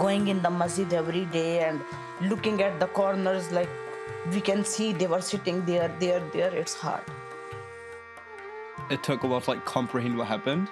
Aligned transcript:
Going 0.00 0.28
in 0.28 0.40
the 0.40 0.50
masjid 0.50 0.90
every 0.94 1.26
day 1.26 1.60
and 1.60 1.80
looking 2.22 2.62
at 2.62 2.80
the 2.80 2.86
corners 2.86 3.50
like 3.52 3.68
we 4.32 4.40
can 4.40 4.64
see 4.64 4.92
they 4.92 5.06
were 5.06 5.20
sitting 5.20 5.64
there, 5.66 5.94
there, 6.00 6.22
there, 6.32 6.54
it's 6.54 6.74
hard. 6.74 7.02
It 8.90 9.02
took 9.02 9.22
a 9.24 9.26
while 9.26 9.42
to 9.42 9.50
like 9.50 9.64
comprehend 9.66 10.16
what 10.16 10.26
happened. 10.26 10.68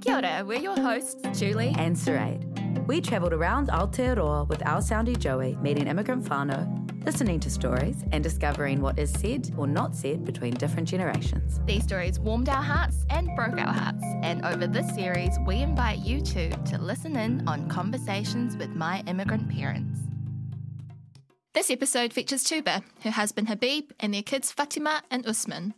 Kia 0.00 0.16
ora, 0.16 0.42
we're 0.44 0.58
your 0.58 0.78
hosts, 0.80 1.16
Julie 1.38 1.74
and 1.78 1.94
Saraid. 1.94 2.40
We 2.86 3.00
travelled 3.00 3.32
around 3.32 3.68
Aotearoa 3.68 4.48
with 4.48 4.66
our 4.66 4.80
soundy 4.80 5.18
Joey, 5.18 5.56
meeting 5.62 5.86
immigrant 5.86 6.24
whānau, 6.24 6.83
listening 7.04 7.40
to 7.40 7.50
stories, 7.50 8.04
and 8.12 8.22
discovering 8.22 8.80
what 8.80 8.98
is 8.98 9.10
said 9.10 9.52
or 9.56 9.66
not 9.66 9.94
said 9.94 10.24
between 10.24 10.54
different 10.54 10.88
generations. 10.88 11.60
These 11.66 11.84
stories 11.84 12.18
warmed 12.18 12.48
our 12.48 12.62
hearts 12.62 13.04
and 13.10 13.28
broke 13.36 13.58
our 13.58 13.72
hearts, 13.72 14.04
and 14.22 14.44
over 14.44 14.66
this 14.66 14.94
series, 14.94 15.38
we 15.46 15.56
invite 15.56 15.98
you 15.98 16.20
too 16.20 16.50
to 16.66 16.78
listen 16.78 17.16
in 17.16 17.46
on 17.46 17.68
conversations 17.68 18.56
with 18.56 18.70
my 18.70 19.02
immigrant 19.06 19.48
parents. 19.50 20.00
This 21.52 21.70
episode 21.70 22.12
features 22.12 22.42
Tooba, 22.42 22.82
her 23.02 23.10
husband 23.10 23.48
Habib, 23.48 23.92
and 24.00 24.12
their 24.12 24.22
kids 24.22 24.50
Fatima 24.50 25.02
and 25.10 25.24
Usman. 25.26 25.74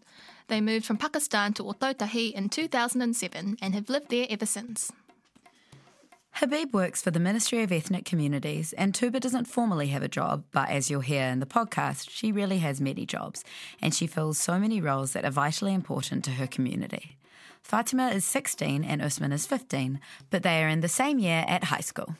They 0.49 0.61
moved 0.61 0.87
from 0.87 0.97
Pakistan 0.97 1.53
to 1.55 1.65
Ōtautahi 1.65 2.33
in 2.33 2.49
2007 2.49 3.59
and 3.61 3.75
have 3.75 3.91
lived 3.91 4.11
there 4.11 4.27
ever 4.31 4.47
since. 4.47 4.91
Habib 6.41 6.75
works 6.75 7.01
for 7.01 7.11
the 7.11 7.19
Ministry 7.19 7.63
of 7.63 7.73
Ethnic 7.73 8.05
Communities, 8.05 8.75
and 8.75 8.93
Tooba 8.93 9.21
doesn't 9.21 9.47
formally 9.47 9.87
have 9.87 10.03
a 10.03 10.09
job, 10.09 10.45
but 10.53 10.69
as 10.69 10.91
you'll 10.91 11.01
hear 11.01 11.23
in 11.23 11.41
the 11.41 11.47
podcast, 11.47 12.11
she 12.11 12.31
really 12.31 12.59
has 12.59 12.79
many 12.79 13.07
jobs, 13.07 13.43
and 13.81 13.95
she 13.95 14.07
fills 14.07 14.37
so 14.37 14.59
many 14.59 14.79
roles 14.79 15.15
that 15.15 15.25
are 15.25 15.31
vitally 15.31 15.73
important 15.73 16.23
to 16.25 16.33
her 16.33 16.47
community. 16.47 17.17
Fatima 17.63 18.11
is 18.11 18.27
16 18.27 18.85
and 18.85 19.01
Usman 19.01 19.33
is 19.33 19.47
15, 19.47 19.99
but 20.29 20.43
they 20.43 20.63
are 20.63 20.69
in 20.69 20.81
the 20.81 20.89
same 20.89 21.19
year 21.19 21.43
at 21.49 21.65
high 21.65 21.81
school. 21.81 22.17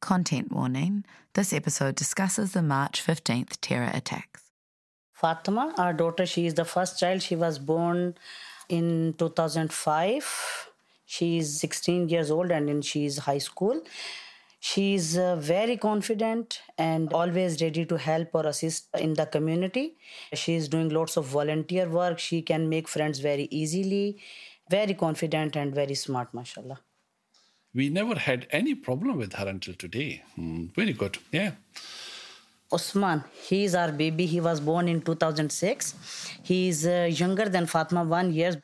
Content 0.00 0.50
warning 0.50 1.04
this 1.34 1.52
episode 1.52 1.94
discusses 1.94 2.52
the 2.52 2.62
March 2.62 3.04
15th 3.04 3.58
terror 3.60 3.90
attacks. 3.92 4.44
Fatima, 5.12 5.74
our 5.76 5.92
daughter, 5.92 6.24
she 6.24 6.46
is 6.46 6.54
the 6.54 6.64
first 6.64 6.98
child. 6.98 7.20
She 7.20 7.36
was 7.36 7.58
born 7.58 8.14
in 8.70 9.14
2005 9.18 10.71
She's 11.12 11.60
16 11.60 12.08
years 12.08 12.30
old 12.30 12.50
and 12.50 12.70
in 12.70 12.80
she's 12.80 13.18
high 13.18 13.42
school. 13.46 13.82
She's 14.60 15.18
uh, 15.18 15.36
very 15.36 15.76
confident 15.76 16.62
and 16.78 17.12
always 17.12 17.60
ready 17.60 17.84
to 17.84 17.98
help 17.98 18.28
or 18.32 18.46
assist 18.46 18.86
in 18.98 19.12
the 19.12 19.26
community. 19.26 19.96
She's 20.32 20.68
doing 20.68 20.88
lots 20.88 21.18
of 21.18 21.26
volunteer 21.26 21.86
work. 21.86 22.18
She 22.18 22.40
can 22.40 22.70
make 22.70 22.88
friends 22.88 23.18
very 23.18 23.46
easily. 23.50 24.22
Very 24.70 24.94
confident 24.94 25.54
and 25.54 25.74
very 25.74 25.94
smart, 25.94 26.32
mashallah. 26.32 26.80
We 27.74 27.90
never 27.90 28.14
had 28.14 28.46
any 28.50 28.74
problem 28.74 29.18
with 29.18 29.34
her 29.34 29.46
until 29.48 29.74
today. 29.74 30.22
Mm, 30.38 30.74
very 30.74 30.94
good. 30.94 31.18
Yeah. 31.30 31.52
Osman, 32.70 33.22
he 33.42 33.64
is 33.64 33.74
our 33.74 33.92
baby. 33.92 34.24
He 34.24 34.40
was 34.40 34.60
born 34.60 34.88
in 34.88 35.02
2006. 35.02 35.94
He's 36.42 36.86
uh, 36.86 37.10
younger 37.10 37.50
than 37.50 37.66
Fatma, 37.66 38.02
one 38.02 38.32
year. 38.32 38.62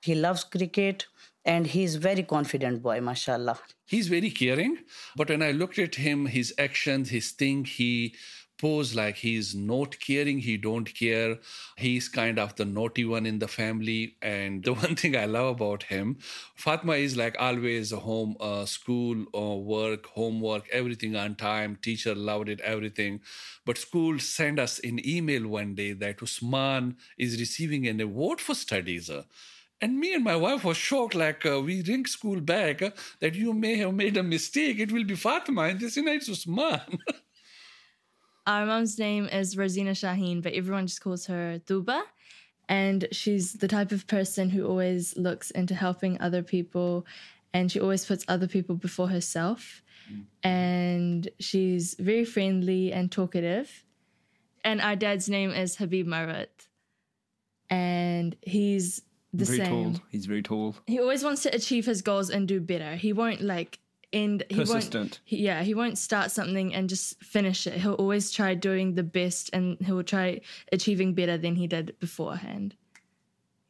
He 0.00 0.16
loves 0.16 0.42
cricket 0.42 1.06
and 1.44 1.66
he's 1.66 1.96
very 1.96 2.22
confident 2.22 2.82
boy 2.82 3.00
mashallah. 3.00 3.58
He's 3.86 4.08
very 4.08 4.30
caring 4.30 4.78
but 5.16 5.28
when 5.28 5.42
i 5.42 5.50
looked 5.52 5.78
at 5.78 5.96
him 5.96 6.26
his 6.26 6.54
actions 6.58 7.10
his 7.10 7.30
thing 7.32 7.64
he 7.64 8.14
pose 8.60 8.94
like 8.94 9.16
he's 9.16 9.54
not 9.54 9.98
caring 10.00 10.38
he 10.40 10.56
don't 10.56 10.94
care. 10.94 11.38
He's 11.76 12.08
kind 12.08 12.38
of 12.38 12.56
the 12.56 12.64
naughty 12.66 13.04
one 13.04 13.24
in 13.24 13.38
the 13.38 13.48
family. 13.48 14.16
And 14.20 14.62
the 14.62 14.74
one 14.84 14.96
thing 14.96 15.16
i 15.16 15.24
love 15.24 15.56
about 15.56 15.84
him 15.84 16.18
fatma 16.56 16.94
is 16.94 17.16
like 17.16 17.36
always 17.38 17.90
home 17.90 18.36
uh, 18.40 18.66
school 18.66 19.24
uh, 19.34 19.56
work 19.56 20.06
homework 20.06 20.68
everything 20.70 21.16
on 21.16 21.36
time. 21.36 21.78
Teacher 21.80 22.14
loved 22.14 22.48
it 22.48 22.60
everything. 22.60 23.20
But 23.64 23.78
school 23.78 24.18
sent 24.18 24.58
us 24.58 24.78
an 24.80 25.00
email 25.06 25.48
one 25.48 25.74
day 25.74 25.92
that 25.92 26.22
usman 26.22 26.96
is 27.18 27.40
receiving 27.40 27.86
an 27.86 28.00
award 28.00 28.40
for 28.40 28.54
studies 28.54 29.10
and 29.80 29.98
me 29.98 30.14
and 30.14 30.24
my 30.24 30.36
wife 30.36 30.64
was 30.64 30.76
shocked, 30.76 31.14
like 31.14 31.46
uh, 31.46 31.60
we 31.60 31.82
ring 31.82 32.06
school 32.06 32.40
back 32.40 32.82
uh, 32.82 32.90
that 33.20 33.34
you 33.34 33.52
may 33.52 33.76
have 33.76 33.94
made 33.94 34.16
a 34.16 34.22
mistake. 34.22 34.78
It 34.78 34.92
will 34.92 35.04
be 35.04 35.16
Fatima, 35.16 35.62
and 35.62 35.80
this 35.80 35.96
is 35.96 36.28
Usman. 36.28 36.80
Our 38.46 38.66
mom's 38.66 38.98
name 38.98 39.26
is 39.26 39.56
Rosina 39.56 39.92
Shaheen, 39.92 40.42
but 40.42 40.52
everyone 40.52 40.86
just 40.86 41.00
calls 41.00 41.26
her 41.26 41.60
Tooba. 41.66 42.02
And 42.68 43.08
she's 43.10 43.54
the 43.54 43.68
type 43.68 43.90
of 43.90 44.06
person 44.06 44.50
who 44.50 44.66
always 44.66 45.16
looks 45.16 45.50
into 45.50 45.74
helping 45.74 46.20
other 46.20 46.42
people, 46.42 47.06
and 47.52 47.70
she 47.72 47.80
always 47.80 48.04
puts 48.04 48.24
other 48.28 48.46
people 48.46 48.76
before 48.76 49.08
herself. 49.08 49.82
Mm. 50.12 50.24
And 50.42 51.28
she's 51.38 51.94
very 51.98 52.24
friendly 52.24 52.92
and 52.92 53.10
talkative. 53.10 53.84
And 54.62 54.80
our 54.80 54.94
dad's 54.94 55.28
name 55.28 55.50
is 55.50 55.76
Habib 55.76 56.06
Marut. 56.06 56.68
And 57.70 58.36
he's 58.42 59.02
the 59.32 59.44
very 59.44 59.58
same. 59.58 59.94
Tall. 59.94 60.02
He's 60.10 60.26
very 60.26 60.42
tall. 60.42 60.76
He 60.86 60.98
always 60.98 61.22
wants 61.22 61.42
to 61.44 61.54
achieve 61.54 61.86
his 61.86 62.02
goals 62.02 62.30
and 62.30 62.48
do 62.48 62.60
better. 62.60 62.96
He 62.96 63.12
won't 63.12 63.40
like 63.40 63.78
end. 64.12 64.44
He 64.48 64.56
Persistent. 64.56 64.94
Won't, 64.94 65.20
yeah, 65.26 65.62
he 65.62 65.74
won't 65.74 65.98
start 65.98 66.30
something 66.30 66.74
and 66.74 66.88
just 66.88 67.22
finish 67.22 67.66
it. 67.66 67.74
He'll 67.74 67.94
always 67.94 68.30
try 68.30 68.54
doing 68.54 68.94
the 68.94 69.02
best, 69.02 69.50
and 69.52 69.78
he'll 69.80 70.02
try 70.02 70.40
achieving 70.72 71.14
better 71.14 71.38
than 71.38 71.56
he 71.56 71.66
did 71.66 71.98
beforehand. 72.00 72.74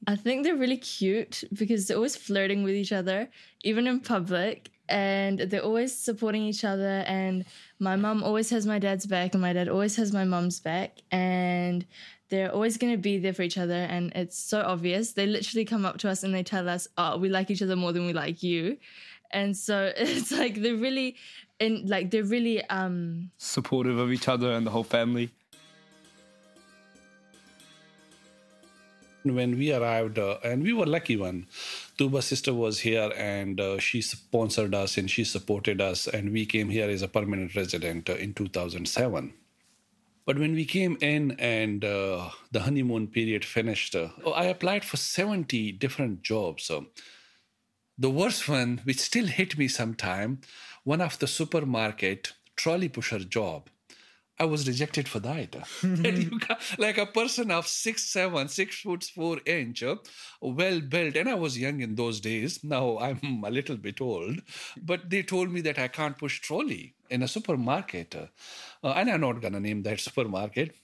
I 0.07 0.17
think 0.17 0.45
they're 0.45 0.57
really 0.57 0.79
cute 0.79 1.45
because 1.53 1.87
they're 1.87 1.97
always 1.97 2.17
flirting 2.17 2.63
with 2.63 2.75
each 2.75 2.93
other, 2.93 3.29
even 3.63 3.87
in 3.87 4.01
public, 4.01 4.71
and 4.89 5.39
they're 5.41 5.63
always 5.63 5.95
supporting 5.95 6.43
each 6.43 6.65
other. 6.65 7.05
And 7.07 7.45
my 7.81 7.97
mom 7.97 8.23
always 8.23 8.51
has 8.51 8.67
my 8.67 8.79
dad's 8.79 9.07
back, 9.07 9.35
and 9.35 9.43
my 9.43 9.53
dad 9.53 9.69
always 9.69 9.97
has 9.97 10.13
my 10.13 10.25
mom's 10.25 10.61
back. 10.61 10.99
And 11.11 11.87
they're 12.31 12.53
always 12.53 12.79
going 12.79 12.93
to 12.93 12.97
be 12.97 13.19
there 13.19 13.35
for 13.35 13.43
each 13.43 13.59
other 13.59 13.75
and 13.75 14.13
it's 14.15 14.39
so 14.39 14.63
obvious. 14.63 15.13
They 15.13 15.27
literally 15.27 15.65
come 15.65 15.85
up 15.85 15.99
to 15.99 16.09
us 16.09 16.23
and 16.23 16.33
they 16.33 16.45
tell 16.45 16.69
us 16.69 16.89
oh 16.97 17.19
we 17.19 17.29
like 17.29 17.51
each 17.51 17.61
other 17.61 17.77
more 17.77 17.93
than 17.93 18.07
we 18.07 18.13
like 18.13 18.43
you. 18.43 18.79
And 19.33 19.57
so 19.57 19.93
it's 19.97 20.31
like 20.31 20.63
they're 20.63 20.77
really 20.77 21.17
in 21.59 21.87
like 21.87 22.11
they're 22.11 22.25
really 22.25 22.65
um 22.71 23.31
supportive 23.37 23.99
of 23.99 24.13
each 24.13 24.29
other 24.29 24.53
and 24.53 24.67
the 24.67 24.71
whole 24.71 24.85
family. 24.85 25.31
When 29.23 29.59
we 29.59 29.75
arrived 29.75 30.19
uh, 30.19 30.39
and 30.43 30.63
we 30.63 30.73
were 30.73 30.87
lucky 30.87 31.17
one 31.17 31.47
Tooba's 32.01 32.25
sister 32.25 32.55
was 32.55 32.81
here 32.81 33.13
and 33.15 33.61
uh, 33.61 33.79
she 33.79 34.01
sponsored 34.01 34.75
us 34.75 34.97
and 34.97 35.11
she 35.11 35.23
supported 35.23 35.83
us 35.83 36.07
and 36.07 36.33
we 36.33 36.47
came 36.47 36.71
here 36.71 36.89
as 36.89 37.03
a 37.03 37.09
permanent 37.09 37.55
resident 37.55 38.09
uh, 38.09 38.15
in 38.15 38.33
2007 38.33 39.35
but 40.31 40.39
when 40.39 40.55
we 40.55 40.65
came 40.65 40.97
in 41.01 41.33
and 41.41 41.85
uh, 41.85 42.31
the 42.53 42.61
honeymoon 42.61 43.09
period 43.09 43.45
finished, 43.45 43.97
uh, 43.97 44.11
I 44.33 44.45
applied 44.45 44.85
for 44.85 44.97
70 44.97 45.73
different 45.73 46.23
jobs. 46.23 46.71
The 47.99 48.11
worst 48.11 48.49
one, 48.49 48.81
which 48.85 49.01
still 49.01 49.27
hit 49.27 49.59
me 49.59 49.67
sometime, 49.67 50.41
one 50.85 51.01
of 51.01 51.19
the 51.19 51.27
supermarket 51.27 52.35
trolley 52.55 52.89
pusher 52.89 53.19
job. 53.19 53.71
I 54.41 54.45
was 54.45 54.67
rejected 54.67 55.07
for 55.07 55.21
that. 55.21 55.55
like 56.79 56.99
a 56.99 57.07
person 57.07 57.51
of 57.51 57.67
six 57.69 58.11
seven, 58.11 58.49
six 58.49 58.81
foot 58.81 59.05
four 59.05 59.39
inch, 59.45 59.85
well 60.41 60.81
built, 60.81 61.17
and 61.17 61.29
I 61.29 61.35
was 61.35 61.59
young 61.59 61.81
in 61.81 61.95
those 61.95 62.21
days. 62.21 62.65
Now 62.65 62.99
I'm 62.99 63.45
a 63.45 63.51
little 63.51 63.77
bit 63.77 64.01
old, 64.01 64.41
but 64.81 65.11
they 65.11 65.23
told 65.23 65.53
me 65.53 65.61
that 65.63 65.79
I 65.79 65.89
can't 65.89 66.17
push 66.19 66.41
trolley 66.41 66.95
in 67.11 67.23
a 67.23 67.29
supermarket, 67.29 68.15
uh, 68.17 68.27
and 68.83 69.11
I'm 69.11 69.21
not 69.21 69.43
gonna 69.43 69.61
name 69.61 69.83
that 69.83 70.01
supermarket. 70.09 70.75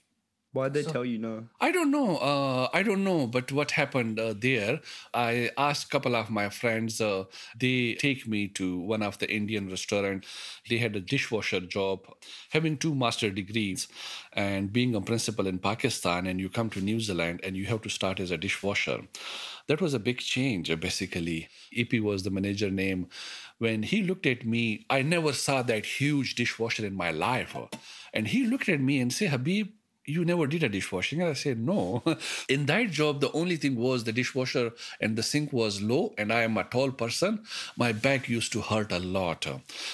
Why'd 0.53 0.73
they 0.73 0.83
so, 0.83 0.91
tell 0.91 1.05
you 1.05 1.17
no? 1.17 1.47
I 1.59 1.71
don't 1.71 1.91
know. 1.91 2.17
Uh, 2.17 2.69
I 2.73 2.81
don't 2.81 3.03
know. 3.03 3.27
But 3.27 3.51
what 3.51 3.71
happened 3.71 4.19
uh, 4.19 4.33
there? 4.35 4.79
I 5.13 5.51
asked 5.57 5.87
a 5.87 5.89
couple 5.89 6.15
of 6.15 6.29
my 6.29 6.49
friends. 6.49 6.99
Uh, 7.01 7.25
they 7.59 7.95
take 7.95 8.25
me 8.27 8.47
to 8.49 8.79
one 8.79 9.03
of 9.03 9.17
the 9.19 9.29
Indian 9.29 9.69
restaurant. 9.69 10.25
They 10.69 10.77
had 10.77 10.95
a 10.95 11.01
dishwasher 11.01 11.59
job. 11.59 12.07
Having 12.51 12.77
two 12.77 12.95
master 12.95 13.29
degrees 13.29 13.87
and 14.33 14.71
being 14.71 14.95
a 14.95 15.01
principal 15.01 15.47
in 15.47 15.59
Pakistan, 15.59 16.25
and 16.25 16.39
you 16.39 16.49
come 16.49 16.69
to 16.71 16.81
New 16.81 16.99
Zealand 17.01 17.41
and 17.43 17.55
you 17.55 17.65
have 17.65 17.81
to 17.81 17.89
start 17.89 18.19
as 18.19 18.31
a 18.31 18.37
dishwasher. 18.37 19.01
that 19.67 19.81
was 19.81 19.93
a 19.93 19.99
big 19.99 20.19
change, 20.19 20.71
uh, 20.71 20.75
basically. 20.75 21.49
EP 21.75 21.93
was 21.99 22.23
the 22.23 22.31
manager 22.31 22.71
name. 22.71 23.07
When 23.57 23.83
he 23.83 24.01
looked 24.01 24.25
at 24.25 24.45
me, 24.45 24.85
I 24.89 25.01
never 25.01 25.33
saw 25.33 25.61
that 25.63 25.85
huge 25.85 26.35
dishwasher 26.35 26.85
in 26.85 26.95
my 26.95 27.11
life. 27.11 27.55
And 28.13 28.27
he 28.27 28.45
looked 28.45 28.69
at 28.69 28.79
me 28.79 28.99
and 28.99 29.11
said, 29.11 29.29
Habib, 29.29 29.69
you 30.07 30.23
never 30.25 30.47
did 30.47 30.63
a 30.63 30.69
dishwashing? 30.69 31.21
And 31.21 31.29
i 31.29 31.33
said 31.33 31.59
no. 31.59 32.01
In 32.49 32.65
that 32.67 32.91
job 32.91 33.19
the 33.19 33.31
only 33.33 33.57
thing 33.57 33.75
was 33.75 34.05
the 34.05 34.13
dishwasher 34.13 34.71
and 35.01 35.17
the 35.17 35.23
sink 35.23 35.51
was 35.53 35.81
low 35.81 36.13
and 36.17 36.31
i 36.33 36.41
am 36.43 36.57
a 36.57 36.63
tall 36.63 36.91
person. 36.91 37.43
My 37.75 37.91
back 37.91 38.29
used 38.29 38.53
to 38.53 38.61
hurt 38.61 38.91
a 38.91 38.99
lot. 38.99 39.45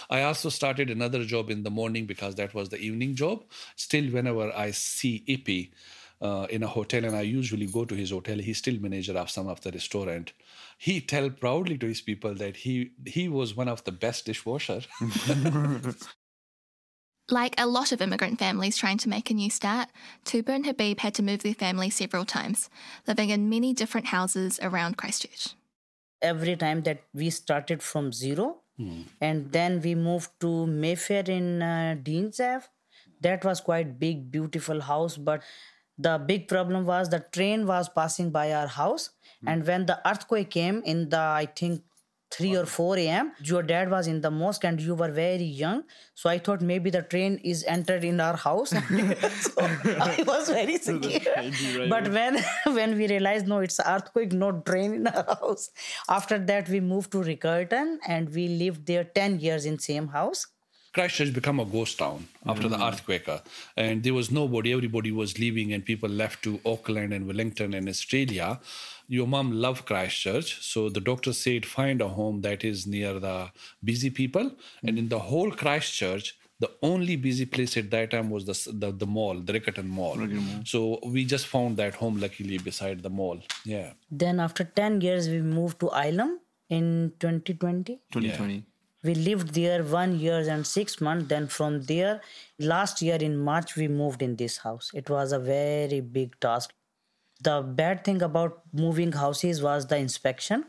I 0.09 0.21
also 0.21 0.49
started 0.49 0.89
another 0.89 1.25
job 1.25 1.49
in 1.49 1.63
the 1.63 1.71
morning 1.71 2.05
because 2.05 2.35
that 2.35 2.53
was 2.53 2.69
the 2.69 2.77
evening 2.77 3.15
job. 3.15 3.43
Still 3.75 4.05
whenever 4.11 4.51
i 4.55 4.71
see 4.71 5.23
ep 5.27 5.49
uh, 6.21 6.47
in 6.49 6.63
a 6.63 6.67
hotel 6.67 7.03
and 7.03 7.15
i 7.15 7.21
usually 7.21 7.65
go 7.65 7.83
to 7.83 7.95
his 7.95 8.11
hotel 8.11 8.37
he's 8.37 8.59
still 8.59 8.79
manager 8.79 9.17
of 9.17 9.29
some 9.29 9.47
of 9.47 9.61
the 9.61 9.71
restaurant. 9.71 10.33
He 10.77 11.01
tell 11.01 11.29
proudly 11.29 11.77
to 11.77 11.87
his 11.87 12.01
people 12.01 12.35
that 12.35 12.57
he 12.57 12.91
he 13.05 13.27
was 13.27 13.55
one 13.55 13.67
of 13.67 13.83
the 13.83 13.91
best 13.91 14.25
dishwasher 14.25 14.81
Like 17.29 17.55
a 17.57 17.67
lot 17.67 17.91
of 17.91 18.01
immigrant 18.01 18.37
families 18.37 18.75
trying 18.77 18.97
to 18.99 19.09
make 19.09 19.29
a 19.29 19.33
new 19.33 19.49
start, 19.49 19.89
Tooba 20.25 20.49
and 20.49 20.65
Habib 20.65 20.99
had 20.99 21.13
to 21.15 21.23
move 21.23 21.41
their 21.41 21.53
family 21.53 21.89
several 21.89 22.25
times, 22.25 22.69
living 23.07 23.29
in 23.29 23.49
many 23.49 23.73
different 23.73 24.07
houses 24.07 24.59
around 24.61 24.97
Christchurch. 24.97 25.55
Every 26.21 26.55
time 26.55 26.83
that 26.83 27.03
we 27.13 27.29
started 27.29 27.81
from 27.81 28.11
zero, 28.11 28.57
and 29.21 29.51
then 29.51 29.81
we 29.81 29.95
moved 29.95 30.31
to 30.41 30.65
Mayfair 30.65 31.23
in 31.27 31.61
uh, 31.61 31.95
Dean's 32.01 32.39
Ave. 32.39 32.65
That 33.21 33.45
was 33.45 33.61
quite 33.61 33.99
big, 33.99 34.31
beautiful 34.31 34.81
house, 34.81 35.15
but 35.15 35.43
the 35.97 36.17
big 36.17 36.47
problem 36.47 36.85
was 36.85 37.09
the 37.09 37.19
train 37.31 37.67
was 37.67 37.87
passing 37.87 38.31
by 38.31 38.51
our 38.51 38.67
house, 38.67 39.11
and 39.45 39.65
when 39.65 39.85
the 39.85 40.01
earthquake 40.09 40.49
came 40.49 40.81
in 40.83 41.09
the 41.09 41.19
I 41.19 41.45
think 41.45 41.83
3 42.33 42.55
or 42.55 42.65
4 42.65 42.97
a.m. 42.97 43.31
Your 43.43 43.61
dad 43.61 43.91
was 43.91 44.07
in 44.07 44.21
the 44.21 44.31
mosque 44.31 44.63
and 44.63 44.81
you 44.81 44.95
were 44.95 45.11
very 45.11 45.43
young. 45.43 45.83
So 46.15 46.29
I 46.29 46.39
thought 46.39 46.61
maybe 46.61 46.89
the 46.89 47.03
train 47.03 47.39
is 47.43 47.63
entered 47.65 48.03
in 48.03 48.19
our 48.19 48.35
house. 48.35 48.69
so 48.69 49.61
I 49.61 50.23
was 50.25 50.49
very 50.49 50.77
scared. 50.77 51.89
But 51.89 52.07
when 52.09 52.43
when 52.79 52.97
we 52.97 53.07
realized 53.07 53.47
no, 53.47 53.59
it's 53.59 53.79
earthquake, 53.85 54.33
no 54.33 54.51
train 54.71 54.95
in 54.95 55.07
our 55.07 55.35
house. 55.41 55.69
After 56.09 56.39
that, 56.39 56.69
we 56.69 56.79
moved 56.79 57.11
to 57.11 57.19
Riccarton 57.19 57.99
and 58.07 58.33
we 58.33 58.47
lived 58.47 58.87
there 58.87 59.03
10 59.03 59.39
years 59.39 59.65
in 59.65 59.77
same 59.77 60.07
house. 60.07 60.47
Christchurch 60.93 61.33
become 61.33 61.59
a 61.59 61.65
ghost 61.65 61.97
town 61.97 62.27
after 62.45 62.69
the 62.69 62.79
earthquake, 62.79 63.27
uh, 63.27 63.39
and 63.75 64.03
there 64.03 64.13
was 64.13 64.29
nobody. 64.29 64.71
Everybody 64.71 65.11
was 65.11 65.39
leaving, 65.39 65.73
and 65.73 65.83
people 65.83 66.07
left 66.07 66.43
to 66.43 66.59
Auckland 66.63 67.13
and 67.13 67.25
Wellington 67.25 67.73
and 67.73 67.89
Australia. 67.89 68.59
Your 69.13 69.27
mom 69.33 69.51
loved 69.63 69.85
Christchurch, 69.89 70.49
so 70.71 70.89
the 70.89 71.03
doctor 71.09 71.33
said 71.33 71.65
find 71.65 72.01
a 72.01 72.07
home 72.19 72.41
that 72.45 72.63
is 72.69 72.87
near 72.93 73.19
the 73.25 73.37
busy 73.83 74.09
people. 74.09 74.51
And 74.85 74.97
in 75.01 75.09
the 75.09 75.19
whole 75.19 75.51
Christchurch, 75.51 76.35
the 76.63 76.71
only 76.81 77.15
busy 77.15 77.45
place 77.45 77.75
at 77.81 77.91
that 77.91 78.11
time 78.11 78.29
was 78.35 78.45
the 78.49 78.57
the, 78.81 78.91
the 79.03 79.09
mall, 79.17 79.39
the 79.47 79.53
Riccarton 79.53 79.89
Mall. 79.99 80.17
So 80.73 80.99
we 81.15 81.25
just 81.25 81.47
found 81.47 81.77
that 81.77 81.95
home 82.01 82.19
luckily 82.25 82.57
beside 82.57 83.03
the 83.07 83.13
mall. 83.21 83.39
Yeah. 83.65 83.93
Then 84.09 84.39
after 84.39 84.63
10 84.63 85.01
years, 85.01 85.29
we 85.29 85.41
moved 85.41 85.79
to 85.81 85.87
Ilam 85.87 86.37
in 86.69 87.13
2020. 87.19 87.99
2020. 88.11 88.63
We 89.03 89.15
lived 89.15 89.53
there 89.53 89.83
one 89.83 90.19
year 90.19 90.39
and 90.49 90.65
six 90.65 91.01
months. 91.01 91.27
Then 91.27 91.47
from 91.47 91.81
there, 91.81 92.21
last 92.59 93.01
year 93.01 93.17
in 93.29 93.37
March, 93.37 93.75
we 93.75 93.87
moved 93.87 94.21
in 94.21 94.37
this 94.37 94.57
house. 94.57 94.91
It 94.93 95.09
was 95.09 95.33
a 95.33 95.39
very 95.39 95.99
big 95.99 96.39
task. 96.39 96.73
The 97.43 97.61
bad 97.61 98.03
thing 98.03 98.21
about 98.21 98.61
moving 98.71 99.11
houses 99.11 99.61
was 99.61 99.87
the 99.87 99.97
inspection. 99.97 100.65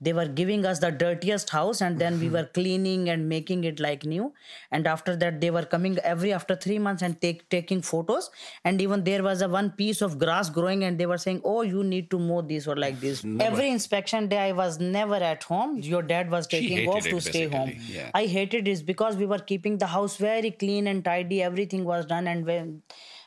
They 0.00 0.12
were 0.12 0.26
giving 0.26 0.66
us 0.66 0.80
the 0.80 0.90
dirtiest 0.90 1.50
house, 1.50 1.80
and 1.80 1.98
then 1.98 2.18
we 2.20 2.28
were 2.28 2.44
cleaning 2.56 3.08
and 3.08 3.28
making 3.28 3.62
it 3.64 3.78
like 3.80 4.04
new. 4.04 4.34
And 4.70 4.86
after 4.86 5.14
that, 5.16 5.40
they 5.40 5.50
were 5.50 5.64
coming 5.74 5.96
every 6.10 6.32
after 6.32 6.56
three 6.56 6.78
months 6.78 7.00
and 7.00 7.18
take 7.22 7.48
taking 7.48 7.80
photos. 7.80 8.28
And 8.64 8.82
even 8.82 9.04
there 9.04 9.22
was 9.22 9.40
a 9.40 9.48
one 9.48 9.70
piece 9.70 10.02
of 10.02 10.18
grass 10.18 10.50
growing, 10.50 10.82
and 10.84 10.98
they 10.98 11.06
were 11.12 11.20
saying, 11.24 11.40
"Oh, 11.52 11.62
you 11.62 11.84
need 11.92 12.10
to 12.16 12.18
mow 12.18 12.42
this 12.42 12.66
or 12.66 12.76
like 12.84 13.00
this." 13.06 13.24
Every 13.48 13.70
inspection 13.70 14.28
day, 14.34 14.42
I 14.48 14.52
was 14.60 14.78
never 14.80 15.22
at 15.30 15.48
home. 15.54 15.78
Your 15.94 16.02
dad 16.12 16.30
was 16.36 16.52
taking 16.56 16.86
off 16.96 17.04
to 17.14 17.20
stay 17.30 17.46
home. 17.56 17.72
yeah. 17.96 18.10
I 18.22 18.26
hated 18.36 18.66
this 18.72 18.82
because 18.92 19.16
we 19.24 19.32
were 19.34 19.42
keeping 19.54 19.78
the 19.78 19.92
house 19.96 20.16
very 20.28 20.50
clean 20.64 20.94
and 20.94 21.04
tidy. 21.12 21.42
Everything 21.50 21.84
was 21.94 22.04
done, 22.14 22.26
and 22.36 22.44
when 22.52 22.82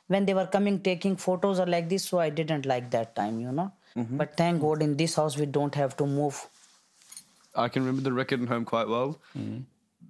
when 0.08 0.26
they 0.26 0.34
were 0.34 0.48
coming 0.48 0.80
taking 0.80 1.16
photos 1.16 1.60
or 1.60 1.66
like 1.66 1.90
this, 1.90 2.06
so 2.06 2.20
I 2.20 2.30
didn't 2.30 2.66
like 2.66 2.92
that 2.92 3.16
time, 3.16 3.40
you 3.40 3.52
know. 3.52 3.72
Mm-hmm. 3.96 4.18
But 4.18 4.38
thank 4.38 4.62
God, 4.62 4.82
in 4.82 4.96
this 4.96 5.16
house 5.16 5.38
we 5.38 5.46
don't 5.46 5.76
have 5.76 5.96
to 5.98 6.06
move. 6.06 6.48
I 7.56 7.68
can 7.70 7.84
remember 7.84 8.08
the 8.08 8.16
Riccarton 8.16 8.48
home 8.48 8.66
quite 8.66 8.88
well. 8.88 9.20
Mm-hmm. 9.38 9.62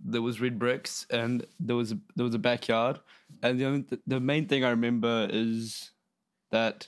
There 0.06 0.22
was 0.22 0.40
red 0.40 0.60
bricks, 0.60 1.06
and 1.10 1.46
there 1.60 1.76
was 1.76 1.92
a, 1.92 1.98
there 2.16 2.26
was 2.26 2.36
a 2.36 2.40
backyard. 2.40 3.00
And 3.42 3.60
the 3.60 3.66
only, 3.66 3.86
the 4.06 4.20
main 4.20 4.48
thing 4.48 4.64
I 4.64 4.70
remember 4.70 5.28
is 5.32 5.92
that 6.52 6.88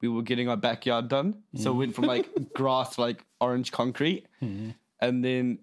we 0.00 0.08
were 0.08 0.22
getting 0.22 0.48
our 0.48 0.56
backyard 0.56 1.08
done. 1.08 1.42
So 1.56 1.72
we 1.72 1.80
went 1.80 1.94
from 1.94 2.04
like 2.04 2.28
grass 2.54 2.98
like 2.98 3.24
orange 3.40 3.72
concrete, 3.72 4.26
mm-hmm. 4.42 4.70
and 5.00 5.24
then 5.24 5.58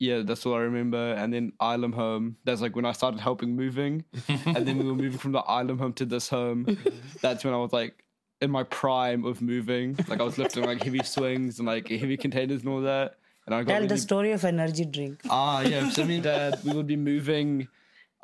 yeah, 0.00 0.22
that's 0.24 0.44
all 0.46 0.54
I 0.54 0.60
remember. 0.60 1.12
And 1.12 1.32
then 1.32 1.52
Ilam 1.60 1.94
home. 1.94 2.36
That's 2.44 2.60
like 2.60 2.74
when 2.74 2.84
I 2.86 2.92
started 2.92 3.20
helping 3.20 3.54
moving, 3.54 4.04
and 4.28 4.66
then 4.66 4.78
we 4.78 4.84
were 4.84 4.94
moving 4.94 5.18
from 5.18 5.32
the 5.32 5.42
Ilam 5.42 5.78
home 5.78 5.92
to 5.94 6.06
this 6.06 6.28
home. 6.28 6.66
That's 7.20 7.44
when 7.44 7.54
I 7.54 7.58
was 7.58 7.72
like 7.72 8.02
in 8.40 8.50
my 8.50 8.64
prime 8.64 9.24
of 9.24 9.40
moving. 9.42 9.96
Like 10.08 10.18
I 10.20 10.24
was 10.24 10.38
lifting 10.38 10.64
like 10.64 10.82
heavy 10.82 11.02
swings 11.04 11.58
and 11.60 11.68
like 11.68 11.88
heavy 11.88 12.16
containers 12.16 12.60
and 12.62 12.70
all 12.70 12.80
that. 12.80 13.16
And 13.46 13.54
I 13.54 13.62
got 13.62 13.72
Tell 13.72 13.82
the 13.82 13.88
really- 13.88 14.00
story 14.00 14.32
of 14.32 14.44
energy 14.44 14.84
drink. 14.86 15.20
Ah, 15.28 15.60
yeah. 15.60 15.90
So 15.90 16.04
me 16.04 16.16
and 16.16 16.24
dad, 16.24 16.58
we 16.64 16.72
would 16.72 16.86
be 16.86 16.96
moving 16.96 17.68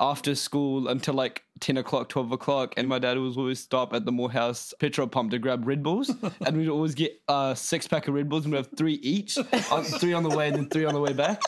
after 0.00 0.34
school 0.34 0.88
until 0.88 1.14
like 1.14 1.42
10 1.60 1.78
o'clock, 1.78 2.08
12 2.08 2.32
o'clock. 2.32 2.74
And 2.76 2.88
my 2.88 2.98
dad 2.98 3.18
would 3.18 3.36
always 3.36 3.60
stop 3.60 3.94
at 3.94 4.04
the 4.04 4.12
Moorhouse 4.12 4.74
petrol 4.78 5.08
pump 5.08 5.30
to 5.30 5.38
grab 5.38 5.66
Red 5.66 5.82
Bulls. 5.82 6.10
and 6.46 6.56
we'd 6.56 6.68
always 6.68 6.94
get 6.94 7.20
a 7.28 7.54
six 7.56 7.86
pack 7.86 8.08
of 8.08 8.14
Red 8.14 8.28
Bulls 8.28 8.44
and 8.44 8.52
we'd 8.52 8.58
have 8.58 8.70
three 8.76 8.94
each, 8.94 9.38
uh, 9.38 9.82
three 9.82 10.12
on 10.12 10.22
the 10.22 10.36
way 10.36 10.48
and 10.48 10.56
then 10.56 10.68
three 10.68 10.84
on 10.84 10.94
the 10.94 11.00
way 11.00 11.12
back. 11.12 11.40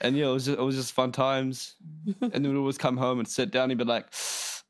And 0.00 0.16
yeah, 0.16 0.26
it 0.26 0.32
was 0.32 0.46
just, 0.46 0.58
it 0.58 0.62
was 0.62 0.76
just 0.76 0.92
fun 0.92 1.12
times. 1.12 1.74
And 2.20 2.32
then 2.32 2.48
we'd 2.48 2.58
always 2.58 2.78
come 2.78 2.96
home 2.96 3.18
and 3.18 3.28
sit 3.28 3.50
down 3.50 3.70
and 3.70 3.78
be 3.78 3.84
like, 3.84 4.06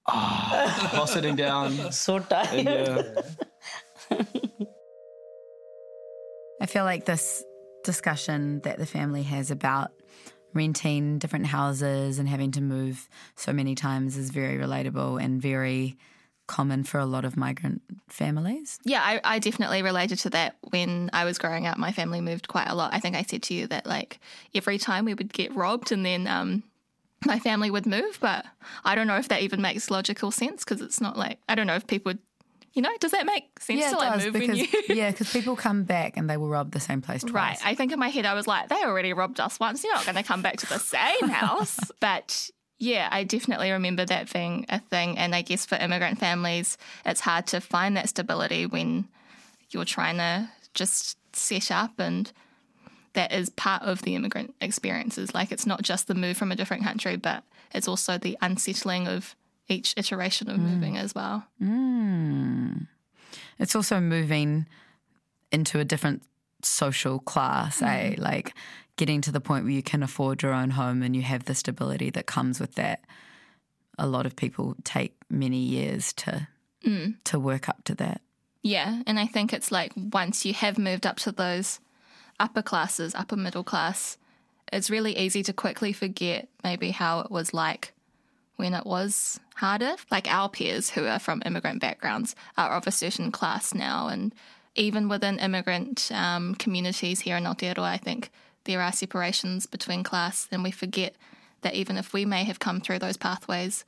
ah, 0.07 0.91
while 0.93 1.07
sitting 1.07 1.37
down. 1.37 1.73
So 1.93 2.19
tired. 2.19 2.67
And 2.67 3.15
yeah. 4.11 4.23
I 6.61 6.67
feel 6.67 6.85
like 6.85 7.05
this 7.05 7.45
discussion 7.85 8.61
that 8.65 8.79
the 8.79 8.87
family 8.87 9.23
has 9.23 9.51
about 9.51 9.91
renting 10.59 11.19
different 11.19 11.47
houses 11.47 12.19
and 12.19 12.29
having 12.29 12.51
to 12.53 12.61
move 12.61 13.09
so 13.37 13.53
many 13.53 13.75
times 13.75 14.17
is 14.17 14.31
very 14.31 14.59
relatable 14.59 15.23
and 15.23 15.41
very 15.41 15.97
common 16.49 16.83
for 16.83 16.99
a 16.99 17.07
lot 17.07 17.25
of 17.25 17.37
migrant 17.37 17.81
families. 18.09 18.81
Yeah, 18.85 19.03
I, 19.03 19.21
I 19.23 19.39
definitely 19.39 19.83
related 19.83 20.19
to 20.21 20.31
that 20.31 20.57
when 20.71 21.11
I 21.13 21.25
was 21.25 21.39
growing 21.39 21.67
up. 21.67 21.79
My 21.79 21.93
family 21.93 22.21
moved 22.21 22.49
quite 22.49 22.69
a 22.69 22.75
lot. 22.75 22.93
I 22.93 22.99
think 22.99 23.15
I 23.15 23.23
said 23.23 23.43
to 23.45 23.55
you 23.55 23.69
that 23.69 23.87
like 23.87 24.19
every 24.55 24.79
time 24.79 25.05
we 25.05 25.15
would 25.15 25.33
get 25.33 25.55
robbed 25.55 25.93
and 25.93 26.05
then 26.05 26.27
um, 26.27 26.65
my 27.25 27.39
family 27.39 27.71
would 27.71 27.87
move, 27.87 28.19
but 28.21 28.45
I 28.85 28.95
don't 28.95 29.07
know 29.07 29.17
if 29.17 29.29
that 29.29 29.43
even 29.43 29.61
makes 29.61 29.91
logical 29.91 30.31
sense 30.31 30.65
because 30.65 30.81
it's 30.81 31.01
not 31.01 31.17
like, 31.17 31.39
I 31.49 31.55
don't 31.55 31.67
know 31.67 31.77
if 31.77 31.87
people 31.87 32.11
would, 32.11 32.19
you 32.79 32.83
know, 32.83 32.97
does 33.01 33.11
that 33.11 33.27
make 33.27 33.59
sense 33.59 33.81
yeah, 33.81 33.91
to 33.91 33.97
like 33.97 34.25
move 34.25 34.33
because 34.33 34.57
you. 34.57 34.69
yeah, 34.95 35.11
because 35.11 35.33
people 35.33 35.57
come 35.57 35.83
back 35.83 36.17
and 36.17 36.31
they 36.31 36.37
will 36.37 36.49
rob 36.49 36.71
the 36.71 36.79
same 36.79 37.03
place 37.03 37.23
twice. 37.23 37.33
Right. 37.35 37.59
I 37.65 37.75
think 37.75 37.91
in 37.91 37.99
my 37.99 38.09
head 38.09 38.25
I 38.25 38.35
was 38.35 38.47
like, 38.47 38.69
they 38.69 38.85
already 38.85 39.13
robbed 39.13 39.41
us 39.41 39.59
once. 39.59 39.83
You're 39.83 39.95
not 39.95 40.05
going 40.05 40.15
to 40.15 40.23
come 40.23 40.43
back 40.43 40.59
to 40.59 40.67
the 40.67 40.79
same 40.79 41.29
house. 41.29 41.77
But 42.01 42.51
yeah, 42.79 43.09
I 43.11 43.25
definitely 43.25 43.73
remember 43.73 44.05
that 44.05 44.33
being 44.33 44.65
a 44.69 44.79
thing. 44.79 45.19
And 45.19 45.35
I 45.35 45.43
guess 45.43 45.67
for 45.67 45.75
immigrant 45.75 46.21
families, 46.21 46.79
it's 47.05 47.21
hard 47.21 47.49
to 47.49 47.61
find 47.61 47.97
that 47.97 48.09
stability 48.09 48.65
when 48.67 49.09
you're 49.71 49.85
trying 49.85 50.19
to 50.19 50.49
just 50.75 51.19
set 51.35 51.73
up 51.73 51.99
and 51.99 52.31
that 53.15 53.33
is 53.33 53.51
part 53.51 53.83
of 53.83 54.03
the 54.03 54.15
immigrant 54.15 54.55
experiences. 54.61 55.35
Like 55.35 55.51
it's 55.51 55.67
not 55.67 55.83
just 55.83 56.07
the 56.07 56.15
move 56.15 56.37
from 56.37 56.53
a 56.53 56.57
different 56.57 56.85
country, 56.85 57.17
but 57.17 57.43
it's 57.75 57.89
also 57.89 58.19
the 58.19 58.39
unsettling 58.41 59.09
of 59.09 59.35
each 59.69 59.95
iteration 59.97 60.49
of 60.49 60.57
mm. 60.57 60.63
moving 60.63 60.97
as 60.97 61.15
well. 61.15 61.45
Mm. 61.63 62.48
It's 63.59 63.77
also 63.77 64.01
moving 64.01 64.67
into 65.51 65.79
a 65.81 65.85
different 65.85 66.23
social 66.63 67.19
class, 67.19 67.83
eh? 67.83 68.15
Like 68.19 68.55
getting 68.97 69.21
to 69.23 69.33
the 69.33 69.41
point 69.41 69.65
where 69.65 69.73
you 69.73 69.83
can 69.83 70.03
afford 70.03 70.43
your 70.43 70.53
own 70.53 70.71
home 70.71 71.03
and 71.03 71.15
you 71.15 71.23
have 71.23 71.45
the 71.45 71.55
stability 71.55 72.11
that 72.11 72.27
comes 72.27 72.61
with 72.61 72.75
that. 72.75 73.05
A 73.99 74.07
lot 74.07 74.27
of 74.27 74.37
people 74.37 74.77
take 74.85 75.15
many 75.31 75.59
years 75.59 76.13
to 76.15 76.49
to 77.25 77.39
work 77.39 77.69
up 77.69 77.85
to 77.85 77.95
that. 77.97 78.21
Yeah, 78.63 79.03
and 79.07 79.19
I 79.19 79.27
think 79.27 79.53
it's 79.53 79.73
like 79.73 79.93
once 79.97 80.45
you 80.45 80.53
have 80.55 80.79
moved 80.79 81.07
up 81.07 81.17
to 81.19 81.33
those 81.33 81.81
upper 82.39 82.63
classes, 82.63 83.15
upper 83.15 83.37
middle 83.37 83.65
class, 83.65 84.19
it's 84.73 84.91
really 84.91 85.17
easy 85.17 85.43
to 85.45 85.53
quickly 85.53 85.93
forget 85.93 86.49
maybe 86.63 86.91
how 86.91 87.21
it 87.21 87.31
was 87.31 87.55
like 87.55 87.95
when 88.59 88.75
it 88.75 88.85
was 88.85 89.41
harder. 89.55 89.95
Like 90.11 90.29
our 90.29 90.49
peers 90.49 90.91
who 90.91 91.07
are 91.07 91.19
from 91.19 91.43
immigrant 91.47 91.81
backgrounds 91.81 92.37
are 92.57 92.73
of 92.73 92.87
a 92.87 92.91
certain 92.91 93.33
class 93.33 93.73
now, 93.73 94.09
and 94.09 94.35
even 94.75 95.09
within 95.09 95.39
immigrant 95.39 96.11
um, 96.13 96.55
communities 96.57 97.21
here 97.21 97.37
in 97.37 97.45
Aotearoa, 97.45 97.83
I 97.83 97.97
think 97.97 98.31
there 98.65 98.83
are 98.83 98.93
separations 98.93 99.67
between 99.67 100.03
class, 100.03 100.47
and 100.53 100.63
we 100.63 100.71
forget 100.71 101.15
that 101.63 101.75
even 101.75 101.97
if 101.97 102.13
we 102.13 102.25
may 102.25 102.45
have 102.45 102.59
come 102.59 102.81
through 102.81 102.99
those 102.99 103.17
pathways, 103.17 103.85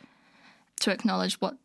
to 0.81 0.91
acknowledge 0.91 1.35
what 1.41 1.57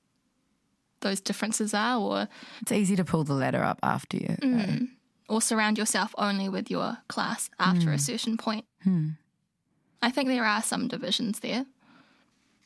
those 1.02 1.22
differences 1.22 1.74
are, 1.74 2.00
or 2.00 2.28
It's 2.62 2.72
easy 2.72 2.96
to 2.96 3.06
pull 3.06 3.24
the 3.24 3.34
ladder 3.34 3.64
up 3.64 3.80
after 3.82 4.18
you. 4.18 4.36
Mm. 4.42 4.90
or 5.30 5.42
surround 5.42 5.78
yourself 5.78 6.14
only 6.18 6.50
with 6.50 6.70
your 6.70 6.98
class 7.08 7.50
after 7.60 7.92
a 7.92 8.00
certain 8.00 8.38
point. 8.38 8.66
I 10.02 10.12
think 10.12 10.28
there 10.28 10.46
are 10.46 10.62
some 10.62 10.88
divisions 10.88 11.40
there. 11.40 11.66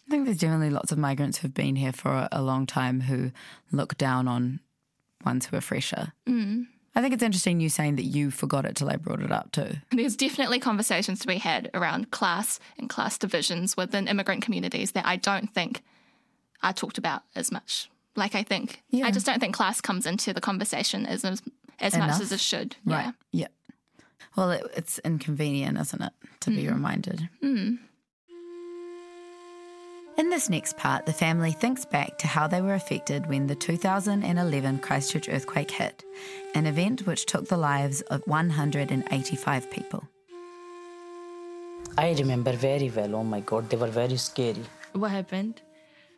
I 0.09 0.11
think 0.11 0.25
there's 0.25 0.39
generally 0.39 0.71
lots 0.71 0.91
of 0.91 0.97
migrants 0.97 1.37
who've 1.37 1.53
been 1.53 1.75
here 1.75 1.93
for 1.93 2.09
a, 2.09 2.29
a 2.31 2.41
long 2.41 2.65
time 2.65 3.01
who 3.01 3.31
look 3.71 3.95
down 3.95 4.27
on 4.27 4.59
ones 5.23 5.45
who 5.45 5.55
are 5.55 5.61
fresher. 5.61 6.13
Mm. 6.27 6.65
I 6.95 7.01
think 7.01 7.13
it's 7.13 7.21
interesting 7.21 7.59
you 7.59 7.69
saying 7.69 7.97
that 7.97 8.05
you 8.05 8.31
forgot 8.31 8.65
it 8.65 8.75
till 8.75 8.89
I 8.89 8.95
brought 8.95 9.21
it 9.21 9.31
up 9.31 9.51
too. 9.51 9.69
There's 9.91 10.15
definitely 10.15 10.59
conversations 10.59 11.19
to 11.19 11.27
be 11.27 11.35
had 11.37 11.69
around 11.75 12.09
class 12.09 12.59
and 12.79 12.89
class 12.89 13.19
divisions 13.19 13.77
within 13.77 14.07
immigrant 14.07 14.41
communities 14.41 14.93
that 14.93 15.05
I 15.05 15.15
don't 15.15 15.53
think 15.53 15.83
are 16.63 16.73
talked 16.73 16.97
about 16.97 17.21
as 17.35 17.51
much. 17.51 17.87
Like 18.15 18.33
I 18.33 18.41
think, 18.41 18.81
Yeah. 18.89 19.05
I 19.05 19.11
just 19.11 19.27
don't 19.27 19.39
think 19.39 19.53
class 19.53 19.79
comes 19.79 20.07
into 20.07 20.33
the 20.33 20.41
conversation 20.41 21.05
as 21.05 21.23
as, 21.23 21.43
as 21.79 21.95
much 21.95 22.19
as 22.19 22.31
it 22.31 22.39
should. 22.39 22.77
Right. 22.83 23.13
Yeah. 23.31 23.49
Well, 24.35 24.49
it, 24.49 24.63
it's 24.75 24.97
inconvenient, 25.05 25.77
isn't 25.79 26.01
it, 26.01 26.13
to 26.39 26.49
be 26.49 26.67
reminded? 26.67 27.29
In 30.19 30.29
this 30.29 30.49
next 30.49 30.75
part, 30.75 31.05
the 31.05 31.13
family 31.13 31.53
thinks 31.53 31.85
back 31.85 32.17
to 32.17 32.27
how 32.27 32.45
they 32.45 32.59
were 32.61 32.73
affected 32.73 33.25
when 33.27 33.47
the 33.47 33.55
2011 33.55 34.79
Christchurch 34.79 35.29
earthquake 35.29 35.71
hit, 35.71 36.03
an 36.53 36.65
event 36.65 37.07
which 37.07 37.25
took 37.25 37.47
the 37.47 37.55
lives 37.55 38.01
of 38.01 38.21
185 38.27 39.71
people. 39.71 40.03
I 41.97 42.11
remember 42.19 42.51
very 42.51 42.89
well. 42.89 43.15
Oh 43.15 43.23
my 43.23 43.39
God, 43.39 43.69
they 43.69 43.77
were 43.77 43.87
very 43.87 44.17
scary. 44.17 44.65
What 44.91 45.11
happened? 45.11 45.61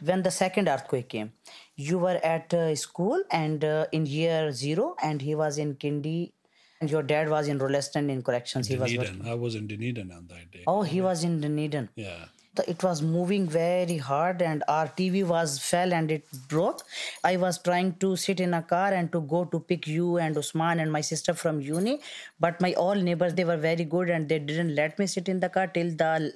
When 0.04 0.24
the 0.24 0.32
second 0.32 0.68
earthquake 0.68 1.10
came, 1.10 1.34
you 1.76 2.00
were 2.00 2.20
at 2.24 2.52
uh, 2.56 2.76
school 2.76 3.24
and 3.30 3.64
uh, 3.64 3.86
in 3.92 4.08
year 4.08 4.52
zero, 4.52 4.96
and 5.04 5.22
he 5.22 5.36
was 5.36 5.60
in 5.60 5.76
kindy 5.76 6.32
and 6.80 6.90
your 6.90 7.04
dad 7.04 7.30
was 7.30 7.48
in 7.48 7.60
Rolleston 7.60 8.10
in 8.10 8.24
corrections. 8.24 8.68
He 8.68 8.76
was. 8.76 8.92
Dunedin. 8.92 9.28
I 9.28 9.36
was 9.36 9.54
in 9.54 9.68
Dunedin 9.68 10.12
on 10.12 10.26
that 10.30 10.50
day. 10.52 10.64
Oh, 10.66 10.82
he 10.82 11.02
was 11.02 11.24
in 11.24 11.40
Dunedin. 11.40 11.90
Yeah. 11.96 12.26
It 12.68 12.84
was 12.84 13.02
moving 13.02 13.48
very 13.48 13.96
hard 13.96 14.42
and 14.42 14.62
our 14.68 14.88
tv 14.88 15.26
was 15.26 15.58
fell 15.58 15.94
and 15.94 16.12
it 16.12 16.26
broke. 16.50 16.82
I 17.24 17.38
was 17.38 17.58
trying 17.58 17.94
to 18.00 18.18
sit 18.18 18.42
in 18.42 18.54
a 18.54 18.62
car 18.62 18.94
and 18.94 19.10
to 19.14 19.22
go 19.22 19.46
to 19.46 19.60
pick 19.62 19.88
you 19.88 20.18
and 20.18 20.38
usman 20.38 20.82
and 20.82 20.92
my 20.92 21.00
sister 21.00 21.34
from 21.34 21.62
uni. 21.62 22.02
But 22.42 22.60
my 22.60 22.74
all 22.74 22.96
neighbors 22.96 23.36
they 23.36 23.46
were 23.46 23.56
very 23.56 23.86
good 23.86 24.10
and 24.10 24.28
they 24.28 24.40
didn't 24.40 24.76
let 24.76 25.00
me 25.00 25.08
sit 25.08 25.30
in 25.30 25.40
the 25.40 25.48
car 25.48 25.68
till 25.68 25.92
the 25.92 26.34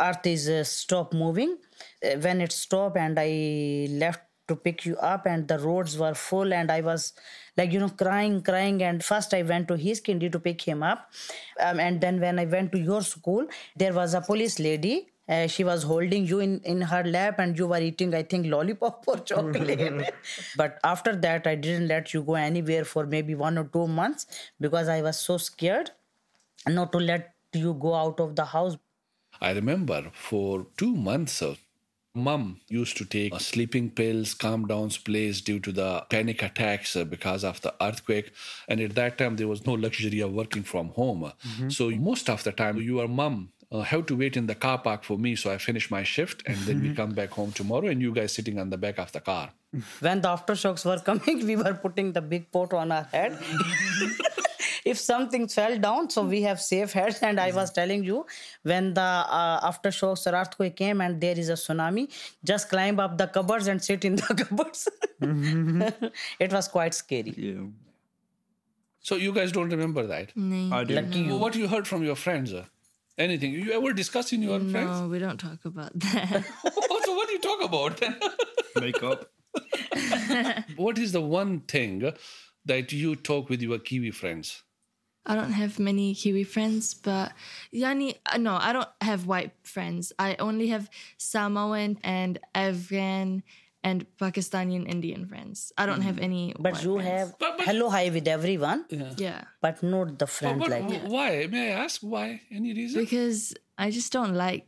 earth 0.00 0.26
is 0.26 0.48
uh, 0.48 0.64
stop 0.64 1.12
moving. 1.12 1.56
Uh, 2.04 2.16
when 2.16 2.40
it 2.40 2.50
stopped 2.50 2.96
and 2.96 3.16
i 3.16 3.86
left 3.90 4.22
to 4.48 4.56
pick 4.56 4.84
you 4.84 4.96
up 4.96 5.24
and 5.24 5.46
the 5.46 5.58
roads 5.60 5.96
were 5.96 6.14
full 6.14 6.52
and 6.52 6.70
i 6.70 6.80
was 6.80 7.12
like 7.56 7.72
you 7.72 7.78
know 7.78 7.88
crying 7.88 8.42
crying. 8.42 8.82
And 8.82 9.04
first 9.04 9.32
i 9.32 9.42
went 9.42 9.68
to 9.68 9.76
his 9.76 10.00
kindy 10.00 10.32
to 10.32 10.40
pick 10.40 10.62
him 10.62 10.82
up. 10.82 11.12
Um, 11.60 11.78
and 11.78 12.00
then 12.00 12.20
when 12.20 12.40
i 12.40 12.44
went 12.44 12.72
to 12.72 12.78
your 12.78 13.02
school 13.02 13.46
there 13.76 13.92
was 13.92 14.14
a 14.14 14.20
police 14.20 14.58
lady 14.58 15.10
uh, 15.28 15.46
she 15.46 15.64
was 15.64 15.82
holding 15.82 16.26
you 16.26 16.40
in, 16.40 16.60
in 16.64 16.80
her 16.82 17.02
lap 17.04 17.38
and 17.38 17.58
you 17.58 17.66
were 17.66 17.80
eating 17.80 18.14
i 18.14 18.22
think 18.22 18.46
lollipop 18.46 19.04
or 19.06 19.16
chocolate 19.32 20.14
but 20.56 20.78
after 20.84 21.14
that 21.16 21.46
i 21.46 21.54
didn't 21.54 21.88
let 21.88 22.12
you 22.14 22.22
go 22.22 22.34
anywhere 22.34 22.84
for 22.84 23.06
maybe 23.06 23.34
one 23.34 23.56
or 23.58 23.64
two 23.64 23.86
months 23.86 24.26
because 24.60 24.88
i 24.88 25.00
was 25.02 25.18
so 25.18 25.36
scared 25.38 25.90
not 26.68 26.92
to 26.92 26.98
let 26.98 27.34
you 27.52 27.74
go 27.74 27.94
out 27.94 28.20
of 28.20 28.36
the 28.36 28.44
house 28.44 28.76
I 29.40 29.50
remember 29.50 30.10
for 30.12 30.66
two 30.76 30.94
months, 30.94 31.42
uh, 31.42 31.56
mom 32.14 32.60
used 32.68 32.96
to 32.96 33.04
take 33.04 33.34
uh, 33.34 33.38
sleeping 33.38 33.90
pills, 33.90 34.32
calm 34.34 34.66
down 34.66 34.90
plays 35.04 35.40
due 35.40 35.58
to 35.58 35.72
the 35.72 36.06
panic 36.08 36.42
attacks 36.42 36.96
because 37.08 37.42
of 37.44 37.60
the 37.62 37.74
earthquake. 37.80 38.32
And 38.68 38.80
at 38.80 38.94
that 38.94 39.18
time, 39.18 39.36
there 39.36 39.48
was 39.48 39.66
no 39.66 39.72
luxury 39.74 40.20
of 40.20 40.32
working 40.32 40.62
from 40.62 40.90
home. 40.90 41.32
So 41.68 41.90
most 41.90 42.30
of 42.30 42.44
the 42.44 42.52
time, 42.52 42.80
your 42.80 43.08
mom 43.08 43.50
uh, 43.74 43.80
have 43.90 44.02
to 44.06 44.14
wait 44.22 44.36
in 44.40 44.46
the 44.50 44.54
car 44.64 44.78
park 44.86 45.02
for 45.08 45.16
me. 45.24 45.30
So 45.42 45.50
I 45.52 45.58
finish 45.58 45.90
my 45.90 46.02
shift 46.14 46.42
and 46.46 46.56
then 46.66 46.80
we 46.84 46.94
come 46.94 47.12
back 47.20 47.30
home 47.38 47.52
tomorrow 47.60 47.88
and 47.92 48.00
you 48.06 48.12
guys 48.18 48.32
sitting 48.38 48.58
on 48.64 48.70
the 48.74 48.78
back 48.86 48.98
of 49.04 49.10
the 49.16 49.20
car. 49.30 49.46
when 50.06 50.20
the 50.24 50.28
aftershocks 50.36 50.82
were 50.88 51.00
coming 51.06 51.38
we 51.50 51.54
were 51.62 51.74
putting 51.84 52.12
the 52.16 52.20
big 52.32 52.44
pot 52.56 52.72
on 52.80 52.92
our 52.96 53.06
head 53.14 53.32
if 54.92 54.98
something 55.04 55.46
fell 55.54 55.74
down 55.86 56.08
so 56.14 56.22
we 56.34 56.38
have 56.44 56.60
safe 56.66 56.92
heads 56.98 57.18
and 57.28 57.40
i 57.44 57.46
was 57.56 57.72
telling 57.78 58.04
you 58.10 58.18
when 58.72 58.92
the 58.98 59.06
uh, 59.38 59.70
aftershocks 59.70 60.22
or 60.30 60.34
earthquake 60.42 60.76
came 60.82 61.00
and 61.06 61.20
there 61.24 61.38
is 61.44 61.50
a 61.54 61.56
tsunami 61.62 62.04
just 62.52 62.68
climb 62.74 63.00
up 63.06 63.16
the 63.22 63.26
cupboards 63.38 63.66
and 63.74 63.82
sit 63.88 64.06
in 64.10 64.14
the 64.22 64.28
cupboards 64.42 64.86
it 66.48 66.52
was 66.58 66.68
quite 66.76 66.94
scary 67.02 67.34
Yeah. 67.48 67.64
So 69.08 69.16
you 69.22 69.32
guys 69.36 69.50
don't 69.52 69.68
remember 69.76 70.02
that? 70.10 70.30
I 70.76 70.84
do. 70.84 70.94
lucky 70.98 71.22
you 71.30 71.36
What 71.40 71.56
you 71.62 71.66
heard 71.72 71.86
from 71.88 72.04
your 72.10 72.16
friends? 72.20 72.52
uh, 72.60 72.64
Anything? 73.16 73.52
You 73.52 73.72
ever 73.72 73.92
discuss 73.92 74.32
in 74.32 74.42
your 74.42 74.58
friends? 74.58 75.00
No, 75.00 75.08
we 75.08 75.18
don't 75.18 75.38
talk 75.38 75.64
about 75.64 75.92
that. 76.00 76.44
so 77.04 77.14
what 77.14 77.28
do 77.28 77.32
you 77.34 77.38
talk 77.40 77.62
about? 77.62 78.00
Makeup. 78.80 79.30
what 80.76 80.98
is 80.98 81.12
the 81.12 81.20
one 81.20 81.60
thing 81.60 82.12
that 82.64 82.92
you 82.92 83.14
talk 83.14 83.48
with 83.48 83.62
your 83.62 83.78
Kiwi 83.78 84.10
friends? 84.10 84.62
I 85.26 85.34
don't 85.36 85.52
have 85.52 85.78
many 85.78 86.14
Kiwi 86.14 86.44
friends, 86.44 86.92
but 86.92 87.32
Yani, 87.72 88.16
uh, 88.26 88.36
no, 88.36 88.56
I 88.60 88.72
don't 88.74 88.88
have 89.00 89.26
white 89.26 89.52
friends. 89.62 90.12
I 90.18 90.36
only 90.38 90.68
have 90.68 90.90
Samoan 91.16 91.98
and 92.04 92.38
Afghan 92.54 93.42
and 93.84 94.06
Pakistani 94.18 94.76
and 94.76 94.88
Indian 94.88 95.26
friends. 95.26 95.72
I 95.76 95.84
don't 95.86 96.00
have 96.00 96.16
mm. 96.16 96.28
any. 96.28 96.54
but 96.58 96.72
white 96.74 96.82
you 96.84 96.94
friends. 96.96 97.10
have 97.10 97.38
But- 97.38 97.58
but- 97.58 97.66
hello 97.66 97.90
hi 97.90 98.08
with 98.10 98.26
everyone 98.26 98.84
Yeah. 98.88 99.12
yeah. 99.26 99.40
but 99.60 99.82
not 99.82 100.18
the 100.18 100.26
friend 100.26 100.58
But 100.58 100.70
like 100.70 100.90
wh- 100.90 101.08
why? 101.16 101.46
May 101.54 101.72
I 101.72 101.84
ask 101.84 102.00
why? 102.00 102.40
Any 102.50 102.72
reason? 102.72 103.00
Because 103.04 103.54
I 103.78 103.90
just 103.90 104.10
don't 104.12 104.34
like 104.34 104.66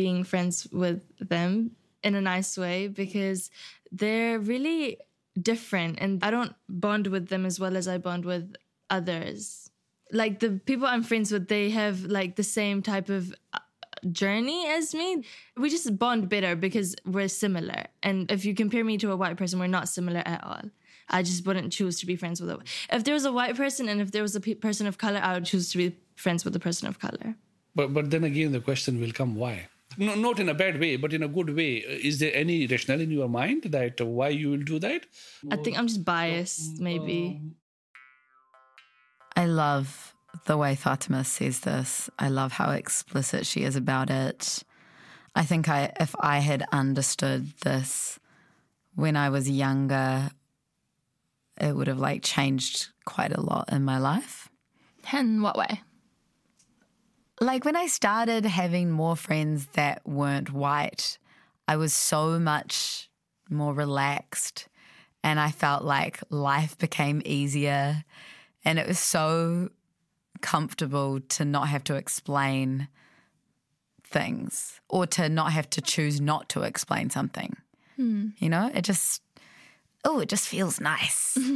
being 0.00 0.24
friends 0.24 0.66
with 0.72 1.02
them 1.20 1.76
in 2.02 2.14
a 2.14 2.20
nice 2.20 2.56
way 2.56 2.88
because 2.88 3.50
they're 3.92 4.38
really 4.40 4.98
different 5.40 5.98
and 6.00 6.24
I 6.24 6.30
don't 6.30 6.54
bond 6.68 7.08
with 7.08 7.28
them 7.28 7.44
as 7.44 7.60
well 7.60 7.76
as 7.76 7.86
I 7.86 7.98
bond 7.98 8.24
with 8.24 8.56
others. 8.90 9.70
Like 10.12 10.38
the 10.40 10.50
people 10.64 10.86
I'm 10.86 11.02
friends 11.02 11.30
with, 11.32 11.48
they 11.48 11.70
have 11.70 12.02
like 12.04 12.36
the 12.36 12.42
same 12.58 12.80
type 12.82 13.08
of 13.10 13.34
journey 14.10 14.66
as 14.68 14.94
me. 14.94 15.24
We 15.56 15.70
just 15.70 15.98
bond 15.98 16.28
better 16.28 16.56
because 16.56 16.94
we're 17.04 17.28
similar. 17.28 17.86
And 18.02 18.30
if 18.30 18.44
you 18.44 18.54
compare 18.54 18.84
me 18.84 18.98
to 18.98 19.10
a 19.12 19.16
white 19.16 19.36
person, 19.36 19.58
we're 19.58 19.66
not 19.66 19.88
similar 19.88 20.22
at 20.24 20.42
all. 20.44 20.62
I 21.08 21.22
just 21.22 21.46
wouldn't 21.46 21.72
choose 21.72 22.00
to 22.00 22.06
be 22.06 22.16
friends 22.16 22.40
with 22.40 22.50
a. 22.50 22.58
If 22.90 23.04
there 23.04 23.14
was 23.14 23.24
a 23.24 23.32
white 23.32 23.56
person 23.56 23.88
and 23.88 24.00
if 24.00 24.10
there 24.10 24.22
was 24.22 24.34
a 24.34 24.40
pe- 24.40 24.54
person 24.54 24.86
of 24.86 24.98
color, 24.98 25.20
I 25.22 25.34
would 25.34 25.44
choose 25.44 25.70
to 25.70 25.78
be 25.78 25.96
friends 26.16 26.44
with 26.44 26.56
a 26.56 26.60
person 26.60 26.88
of 26.88 26.98
color. 26.98 27.36
But 27.74 27.94
but 27.94 28.10
then 28.10 28.24
again, 28.24 28.52
the 28.52 28.60
question 28.60 29.00
will 29.00 29.12
come: 29.12 29.36
Why? 29.36 29.68
No, 29.98 30.14
not 30.14 30.40
in 30.40 30.48
a 30.48 30.54
bad 30.54 30.80
way, 30.80 30.96
but 30.96 31.12
in 31.12 31.22
a 31.22 31.28
good 31.28 31.54
way. 31.54 31.76
Is 31.76 32.18
there 32.18 32.34
any 32.34 32.66
rationale 32.66 33.00
in 33.00 33.10
your 33.10 33.28
mind 33.28 33.64
that 33.64 34.00
uh, 34.00 34.06
why 34.06 34.28
you 34.28 34.50
will 34.50 34.62
do 34.62 34.78
that? 34.80 35.06
I 35.50 35.56
think 35.56 35.78
I'm 35.78 35.86
just 35.86 36.04
biased, 36.04 36.80
maybe. 36.80 37.40
I 39.36 39.46
love 39.46 40.14
the 40.44 40.56
way 40.56 40.74
Fatima 40.74 41.24
says 41.24 41.60
this. 41.60 42.10
I 42.18 42.28
love 42.28 42.52
how 42.52 42.70
explicit 42.70 43.46
she 43.46 43.62
is 43.62 43.76
about 43.76 44.10
it. 44.10 44.62
I 45.34 45.44
think 45.44 45.68
I 45.68 45.92
if 46.00 46.14
I 46.20 46.38
had 46.38 46.66
understood 46.72 47.52
this 47.62 48.18
when 48.94 49.16
I 49.16 49.28
was 49.28 49.48
younger, 49.48 50.30
it 51.60 51.74
would 51.74 51.86
have 51.86 51.98
like 51.98 52.22
changed 52.22 52.88
quite 53.04 53.32
a 53.32 53.40
lot 53.40 53.70
in 53.70 53.84
my 53.84 53.98
life. 53.98 54.48
In 55.12 55.42
what 55.42 55.56
way? 55.56 55.82
Like 57.40 57.64
when 57.64 57.76
I 57.76 57.86
started 57.86 58.46
having 58.46 58.90
more 58.90 59.16
friends 59.16 59.66
that 59.74 60.00
weren't 60.06 60.52
white, 60.52 61.18
I 61.68 61.76
was 61.76 61.92
so 61.92 62.38
much 62.38 63.10
more 63.50 63.74
relaxed 63.74 64.68
and 65.22 65.38
I 65.38 65.50
felt 65.50 65.84
like 65.84 66.20
life 66.30 66.78
became 66.78 67.20
easier 67.24 68.04
and 68.64 68.78
it 68.78 68.88
was 68.88 68.98
so 68.98 69.70
comfortable 70.40 71.20
to 71.20 71.44
not 71.44 71.68
have 71.68 71.84
to 71.84 71.94
explain 71.94 72.88
things 74.04 74.80
or 74.88 75.06
to 75.06 75.28
not 75.28 75.52
have 75.52 75.68
to 75.70 75.80
choose 75.80 76.20
not 76.20 76.48
to 76.50 76.62
explain 76.62 77.10
something. 77.10 77.56
Hmm. 77.96 78.28
You 78.38 78.48
know, 78.48 78.70
it 78.74 78.82
just 78.82 79.22
oh, 80.04 80.20
it 80.20 80.28
just 80.28 80.46
feels 80.48 80.80
nice. 80.80 81.36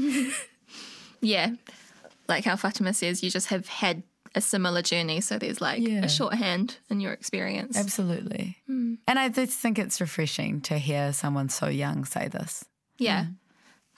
Yeah. 1.23 1.51
Like 2.29 2.45
how 2.47 2.57
Fatima 2.57 2.95
says, 2.95 3.23
you 3.23 3.31
just 3.31 3.49
have 3.49 3.69
had 3.69 4.03
a 4.35 4.41
similar 4.41 4.81
journey. 4.81 5.21
So 5.21 5.37
there's 5.39 5.61
like 5.61 5.83
Yeah. 5.87 6.03
a 6.03 6.09
shorthand 6.09 6.79
in 6.89 6.99
your 7.01 7.13
experience. 7.13 7.77
Absolutely. 7.77 8.57
Hmm. 8.67 8.95
And 9.07 9.19
I 9.19 9.29
just 9.29 9.59
think 9.59 9.79
it's 9.79 10.01
refreshing 10.01 10.63
to 10.63 10.79
hear 10.79 11.13
someone 11.13 11.51
so 11.51 11.69
young 11.69 12.07
say 12.07 12.29
this. 12.29 12.65
Yeah. 12.97 13.25
Hmm. 13.25 13.31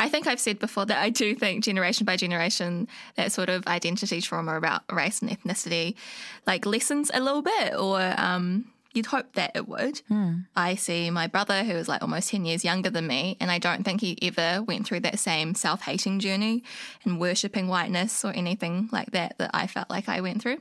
I 0.03 0.09
think 0.09 0.27
I've 0.27 0.41
said 0.41 0.59
before 0.59 0.85
that 0.87 0.99
I 0.99 1.11
do 1.11 1.33
think 1.37 1.63
generation 1.63 2.05
by 2.05 2.17
generation 2.17 2.89
that 3.15 3.31
sort 3.31 3.49
of 3.49 3.65
identity 3.69 4.21
trauma 4.21 4.57
about 4.57 4.83
race 4.91 5.23
and 5.23 5.31
ethnicity 5.31 5.95
like 6.45 6.67
lessens 6.67 7.09
a 7.15 7.21
little 7.21 7.41
bit, 7.43 7.75
or 7.79 8.01
um, 8.19 8.65
you'd 8.95 9.07
hope 9.07 9.33
that 9.35 9.53
it 9.55 9.69
would. 9.69 10.03
I 10.57 10.75
see 10.75 11.09
my 11.11 11.29
brother 11.29 11.63
who 11.63 11.75
is 11.75 11.87
like 11.87 12.03
almost 12.03 12.31
ten 12.31 12.45
years 12.45 12.65
younger 12.65 12.91
than 12.91 13.07
me, 13.07 13.37
and 13.39 13.49
I 13.49 13.61
don't 13.61 13.85
think 13.85 14.01
he 14.01 14.19
ever 14.23 14.63
went 14.65 14.87
through 14.87 15.01
that 15.01 15.21
same 15.21 15.55
self 15.55 15.83
hating 15.83 16.19
journey 16.19 16.65
and 17.05 17.21
worshipping 17.21 17.69
whiteness 17.69 18.25
or 18.25 18.33
anything 18.33 18.89
like 18.91 19.13
that 19.13 19.39
that 19.39 19.51
I 19.55 19.69
felt 19.69 19.89
like 19.89 20.09
I 20.09 20.21
went 20.21 20.43
through. 20.43 20.59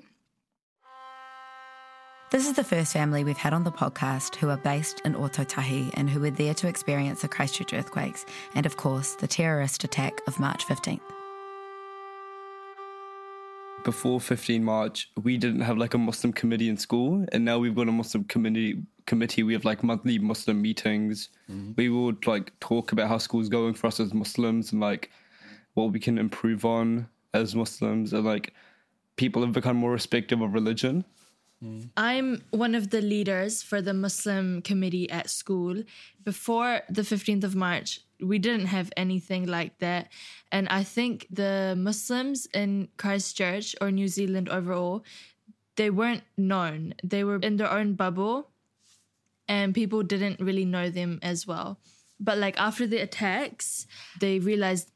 This 2.32 2.48
is 2.48 2.54
the 2.54 2.64
first 2.64 2.94
family 2.94 3.26
we've 3.26 3.36
had 3.36 3.52
on 3.52 3.66
the 3.66 3.74
podcast 3.74 4.36
who 4.36 4.48
are 4.48 4.56
based 4.56 5.02
in 5.04 5.16
Ōtautahi 5.16 5.92
and 5.96 6.10
who 6.10 6.22
were 6.22 6.30
there 6.30 6.54
to 6.54 6.68
experience 6.70 7.22
the 7.22 7.28
Christchurch 7.28 7.74
earthquakes 7.74 8.26
and, 8.56 8.66
of 8.66 8.78
course, 8.78 9.16
the 9.16 9.28
terrorist 9.28 9.84
attack 9.84 10.22
of 10.28 10.40
March 10.40 10.66
15th. 10.66 11.02
Before 13.84 14.22
15 14.22 14.64
March, 14.64 15.12
we 15.22 15.36
didn't 15.36 15.60
have 15.60 15.78
like 15.78 15.94
a 15.94 15.98
Muslim 15.98 16.32
committee 16.32 16.70
in 16.70 16.78
school, 16.78 17.26
and 17.34 17.44
now 17.44 17.60
we've 17.60 17.76
got 17.76 17.90
a 17.90 17.92
Muslim 17.92 18.24
committee. 18.24 18.82
Committee. 19.08 19.44
We 19.44 19.52
have 19.52 19.66
like 19.66 19.84
monthly 19.84 20.18
Muslim 20.18 20.62
meetings. 20.62 21.28
Mm-hmm. 21.52 21.74
We 21.76 21.90
would 21.90 22.26
like 22.28 22.58
talk 22.62 22.94
about 22.94 23.10
how 23.10 23.18
school's 23.18 23.50
going 23.50 23.74
for 23.74 23.88
us 23.88 24.00
as 24.00 24.14
Muslims 24.14 24.72
and 24.72 24.80
like 24.80 25.12
what 25.74 25.92
we 25.92 26.00
can 26.00 26.18
improve 26.18 26.64
on 26.64 27.10
as 27.34 27.56
Muslims, 27.56 28.14
and 28.14 28.24
like 28.24 28.54
people 29.18 29.42
have 29.42 29.52
become 29.52 29.76
more 29.76 29.92
respectful 29.92 30.46
of 30.46 30.54
religion. 30.54 31.04
I'm 31.96 32.44
one 32.50 32.74
of 32.74 32.90
the 32.90 33.02
leaders 33.02 33.62
for 33.62 33.82
the 33.82 33.94
Muslim 33.94 34.62
committee 34.62 35.10
at 35.10 35.30
school. 35.30 35.84
Before 36.24 36.82
the 36.90 37.04
15th 37.04 37.44
of 37.44 37.56
March, 37.56 38.02
we 38.20 38.40
didn't 38.40 38.68
have 38.68 38.92
anything 38.98 39.46
like 39.46 39.78
that. 39.80 40.10
And 40.52 40.68
I 40.70 40.84
think 40.84 41.28
the 41.30 41.76
Muslims 41.78 42.48
in 42.54 42.90
Christchurch 42.98 43.76
or 43.80 43.92
New 43.92 44.08
Zealand 44.08 44.50
overall, 44.50 45.04
they 45.76 45.90
weren't 45.90 46.24
known. 46.38 46.96
They 47.04 47.24
were 47.24 47.38
in 47.38 47.58
their 47.58 47.72
own 47.72 47.94
bubble 47.94 48.50
and 49.48 49.74
people 49.74 50.04
didn't 50.04 50.40
really 50.40 50.66
know 50.66 50.90
them 50.90 51.20
as 51.22 51.46
well. 51.46 51.80
But 52.20 52.38
like 52.38 52.60
after 52.60 52.88
the 52.88 52.98
attacks, 52.98 53.88
they 54.20 54.40
realized 54.40 54.92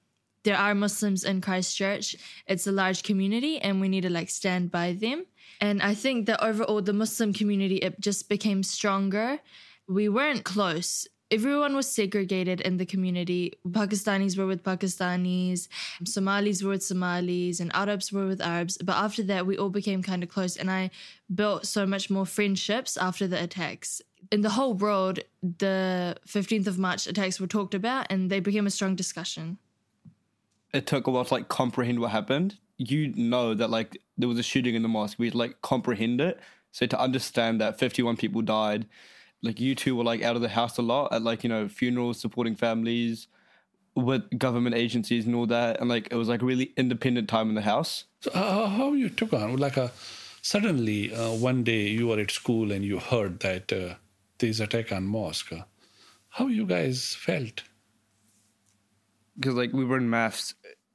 there 0.45 0.57
are 0.57 0.73
Muslims 0.73 1.23
in 1.23 1.41
Christchurch. 1.41 2.15
It's 2.47 2.67
a 2.67 2.71
large 2.71 3.03
community 3.03 3.59
and 3.59 3.81
we 3.81 3.89
need 3.89 4.01
to 4.01 4.09
like 4.09 4.29
stand 4.29 4.71
by 4.71 4.93
them. 4.93 5.25
And 5.59 5.81
I 5.81 5.93
think 5.95 6.27
that 6.27 6.41
overall 6.41 6.81
the 6.81 6.93
Muslim 6.93 7.33
community 7.33 7.77
it 7.77 7.99
just 7.99 8.29
became 8.29 8.61
stronger. 8.63 9.39
We 9.87 10.07
weren't 10.07 10.43
close. 10.43 11.07
Everyone 11.31 11.75
was 11.75 11.89
segregated 11.89 12.61
in 12.61 12.77
the 12.77 12.85
community. 12.85 13.53
Pakistanis 13.67 14.37
were 14.37 14.45
with 14.45 14.63
Pakistanis, 14.63 15.67
Somalis 16.05 16.61
were 16.61 16.69
with 16.69 16.83
Somalis, 16.83 17.59
and 17.59 17.71
Arabs 17.73 18.11
were 18.11 18.27
with 18.27 18.39
Arabs. 18.39 18.77
But 18.77 18.95
after 18.95 19.23
that, 19.23 19.47
we 19.47 19.57
all 19.57 19.71
became 19.71 20.03
kind 20.03 20.21
of 20.21 20.29
close, 20.29 20.55
and 20.55 20.69
I 20.69 20.91
built 21.33 21.65
so 21.65 21.87
much 21.87 22.11
more 22.11 22.27
friendships 22.27 22.95
after 22.95 23.25
the 23.27 23.41
attacks. 23.41 24.03
In 24.31 24.41
the 24.41 24.51
whole 24.51 24.75
world, 24.75 25.19
the 25.41 26.15
15th 26.27 26.67
of 26.67 26.77
March 26.77 27.07
attacks 27.07 27.39
were 27.39 27.47
talked 27.47 27.73
about, 27.73 28.05
and 28.11 28.29
they 28.29 28.39
became 28.39 28.67
a 28.67 28.71
strong 28.71 28.95
discussion. 28.95 29.57
It 30.75 30.87
took 30.87 31.07
a 31.07 31.11
while 31.11 31.25
to 31.25 31.33
like 31.33 31.47
comprehend 31.47 31.99
what 31.99 32.11
happened. 32.11 32.57
You 32.77 33.13
know 33.15 33.53
that 33.53 33.69
like 33.69 33.97
there 34.17 34.27
was 34.27 34.37
a 34.37 34.43
shooting 34.43 34.75
in 34.75 34.81
the 34.81 34.87
mosque. 34.87 35.17
We 35.17 35.29
like 35.31 35.61
comprehend 35.61 36.21
it. 36.21 36.39
So 36.71 36.85
to 36.85 36.99
understand 36.99 37.61
that 37.61 37.79
51 37.79 38.17
people 38.17 38.41
died, 38.41 38.85
like 39.41 39.59
you 39.59 39.75
two 39.75 39.95
were 39.95 40.03
like 40.03 40.21
out 40.21 40.35
of 40.35 40.41
the 40.41 40.49
house 40.49 40.77
a 40.77 40.81
lot 40.81 41.13
at 41.13 41.21
like, 41.21 41.43
you 41.43 41.49
know, 41.49 41.67
funerals, 41.69 42.19
supporting 42.19 42.55
families 42.55 43.27
with 43.95 44.23
government 44.37 44.75
agencies 44.75 45.25
and 45.25 45.35
all 45.35 45.45
that. 45.47 45.79
And 45.79 45.89
like 45.89 46.09
it 46.11 46.15
was 46.15 46.27
like 46.27 46.41
really 46.41 46.73
independent 46.75 47.29
time 47.29 47.47
in 47.49 47.55
the 47.55 47.61
house. 47.61 48.05
So 48.21 48.31
uh, 48.31 48.67
how 48.67 48.93
you 48.93 49.09
took 49.09 49.31
on 49.31 49.55
like 49.55 49.77
a 49.77 49.91
suddenly 50.41 51.13
uh, 51.13 51.31
one 51.31 51.63
day 51.63 51.87
you 51.87 52.07
were 52.07 52.19
at 52.19 52.31
school 52.31 52.71
and 52.71 52.83
you 52.83 52.99
heard 52.99 53.39
that 53.39 53.71
uh, 53.71 53.95
there's 54.39 54.59
attack 54.59 54.91
on 54.91 55.07
mosque. 55.07 55.53
Uh, 55.53 55.63
How 56.29 56.47
you 56.47 56.65
guys 56.65 57.15
felt? 57.15 57.63
Because 59.37 59.55
like 59.55 59.73
we 59.73 59.85
were 59.85 59.97
in 59.97 60.09
maths 60.09 60.53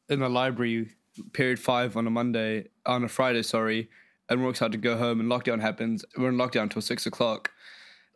in 0.08 0.20
the 0.20 0.28
library 0.28 0.90
period 1.32 1.58
five 1.58 1.96
on 1.96 2.06
a 2.06 2.10
Monday 2.10 2.68
on 2.86 3.04
a 3.04 3.08
Friday, 3.08 3.42
sorry, 3.42 3.88
and 4.28 4.44
works 4.44 4.58
had 4.58 4.72
to 4.72 4.78
go 4.78 4.96
home 4.96 5.20
and 5.20 5.30
lockdown 5.30 5.60
happens. 5.60 6.04
We're 6.16 6.30
in 6.30 6.36
lockdown 6.36 6.64
until 6.64 6.82
six 6.82 7.06
o'clock. 7.06 7.50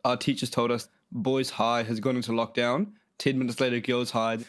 Our 0.03 0.17
teachers 0.17 0.49
told 0.49 0.71
us 0.71 0.87
boys 1.11 1.51
high 1.51 1.83
has 1.83 1.99
gone 1.99 2.15
into 2.15 2.31
lockdown. 2.31 2.93
Ten 3.17 3.39
minutes 3.39 3.59
later, 3.59 3.79
girls 3.79 4.11
high, 4.11 4.39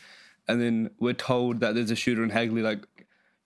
and 0.48 0.60
then 0.60 0.90
we're 0.98 1.12
told 1.12 1.60
that 1.60 1.74
there's 1.74 1.90
a 1.90 1.96
shooter 1.96 2.24
in 2.24 2.30
Hagley. 2.30 2.62
Like 2.62 2.84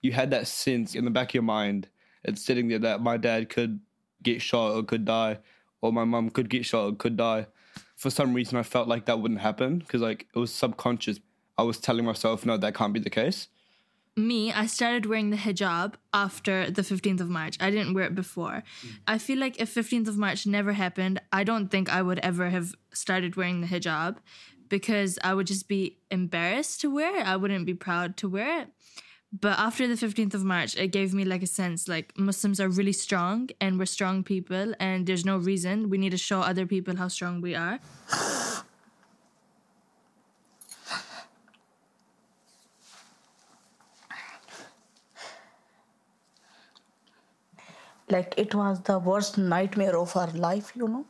you 0.01 0.11
had 0.11 0.31
that 0.31 0.47
sense 0.47 0.95
in 0.95 1.05
the 1.05 1.11
back 1.11 1.29
of 1.29 1.35
your 1.35 1.43
mind. 1.43 1.87
It's 2.23 2.43
sitting 2.43 2.67
there 2.67 2.79
that 2.79 3.01
my 3.01 3.17
dad 3.17 3.49
could 3.49 3.79
get 4.23 4.41
shot 4.41 4.73
or 4.73 4.83
could 4.83 5.05
die, 5.05 5.39
or 5.81 5.91
my 5.91 6.05
mum 6.05 6.29
could 6.29 6.49
get 6.49 6.65
shot 6.65 6.85
or 6.85 6.95
could 6.95 7.17
die. 7.17 7.47
For 7.95 8.09
some 8.09 8.33
reason, 8.33 8.57
I 8.57 8.63
felt 8.63 8.87
like 8.87 9.05
that 9.05 9.19
wouldn't 9.19 9.41
happen 9.41 9.79
because 9.79 10.01
like 10.01 10.27
it 10.33 10.39
was 10.39 10.53
subconscious. 10.53 11.19
I 11.57 11.63
was 11.63 11.79
telling 11.79 12.05
myself, 12.05 12.45
no, 12.45 12.57
that 12.57 12.73
can't 12.75 12.93
be 12.93 12.99
the 12.99 13.09
case. 13.09 13.47
me, 14.17 14.51
I 14.51 14.65
started 14.65 15.05
wearing 15.05 15.29
the 15.29 15.37
hijab 15.37 15.93
after 16.13 16.69
the 16.69 16.81
15th 16.81 17.21
of 17.21 17.29
March. 17.29 17.57
I 17.59 17.71
didn't 17.71 17.93
wear 17.93 18.05
it 18.05 18.15
before. 18.15 18.63
Mm. 18.85 18.89
I 19.07 19.17
feel 19.17 19.39
like 19.39 19.59
if 19.61 19.73
15th 19.73 20.07
of 20.07 20.17
March 20.17 20.45
never 20.45 20.73
happened, 20.73 21.21
I 21.31 21.43
don't 21.43 21.69
think 21.69 21.89
I 21.89 22.01
would 22.01 22.19
ever 22.19 22.49
have 22.49 22.75
started 22.93 23.35
wearing 23.37 23.61
the 23.61 23.67
hijab 23.67 24.17
because 24.69 25.19
I 25.23 25.33
would 25.33 25.47
just 25.47 25.67
be 25.67 25.97
embarrassed 26.09 26.81
to 26.81 26.93
wear 26.93 27.17
it. 27.17 27.27
I 27.27 27.35
wouldn't 27.35 27.65
be 27.65 27.73
proud 27.73 28.17
to 28.17 28.29
wear 28.29 28.61
it. 28.61 28.67
But 29.31 29.57
after 29.59 29.87
the 29.87 29.95
15th 29.95 30.33
of 30.33 30.43
March, 30.43 30.75
it 30.75 30.89
gave 30.91 31.13
me 31.13 31.23
like 31.23 31.41
a 31.41 31.47
sense 31.47 31.87
like 31.87 32.11
Muslims 32.17 32.59
are 32.59 32.67
really 32.67 32.91
strong 32.91 33.49
and 33.61 33.79
we're 33.79 33.85
strong 33.85 34.23
people 34.23 34.73
and 34.77 35.07
there's 35.07 35.25
no 35.25 35.37
reason 35.37 35.89
we 35.89 35.97
need 35.97 36.11
to 36.11 36.17
show 36.17 36.41
other 36.41 36.65
people 36.65 36.97
how 36.97 37.07
strong 37.07 37.39
we 37.39 37.55
are. 37.55 37.79
Like 48.15 48.33
it 48.43 48.53
was 48.61 48.79
the 48.89 48.97
worst 49.09 49.37
nightmare 49.53 49.95
of 49.97 50.15
our 50.21 50.31
life 50.47 50.71
you 50.81 50.87
know. 50.95 51.05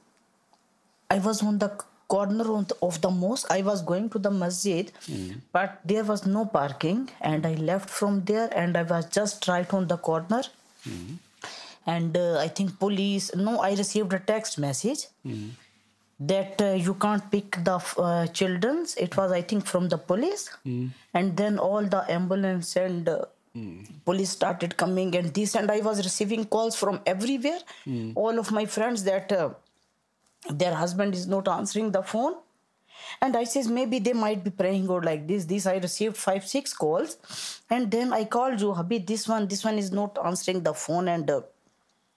I 1.15 1.19
was 1.19 1.41
on 1.43 1.57
the 1.63 1.69
corner 2.13 2.45
of 2.87 2.99
the, 3.01 3.09
mosque. 3.09 3.47
I 3.55 3.61
was 3.61 3.81
going 3.81 4.09
to 4.13 4.19
the 4.19 4.31
masjid 4.31 4.91
but 5.53 5.79
there 5.91 6.03
was 6.03 6.25
no 6.25 6.41
parking 6.45 7.09
and 7.21 7.45
i 7.51 7.53
left 7.69 7.89
from 7.89 8.17
there 8.31 8.49
and 8.63 8.77
i 8.81 8.83
was 8.83 9.05
just 9.17 9.47
right 9.47 9.73
on 9.79 9.87
the 9.93 9.97
corner. 9.97 10.41
And 11.93 12.15
uh, 12.17 12.37
i 12.45 12.47
think 12.47 12.77
police 12.79 13.27
no 13.35 13.53
i 13.67 13.71
received 13.83 14.13
a 14.13 14.19
text 14.19 14.59
message 14.67 15.03
that 16.31 16.61
uh, 16.61 16.73
you 16.87 16.93
can't 17.03 17.23
pick 17.31 17.55
the 17.67 17.77
uh, 17.97 18.27
children's. 18.39 18.95
It 19.05 19.15
was 19.17 19.31
i 19.31 19.41
think 19.41 19.65
from 19.65 19.87
the 19.93 19.97
police. 19.97 20.43
And 21.13 21.35
then 21.37 21.57
all 21.67 21.83
the 21.95 22.01
ambulance 22.17 22.75
and 22.75 23.09
uh, 23.55 23.59
police 24.05 24.29
started 24.29 24.77
coming 24.77 25.15
and 25.15 25.33
this 25.33 25.55
and 25.55 25.69
i 25.71 25.79
was 25.79 25.97
receiving 26.03 26.45
calls 26.45 26.75
from 26.75 26.99
everywhere. 27.05 27.59
All 28.15 28.39
of 28.39 28.51
my 28.51 28.65
friends 28.65 29.03
that 29.03 29.31
uh, 29.31 29.49
their 30.49 30.73
husband 30.73 31.13
is 31.13 31.27
not 31.27 31.47
answering 31.47 31.91
the 31.91 32.01
phone. 32.01 32.35
And 33.21 33.35
i 33.35 33.43
says 33.43 33.67
maybe 33.67 33.99
they 33.99 34.13
might 34.13 34.43
be 34.43 34.51
praying 34.51 34.89
or 34.89 35.01
like 35.03 35.27
this. 35.27 35.45
This 35.45 35.65
i 35.65 35.77
received 35.77 36.15
five 36.17 36.47
six 36.47 36.73
calls. 36.73 37.17
And 37.69 37.91
then 37.91 38.13
i 38.13 38.23
called 38.23 38.61
you 38.61 38.73
habib 38.73 39.05
this 39.05 39.27
one 39.27 39.47
this 39.47 39.63
one 39.65 39.77
is 39.77 39.91
not 39.91 40.17
answering 40.23 40.63
the 40.63 40.73
phone. 40.73 41.07
And 41.09 41.29
uh, 41.29 41.41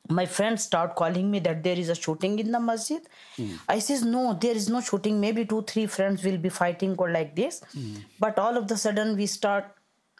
my 0.08 0.26
friends 0.26 0.62
start 0.62 0.94
calling 0.94 1.30
me 1.30 1.38
that 1.40 1.62
there 1.64 1.78
is 1.78 1.88
a 1.88 1.94
shooting 1.94 2.38
in 2.38 2.52
the 2.52 2.60
masjid. 2.60 3.02
I 3.68 3.78
says 3.80 4.04
no 4.04 4.34
there 4.40 4.54
is 4.54 4.68
no 4.68 4.80
shooting. 4.80 5.20
Maybe 5.20 5.44
two 5.46 5.62
three 5.62 5.86
friends 5.86 6.22
will 6.22 6.38
be 6.38 6.50
fighting 6.50 6.94
or 6.98 7.10
like 7.10 7.34
this. 7.34 7.62
But 8.20 8.38
all 8.38 8.56
of 8.56 8.68
the 8.68 8.76
sudden 8.76 9.16
we 9.16 9.26
start 9.26 9.64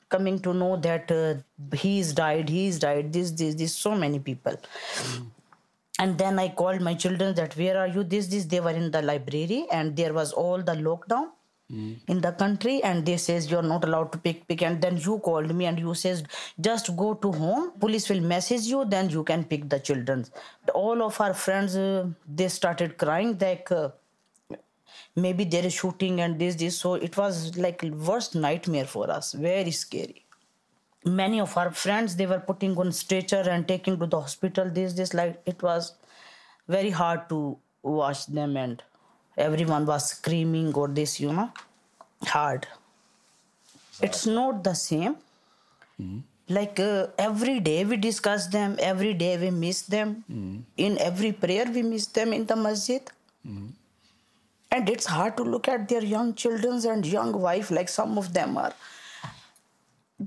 coming 0.09 0.39
to 0.41 0.55
know 0.55 0.77
that 0.77 1.11
uh, 1.11 1.35
he's 1.77 2.13
died 2.13 2.49
he's 2.49 2.79
died 2.79 3.13
this 3.13 3.31
this 3.33 3.55
this 3.55 3.75
so 3.75 3.95
many 3.95 4.19
people. 4.19 4.57
And 6.01 6.19
then 6.19 6.41
i 6.41 6.49
called 6.49 6.81
my 6.81 6.95
children 6.95 7.35
that 7.37 7.57
where 7.57 7.79
are 7.79 7.87
you? 7.87 8.03
This 8.03 8.27
this 8.27 8.45
they 8.47 8.61
were 8.61 8.71
in 8.71 8.91
the 8.91 9.03
library 9.03 9.67
and 9.71 9.97
there 9.97 10.13
was 10.13 10.33
all 10.33 10.59
the 10.59 10.73
lockdown 10.73 11.29
in 12.09 12.21
the 12.21 12.31
country 12.33 12.83
and 12.83 13.07
they 13.07 13.17
says 13.17 13.51
you're 13.51 13.63
not 13.63 13.85
allowed 13.85 14.13
to 14.13 14.19
pick 14.19 14.47
pick. 14.47 14.63
And 14.63 14.83
then 14.83 14.97
you 14.97 15.19
called 15.21 15.55
me 15.55 15.67
and 15.67 15.79
you 15.79 15.95
says 15.95 16.23
just 16.61 16.97
go 16.97 17.15
to 17.15 17.33
home 17.33 17.73
police 17.79 18.09
will 18.09 18.21
message 18.21 18.63
you 18.63 18.85
then 18.85 19.09
you 19.09 19.25
can 19.25 19.45
pick 19.45 19.69
the 19.69 19.79
children. 19.79 20.25
All 20.75 21.03
of 21.03 21.21
our 21.21 21.35
friends 21.35 21.77
uh, 21.77 22.07
they 22.29 22.49
started 22.49 22.99
crying 22.99 23.39
like 23.39 23.71
uh, 23.71 23.91
maybe 25.17 25.45
there 25.45 25.65
is 25.65 25.75
shooting 25.75 26.21
and 26.21 26.39
this 26.39 26.55
this. 26.55 26.79
So 26.79 26.95
it 26.95 27.17
was 27.17 27.57
like 27.57 27.83
worst 27.83 28.35
nightmare 28.35 28.85
for 28.85 29.11
us. 29.11 29.33
Very 29.33 29.71
scary. 29.71 30.25
Many 31.05 31.41
of 31.41 31.57
our 31.57 31.71
friends 31.71 32.17
they 32.17 32.27
were 32.27 32.41
putting 32.41 32.77
on 32.79 32.93
stretcher 32.93 33.45
and 33.57 33.69
taking 33.69 33.99
to 33.99 34.07
the 34.07 34.21
hospital 34.21 34.71
this 34.71 34.95
this. 34.95 35.15
Like 35.15 35.41
it 35.47 35.63
was 35.63 35.93
very 36.69 36.91
hard 36.91 37.29
to 37.29 37.59
watch 37.83 38.27
them 38.27 38.57
and 38.57 38.83
everyone 39.37 39.87
was 39.87 40.09
screaming 40.11 40.73
or 40.75 40.89
this 40.89 41.21
you 41.21 41.33
know. 41.33 41.51
Hard. 42.23 42.67
It's 44.01 44.27
not 44.27 44.65
the 44.65 44.75
same. 44.75 45.17
Mm-hmm. 46.01 46.19
Like 46.49 46.79
uh, 46.79 47.07
every 47.19 47.61
day 47.61 47.85
we 47.85 47.97
discuss 47.97 48.47
them, 48.49 48.77
every 48.79 49.15
day 49.15 49.39
we 49.39 49.51
miss 49.51 49.83
them. 49.83 50.25
Mm-hmm. 50.31 50.59
In 50.77 50.99
every 50.99 51.33
prayer 51.33 51.67
we 51.73 51.83
miss 51.83 52.07
them 52.07 52.33
in 52.33 52.45
the 52.45 52.57
masjid. 52.57 53.03
Mm-hmm. 53.47 53.69
And 54.75 54.89
it's 54.91 55.07
hard 55.07 55.37
to 55.37 55.45
look 55.45 55.69
at 55.69 55.89
their 55.89 56.03
young 56.03 56.35
children 56.35 56.85
and 56.93 57.07
young 57.07 57.33
wife, 57.41 57.71
like 57.71 57.89
some 57.89 58.19
of 58.19 58.33
them 58.35 58.57
are 58.57 58.73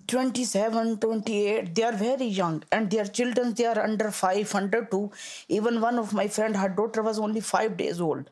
27, 0.08 1.00
28. 1.00 1.76
They 1.76 1.84
are 1.84 1.92
very 1.92 2.26
young, 2.26 2.64
and 2.72 2.90
their 2.90 3.04
children 3.04 3.54
they 3.54 3.66
are 3.66 3.80
under 3.80 4.10
five, 4.10 4.56
under 4.56 4.86
two. 4.86 5.12
Even 5.50 5.82
one 5.82 6.00
of 6.00 6.14
my 6.14 6.30
friend, 6.30 6.56
her 6.56 6.70
daughter 6.70 7.02
was 7.02 7.20
only 7.20 7.42
five 7.42 7.76
days 7.76 8.00
old. 8.00 8.30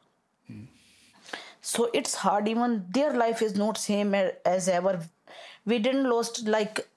So 1.60 1.90
it's 1.94 2.16
hard. 2.16 2.48
Even 2.48 2.86
their 2.94 3.14
life 3.14 3.42
is 3.42 3.56
not 3.56 3.78
same 3.78 4.16
as 4.16 4.70
ever. 4.70 5.02
We 5.66 5.80
didn't 5.80 6.10
lost 6.10 6.48
like 6.48 6.88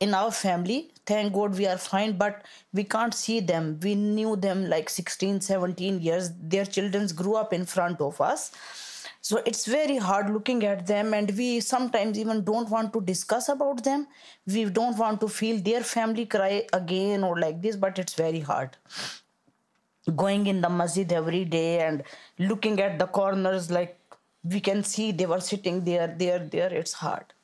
in 0.00 0.14
our 0.14 0.30
family 0.30 0.90
thank 1.06 1.32
god 1.32 1.56
we 1.58 1.66
are 1.66 1.78
fine 1.78 2.12
but 2.12 2.44
we 2.72 2.84
can't 2.84 3.14
see 3.14 3.40
them. 3.40 3.78
We 3.82 3.94
knew 3.94 4.36
them 4.36 4.66
like 4.68 4.88
16 4.88 5.40
17 5.40 6.00
years. 6.00 6.30
Their 6.40 6.64
children 6.64 7.06
grew 7.20 7.34
up 7.36 7.52
in 7.52 7.64
front 7.66 8.00
of 8.00 8.20
us. 8.20 8.52
So 9.20 9.40
it's 9.44 9.66
very 9.66 9.96
hard 9.96 10.30
looking 10.30 10.64
at 10.64 10.86
them 10.86 11.12
and 11.12 11.30
we 11.36 11.60
sometimes 11.60 12.18
even 12.18 12.44
don't 12.44 12.70
want 12.70 12.92
to 12.92 13.00
discuss 13.00 13.48
about 13.48 13.82
them. 13.84 14.06
We 14.46 14.64
don't 14.66 14.96
want 14.96 15.20
to 15.22 15.28
feel 15.28 15.58
their 15.60 15.82
family 15.82 16.26
cry 16.26 16.66
again 16.72 17.24
or 17.24 17.38
like 17.38 17.62
this 17.62 17.76
but 17.76 17.98
it's 17.98 18.14
very 18.14 18.40
hard. 18.40 18.76
Going 20.16 20.46
in 20.46 20.60
the 20.60 20.68
masjid 20.68 21.10
every 21.12 21.44
day 21.44 21.80
and 21.80 22.02
looking 22.38 22.80
at 22.80 22.98
the 22.98 23.06
corners 23.06 23.70
like 23.70 23.98
we 24.44 24.60
can 24.60 24.84
see 24.84 25.10
they 25.12 25.26
were 25.26 25.40
sitting 25.40 25.84
there 25.84 26.06
there 26.06 26.38
there. 26.38 26.72
It's 26.72 26.92
hard 26.92 27.37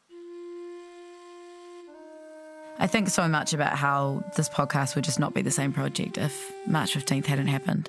I 2.78 2.86
think 2.88 3.08
so 3.08 3.28
much 3.28 3.52
about 3.52 3.76
how 3.76 4.24
this 4.36 4.48
podcast 4.48 4.94
would 4.94 5.04
just 5.04 5.20
not 5.20 5.32
be 5.32 5.42
the 5.42 5.50
same 5.50 5.72
project 5.72 6.18
if 6.18 6.52
March 6.66 6.94
15th 6.94 7.26
hadn't 7.26 7.46
happened, 7.46 7.88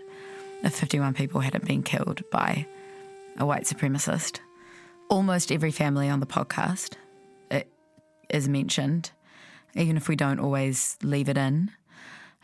if 0.63 0.75
51 0.75 1.15
people 1.15 1.41
hadn't 1.41 1.65
been 1.65 1.81
killed 1.81 2.21
by 2.31 2.67
a 3.37 3.45
white 3.45 3.63
supremacist. 3.63 4.39
Almost 5.09 5.51
every 5.51 5.71
family 5.71 6.07
on 6.07 6.19
the 6.19 6.27
podcast 6.27 6.93
it 7.49 7.67
is 8.29 8.47
mentioned, 8.47 9.11
even 9.73 9.97
if 9.97 10.07
we 10.07 10.15
don't 10.15 10.39
always 10.39 10.97
leave 11.01 11.29
it 11.29 11.37
in. 11.37 11.71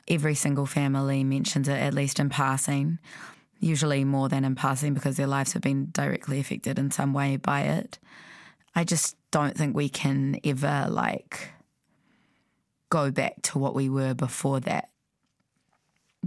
Every 0.08 0.36
single 0.36 0.66
family 0.66 1.24
mentions 1.24 1.68
it, 1.68 1.78
at 1.78 1.94
least 1.94 2.20
in 2.20 2.30
passing, 2.30 2.98
usually 3.60 4.04
more 4.04 4.30
than 4.30 4.44
in 4.44 4.56
passing 4.56 4.96
because 4.96 5.16
their 5.16 5.28
lives 5.28 5.54
have 5.54 5.62
been 5.62 5.90
directly 5.92 6.40
affected 6.40 6.80
in 6.80 6.90
some 6.90 7.14
way 7.14 7.38
by 7.38 7.62
it. 7.62 8.00
I 8.76 8.84
just 8.84 9.16
don't 9.30 9.56
think 9.56 9.76
we 9.76 9.90
can 9.90 10.40
ever, 10.44 10.88
like, 10.90 11.52
go 12.92 13.10
back 13.10 13.42
to 13.42 13.58
what 13.58 13.74
we 13.74 13.90
were 13.90 14.14
before 14.14 14.60
that. 14.60 14.90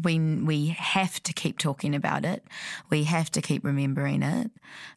We, 0.03 0.19
we 0.19 0.69
have 0.69 1.23
to 1.23 1.33
keep 1.33 1.59
talking 1.59 1.95
about 1.95 2.25
it. 2.25 2.43
We 2.91 3.05
have 3.05 3.31
to 3.33 3.41
keep 3.41 3.65
remembering 3.65 4.25
it. 4.25 4.51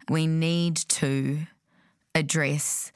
We 0.09 0.25
need 0.25 0.77
to 0.77 1.41
address 2.15 2.91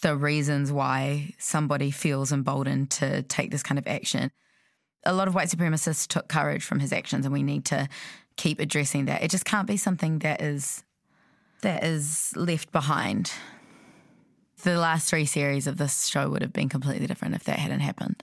the 0.00 0.16
reasons 0.16 0.72
why 0.72 1.34
somebody 1.36 1.90
feels 1.90 2.32
emboldened 2.32 2.90
to 2.92 3.22
take 3.22 3.50
this 3.50 3.62
kind 3.62 3.78
of 3.78 3.86
action. 3.86 4.30
A 5.04 5.12
lot 5.12 5.28
of 5.28 5.34
white 5.34 5.48
supremacists 5.48 6.06
took 6.06 6.28
courage 6.28 6.64
from 6.64 6.80
his 6.80 6.92
actions, 6.92 7.26
and 7.26 7.34
we 7.34 7.42
need 7.42 7.66
to 7.66 7.86
keep 8.36 8.60
addressing 8.60 9.04
that. 9.06 9.22
It 9.22 9.30
just 9.30 9.44
can't 9.44 9.66
be 9.66 9.76
something 9.76 10.20
that 10.20 10.40
is 10.40 10.84
that 11.60 11.84
is 11.84 12.32
left 12.36 12.72
behind 12.72 13.30
the 14.62 14.78
last 14.78 15.08
three 15.08 15.26
series 15.26 15.66
of 15.66 15.76
this 15.76 16.06
show 16.06 16.28
would 16.28 16.42
have 16.42 16.52
been 16.52 16.68
completely 16.68 17.06
different 17.06 17.34
if 17.34 17.44
that 17.44 17.58
hadn't 17.58 17.80
happened. 17.80 18.22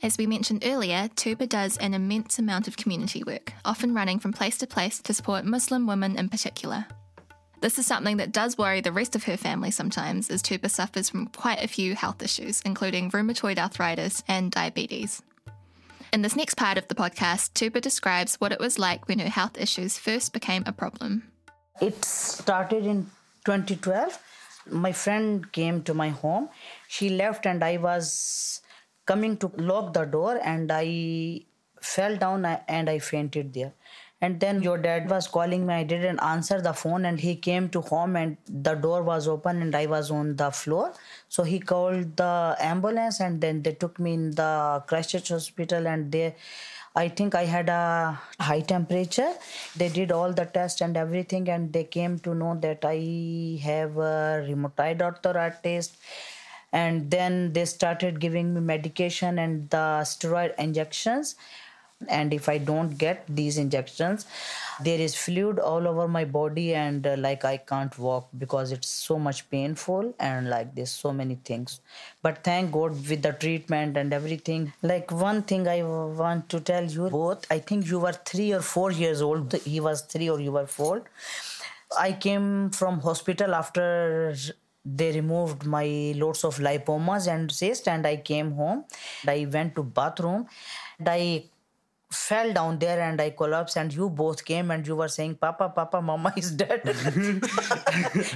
As 0.00 0.16
we 0.16 0.26
mentioned 0.26 0.62
earlier, 0.64 1.08
Tooba 1.16 1.48
does 1.48 1.76
an 1.78 1.92
immense 1.92 2.38
amount 2.38 2.68
of 2.68 2.76
community 2.76 3.24
work, 3.24 3.52
often 3.64 3.94
running 3.94 4.20
from 4.20 4.32
place 4.32 4.56
to 4.58 4.66
place 4.66 5.00
to 5.00 5.12
support 5.12 5.44
Muslim 5.44 5.88
women 5.88 6.16
in 6.16 6.28
particular. 6.28 6.86
This 7.60 7.80
is 7.80 7.86
something 7.86 8.18
that 8.18 8.30
does 8.30 8.56
worry 8.56 8.80
the 8.80 8.92
rest 8.92 9.16
of 9.16 9.24
her 9.24 9.36
family 9.36 9.72
sometimes, 9.72 10.30
as 10.30 10.40
Tooba 10.40 10.70
suffers 10.70 11.10
from 11.10 11.26
quite 11.26 11.62
a 11.62 11.66
few 11.66 11.96
health 11.96 12.22
issues, 12.22 12.62
including 12.64 13.10
rheumatoid 13.10 13.58
arthritis 13.58 14.22
and 14.28 14.52
diabetes. 14.52 15.20
In 16.12 16.22
this 16.22 16.36
next 16.36 16.54
part 16.54 16.78
of 16.78 16.86
the 16.86 16.94
podcast, 16.94 17.54
Tooba 17.54 17.80
describes 17.80 18.36
what 18.36 18.52
it 18.52 18.60
was 18.60 18.78
like 18.78 19.08
when 19.08 19.18
her 19.18 19.28
health 19.28 19.58
issues 19.58 19.98
first 19.98 20.32
became 20.32 20.62
a 20.64 20.72
problem. 20.72 21.24
It 21.80 22.04
started 22.04 22.86
in 22.86 23.10
2012. 23.44 24.27
My 24.70 24.92
friend 24.92 25.50
came 25.52 25.82
to 25.82 25.94
my 25.94 26.10
home. 26.10 26.48
She 26.88 27.10
left, 27.10 27.46
and 27.46 27.62
I 27.64 27.76
was 27.76 28.60
coming 29.06 29.36
to 29.38 29.50
lock 29.56 29.94
the 29.94 30.04
door, 30.04 30.38
and 30.42 30.70
I 30.72 31.42
fell 31.80 32.16
down 32.16 32.44
and 32.44 32.90
I 32.90 32.98
fainted 32.98 33.54
there. 33.54 33.72
And 34.20 34.40
then 34.40 34.62
your 34.62 34.78
dad 34.78 35.08
was 35.08 35.28
calling 35.28 35.64
me. 35.64 35.74
I 35.74 35.84
didn't 35.84 36.18
answer 36.18 36.60
the 36.60 36.72
phone, 36.72 37.04
and 37.04 37.20
he 37.20 37.36
came 37.36 37.68
to 37.68 37.80
home, 37.80 38.16
and 38.16 38.36
the 38.48 38.74
door 38.74 39.04
was 39.04 39.28
open, 39.28 39.62
and 39.62 39.74
I 39.76 39.86
was 39.86 40.10
on 40.10 40.34
the 40.34 40.50
floor. 40.50 40.92
So 41.28 41.44
he 41.44 41.60
called 41.60 42.16
the 42.16 42.56
ambulance, 42.58 43.20
and 43.20 43.40
then 43.40 43.62
they 43.62 43.72
took 43.72 44.00
me 44.00 44.14
in 44.14 44.30
the 44.32 44.82
Christchurch 44.88 45.28
hospital, 45.28 45.86
and 45.86 46.10
they 46.10 46.34
I 46.96 47.08
think 47.08 47.34
I 47.34 47.44
had 47.44 47.68
a 47.68 48.20
high 48.40 48.60
temperature. 48.60 49.32
They 49.76 49.88
did 49.88 50.10
all 50.12 50.32
the 50.32 50.46
tests 50.46 50.80
and 50.80 50.96
everything, 50.96 51.48
and 51.48 51.72
they 51.72 51.84
came 51.84 52.18
to 52.20 52.34
know 52.34 52.56
that 52.60 52.84
I 52.84 53.60
have 53.62 53.96
a 53.96 54.44
rheumatoid 54.48 55.00
arthritis. 55.02 55.96
And 56.72 57.10
then 57.10 57.52
they 57.54 57.64
started 57.64 58.20
giving 58.20 58.52
me 58.54 58.60
medication 58.60 59.38
and 59.38 59.70
the 59.70 60.02
steroid 60.02 60.54
injections. 60.58 61.36
And 62.06 62.32
if 62.32 62.48
I 62.48 62.58
don't 62.58 62.96
get 62.96 63.24
these 63.28 63.58
injections, 63.58 64.26
there 64.80 65.00
is 65.00 65.16
fluid 65.16 65.58
all 65.58 65.88
over 65.88 66.06
my 66.06 66.24
body, 66.24 66.74
and 66.74 67.04
uh, 67.04 67.16
like 67.18 67.44
I 67.44 67.56
can't 67.56 67.98
walk 67.98 68.28
because 68.38 68.70
it's 68.70 68.88
so 68.88 69.18
much 69.18 69.50
painful, 69.50 70.14
and 70.20 70.48
like 70.48 70.74
there's 70.76 70.92
so 70.92 71.12
many 71.12 71.34
things. 71.34 71.80
But 72.22 72.44
thank 72.44 72.70
God 72.70 72.92
with 73.08 73.22
the 73.22 73.32
treatment 73.32 73.96
and 73.96 74.12
everything. 74.12 74.72
Like 74.82 75.10
one 75.10 75.42
thing 75.42 75.66
I 75.66 75.82
want 75.82 76.48
to 76.50 76.60
tell 76.60 76.84
you 76.84 77.10
both, 77.10 77.44
I 77.50 77.58
think 77.58 77.88
you 77.88 77.98
were 77.98 78.12
three 78.12 78.52
or 78.52 78.60
four 78.60 78.92
years 78.92 79.20
old. 79.20 79.52
He 79.54 79.80
was 79.80 80.02
three 80.02 80.30
or 80.30 80.40
you 80.40 80.52
were 80.52 80.66
four. 80.66 81.02
I 81.98 82.12
came 82.12 82.70
from 82.70 83.00
hospital 83.00 83.54
after 83.54 84.34
they 84.84 85.12
removed 85.12 85.64
my 85.64 86.12
lots 86.16 86.44
of 86.44 86.58
lipomas 86.58 87.26
and 87.26 87.50
cysts 87.50 87.88
and 87.88 88.06
I 88.06 88.16
came 88.16 88.52
home. 88.52 88.84
I 89.26 89.46
went 89.50 89.74
to 89.76 89.82
bathroom. 89.82 90.46
And 90.98 91.08
I 91.08 91.44
fell 92.10 92.52
down 92.54 92.78
there 92.78 93.00
and 93.00 93.20
I 93.20 93.30
collapsed 93.30 93.76
and 93.76 93.92
you 93.92 94.08
both 94.08 94.44
came 94.44 94.70
and 94.70 94.86
you 94.86 94.96
were 94.96 95.08
saying, 95.08 95.34
Papa, 95.34 95.68
Papa, 95.74 96.00
Mama 96.00 96.32
is 96.36 96.50
dead. 96.52 96.80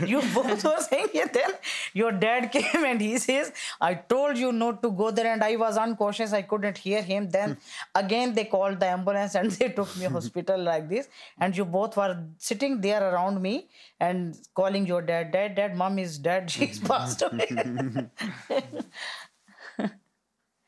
you 0.07 0.21
both 0.35 0.63
were 0.65 0.81
saying 0.81 1.09
it 1.15 1.33
then. 1.33 1.51
Your 1.95 2.13
dad 2.13 2.53
came 2.53 2.85
and 2.85 3.01
he 3.01 3.17
says, 3.19 3.53
I 3.81 3.95
told 3.95 4.37
you 4.37 4.53
not 4.53 4.83
to 4.83 4.91
go 4.91 5.11
there 5.11 5.33
and 5.33 5.43
I 5.43 5.57
was 5.57 5.79
unconscious. 5.79 6.35
I 6.35 6.43
couldn't 6.43 6.77
hear 6.77 7.01
him. 7.03 7.31
Then 7.31 7.57
again 7.95 8.35
they 8.35 8.45
called 8.45 8.79
the 8.79 8.87
ambulance 8.87 9.35
and 9.35 9.51
they 9.63 9.71
took 9.71 9.97
me 9.97 10.05
hospital 10.05 10.63
like 10.63 10.89
this. 10.91 11.09
And 11.39 11.57
you 11.57 11.65
both 11.65 11.97
were 11.97 12.23
sitting 12.37 12.81
there 12.81 13.03
around 13.03 13.41
me 13.41 13.69
and 13.99 14.37
calling 14.55 14.87
your 14.87 15.01
dad, 15.01 15.33
Dad, 15.33 15.55
Dad, 15.55 15.77
Mom 15.77 15.99
is 15.99 16.19
dead. 16.19 16.51
She's 16.57 16.79
passed 16.79 17.23
away. 17.23 17.49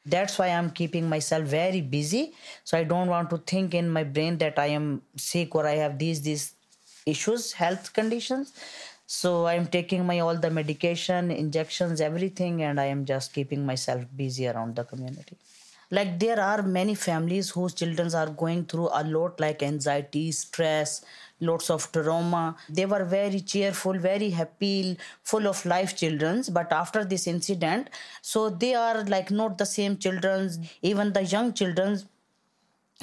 That's 0.07 0.38
why 0.38 0.49
i'm 0.49 0.71
keeping 0.71 1.09
myself 1.09 1.45
very 1.45 1.81
busy. 1.81 2.33
So 2.64 2.79
i 2.79 2.85
don't 2.85 3.09
want 3.09 3.31
to 3.31 3.38
think 3.38 3.75
in 3.75 3.88
my 3.88 4.05
brain 4.05 4.38
that 4.38 4.59
i 4.59 4.67
am 4.67 5.03
sick 5.17 5.55
or 5.55 5.67
i 5.67 5.77
have 5.77 5.99
these 5.99 6.23
these 6.23 6.53
issues 7.07 7.53
health 7.53 7.93
conditions. 7.93 8.53
So 9.07 9.47
i'm 9.47 9.67
taking 9.67 10.07
my 10.07 10.19
all 10.21 10.37
the 10.37 10.51
medication 10.51 11.31
injections 11.31 12.01
everything 12.01 12.62
and 12.62 12.81
i 12.81 12.87
am 12.87 13.05
just 13.05 13.35
keeping 13.35 13.67
myself 13.67 14.05
busy 14.17 14.49
around 14.49 14.77
the 14.77 14.85
community 14.85 15.37
like 15.90 16.18
there 16.18 16.40
are 16.40 16.62
many 16.62 16.94
families 16.94 17.51
whose 17.51 17.75
children 17.75 18.14
are 18.14 18.29
going 18.31 18.64
through 18.64 18.88
a 18.92 19.03
lot 19.05 19.38
like 19.40 19.62
anxiety 19.62 20.31
stress 20.33 21.05
lots 21.40 21.68
of 21.68 21.90
trauma. 21.92 22.57
They 22.68 22.87
were 22.87 23.05
very 23.05 23.40
cheerful 23.40 23.94
very 23.99 24.31
happy 24.31 24.99
full 25.23 25.47
of 25.47 25.64
life 25.66 25.97
childrens 25.97 26.49
but 26.49 26.73
after 26.73 27.05
this 27.05 27.27
incident 27.27 27.90
so 28.23 28.49
they 28.51 28.75
are 28.75 29.05
like 29.05 29.31
not 29.31 29.59
the 29.59 29.66
same 29.66 29.97
childrens 29.99 30.59
even 30.83 31.12
the 31.12 31.23
young 31.25 31.53
childrens 31.53 32.07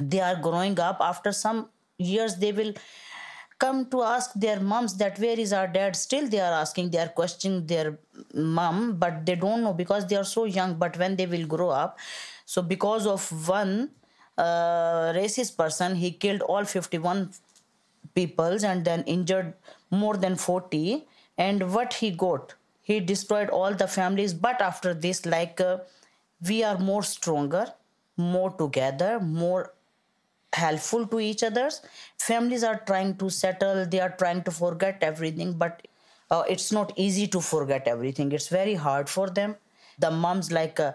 they 0.02 0.20
are 0.20 0.36
growing 0.36 0.80
up. 0.80 0.98
After 1.02 1.32
some 1.32 1.70
years 1.98 2.36
they 2.38 2.52
will 2.52 2.74
come 3.60 3.86
to 3.92 4.02
ask 4.02 4.34
their 4.34 4.60
moms 4.60 4.98
that 4.98 5.20
where 5.20 5.40
is 5.40 5.54
our 5.54 5.68
dad? 5.68 5.96
Still 5.96 6.28
they 6.28 6.40
are 6.40 6.54
asking 6.54 6.90
they 6.90 6.98
are 6.98 7.10
questioning 7.10 7.66
their 7.68 8.00
mom 8.34 8.96
but 8.98 9.26
they 9.26 9.36
don't 9.36 9.64
know 9.64 9.74
because 9.74 10.08
they 10.08 10.16
are 10.16 10.24
so 10.24 10.46
young. 10.46 10.76
But 10.76 10.98
when 10.98 11.16
they 11.16 11.26
will 11.26 11.46
grow 11.46 11.70
up 11.70 12.00
so 12.46 12.62
because 12.62 13.06
of 13.08 13.48
one 13.48 13.92
uh, 14.38 15.14
racist 15.14 15.58
person 15.58 15.96
he 15.96 16.12
killed 16.12 16.42
all 16.42 16.66
51 16.66 17.32
peoples 18.16 18.64
and 18.64 18.86
then 18.86 19.04
injured 19.04 19.54
more 19.90 20.18
than 20.18 20.36
40 20.36 21.06
and 21.38 21.74
what 21.74 21.94
he 21.96 22.12
got? 22.12 22.56
He 22.82 23.00
destroyed 23.00 23.50
all 23.50 23.74
the 23.74 23.88
families 23.88 24.34
but 24.34 24.62
after 24.62 24.94
this 24.94 25.26
like 25.26 25.62
uh, 25.62 25.80
we 26.48 26.64
are 26.64 26.78
more 26.78 27.04
stronger 27.04 27.74
more 28.18 28.52
together 28.52 29.20
more 29.20 29.74
helpful 30.54 31.08
to 31.08 31.20
each 31.20 31.44
others. 31.44 31.82
Families 32.20 32.64
are 32.64 32.80
trying 32.86 33.16
to 33.18 33.30
settle 33.30 33.86
they 33.86 34.00
are 34.00 34.16
trying 34.18 34.44
to 34.44 34.52
forget 34.52 34.98
everything 35.02 35.54
but 35.54 35.88
uh, 36.30 36.44
it's 36.50 36.72
not 36.72 36.94
easy 36.96 37.28
to 37.28 37.42
forget 37.42 37.88
everything. 37.88 38.32
It's 38.32 38.48
very 38.48 38.76
hard 38.76 39.10
for 39.10 39.30
them. 39.30 39.56
The 40.00 40.12
moms 40.12 40.52
like 40.52 40.80
uh, 40.80 40.94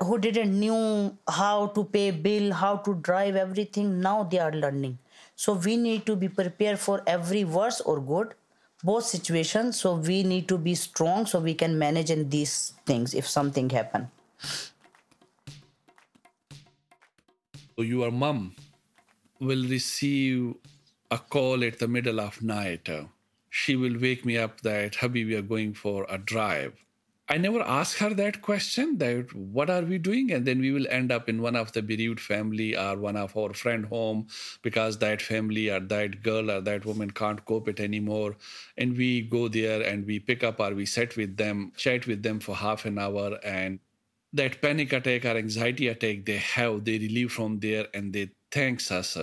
who 0.00 0.18
didn't 0.18 0.58
knew 0.58 1.16
how 1.28 1.66
to 1.68 1.84
pay 1.84 2.10
bill 2.10 2.52
how 2.52 2.76
to 2.76 2.94
drive 2.94 3.36
everything 3.36 4.00
now 4.00 4.22
they 4.24 4.38
are 4.38 4.52
learning 4.52 4.98
so 5.36 5.54
we 5.54 5.76
need 5.76 6.04
to 6.06 6.16
be 6.16 6.28
prepared 6.28 6.78
for 6.78 7.02
every 7.06 7.44
worse 7.44 7.80
or 7.80 8.00
good 8.00 8.34
both 8.82 9.04
situations 9.04 9.80
so 9.80 9.94
we 9.94 10.22
need 10.22 10.48
to 10.48 10.58
be 10.58 10.74
strong 10.74 11.26
so 11.26 11.40
we 11.40 11.54
can 11.54 11.78
manage 11.78 12.10
in 12.10 12.28
these 12.28 12.74
things 12.86 13.14
if 13.14 13.26
something 13.26 13.70
happen 13.70 14.10
So 17.76 17.82
your 17.82 18.12
mom 18.12 18.54
will 19.40 19.66
receive 19.66 20.54
a 21.10 21.18
call 21.18 21.64
at 21.64 21.80
the 21.80 21.88
middle 21.88 22.20
of 22.20 22.40
night. 22.40 22.88
She 23.50 23.74
will 23.74 23.98
wake 23.98 24.24
me 24.24 24.38
up 24.38 24.60
that 24.60 24.94
Hubby, 24.96 25.24
we 25.24 25.34
are 25.34 25.42
going 25.42 25.74
for 25.74 26.06
a 26.08 26.16
drive. 26.16 26.74
I 27.26 27.38
never 27.38 27.62
ask 27.62 27.96
her 27.98 28.12
that 28.14 28.42
question 28.42 28.98
that 28.98 29.34
what 29.34 29.70
are 29.70 29.80
we 29.80 29.96
doing? 29.96 30.30
And 30.30 30.44
then 30.44 30.60
we 30.60 30.72
will 30.72 30.86
end 30.90 31.10
up 31.10 31.26
in 31.26 31.40
one 31.40 31.56
of 31.56 31.72
the 31.72 31.80
bereaved 31.80 32.20
family 32.20 32.76
or 32.76 32.98
one 32.98 33.16
of 33.16 33.34
our 33.34 33.54
friend 33.54 33.86
home 33.86 34.26
because 34.60 34.98
that 34.98 35.22
family 35.22 35.70
or 35.70 35.80
that 35.80 36.22
girl 36.22 36.50
or 36.50 36.60
that 36.60 36.84
woman 36.84 37.10
can't 37.10 37.42
cope 37.46 37.68
it 37.68 37.80
anymore. 37.80 38.36
And 38.76 38.94
we 38.94 39.22
go 39.22 39.48
there 39.48 39.80
and 39.80 40.04
we 40.04 40.20
pick 40.20 40.44
up 40.44 40.60
or 40.60 40.74
we 40.74 40.84
sit 40.84 41.16
with 41.16 41.38
them 41.38 41.72
chat 41.78 42.06
with 42.06 42.22
them 42.22 42.40
for 42.40 42.54
half 42.54 42.84
an 42.84 42.98
hour. 42.98 43.38
And 43.42 43.78
that 44.34 44.60
panic 44.60 44.92
attack 44.92 45.24
or 45.24 45.38
anxiety 45.38 45.88
attack 45.88 46.26
they 46.26 46.38
have 46.38 46.84
they 46.84 46.98
relieve 46.98 47.32
from 47.32 47.60
there 47.60 47.86
and 47.94 48.12
they 48.12 48.28
thanks 48.50 48.90
us 48.90 49.16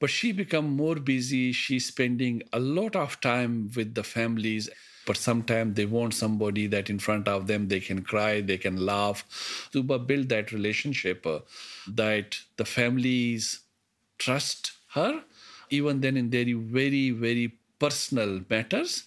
but 0.00 0.08
she 0.08 0.32
become 0.32 0.70
more 0.70 0.94
busy. 0.94 1.52
She's 1.52 1.86
spending 1.86 2.42
a 2.52 2.60
lot 2.60 2.96
of 2.96 3.20
time 3.20 3.70
with 3.76 3.94
the 3.94 4.04
families 4.04 4.70
but 5.06 5.16
sometimes 5.16 5.74
they 5.74 5.86
want 5.86 6.14
somebody 6.14 6.66
that 6.66 6.90
in 6.90 6.98
front 6.98 7.28
of 7.28 7.46
them 7.46 7.68
they 7.68 7.80
can 7.80 8.02
cry 8.02 8.40
they 8.40 8.58
can 8.58 8.76
laugh 8.76 9.68
to 9.72 9.82
build 9.82 10.28
that 10.28 10.52
relationship 10.52 11.26
uh, 11.26 11.40
that 11.86 12.38
the 12.56 12.64
families 12.64 13.60
trust 14.18 14.72
her 14.94 15.22
even 15.70 16.00
then 16.00 16.16
in 16.16 16.30
very 16.30 16.52
very 16.52 17.10
very 17.10 17.58
personal 17.78 18.40
matters 18.48 19.04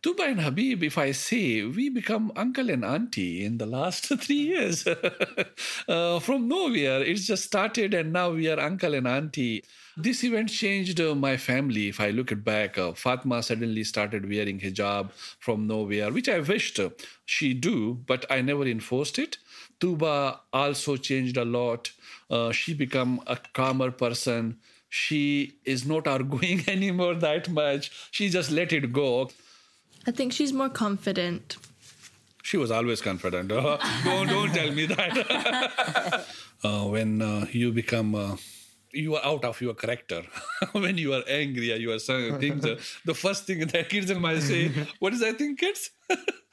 Tooba 0.00 0.28
and 0.28 0.40
Habib, 0.40 0.84
if 0.84 0.96
I 0.96 1.10
say, 1.10 1.64
we 1.64 1.88
become 1.88 2.30
uncle 2.36 2.70
and 2.70 2.84
auntie 2.84 3.44
in 3.44 3.58
the 3.58 3.66
last 3.66 4.06
three 4.20 4.36
years. 4.36 4.86
uh, 5.88 6.20
from 6.20 6.46
nowhere, 6.46 7.02
it's 7.02 7.26
just 7.26 7.42
started 7.42 7.94
and 7.94 8.12
now 8.12 8.30
we 8.30 8.48
are 8.48 8.60
uncle 8.60 8.94
and 8.94 9.08
auntie. 9.08 9.64
This 10.00 10.22
event 10.22 10.48
changed 10.48 11.00
uh, 11.00 11.16
my 11.16 11.36
family. 11.36 11.88
If 11.88 11.98
I 11.98 12.10
look 12.10 12.30
it 12.30 12.44
back, 12.44 12.78
uh, 12.78 12.92
Fatma 12.92 13.42
suddenly 13.42 13.82
started 13.82 14.30
wearing 14.30 14.60
hijab 14.60 15.10
from 15.40 15.66
nowhere, 15.66 16.12
which 16.12 16.28
I 16.28 16.38
wished 16.38 16.78
uh, 16.78 16.90
she 17.24 17.52
do, 17.52 17.94
but 18.06 18.24
I 18.30 18.40
never 18.40 18.64
enforced 18.64 19.18
it. 19.18 19.38
Tooba 19.80 20.38
also 20.52 20.96
changed 20.96 21.36
a 21.36 21.44
lot. 21.44 21.90
Uh, 22.30 22.52
she 22.52 22.74
become 22.74 23.20
a 23.26 23.38
calmer 23.54 23.90
person. 23.90 24.58
She 24.88 25.58
is 25.64 25.84
not 25.84 26.06
arguing 26.16 26.62
anymore 26.68 27.16
that 27.16 27.48
much. 27.48 27.90
She 28.12 28.28
just 28.28 28.52
let 28.52 28.72
it 28.72 28.92
go. 28.92 29.30
I 30.06 30.12
think 30.12 30.32
she's 30.32 30.52
more 30.52 30.68
confident. 30.68 31.56
She 32.44 32.56
was 32.56 32.70
always 32.70 33.00
confident. 33.00 33.48
don't, 33.48 33.80
don't 34.28 34.54
tell 34.54 34.70
me 34.70 34.86
that. 34.86 36.24
uh, 36.62 36.84
when 36.84 37.20
uh, 37.20 37.46
you 37.50 37.72
become, 37.72 38.14
uh, 38.14 38.36
you 38.92 39.16
are 39.16 39.24
out 39.24 39.44
of 39.44 39.60
your 39.60 39.74
character. 39.74 40.22
when 40.72 40.98
you 40.98 41.14
are 41.14 41.22
angry 41.28 41.72
or 41.72 41.76
you 41.76 41.92
are 41.92 41.98
saying 41.98 42.38
things, 42.38 42.62
the 43.04 43.14
first 43.14 43.44
thing 43.44 43.66
that 43.66 43.88
kids 43.88 44.12
might 44.14 44.40
say, 44.40 44.72
what 44.98 45.12
is 45.12 45.22
I 45.22 45.32
think, 45.32 45.60
kids? 45.60 45.90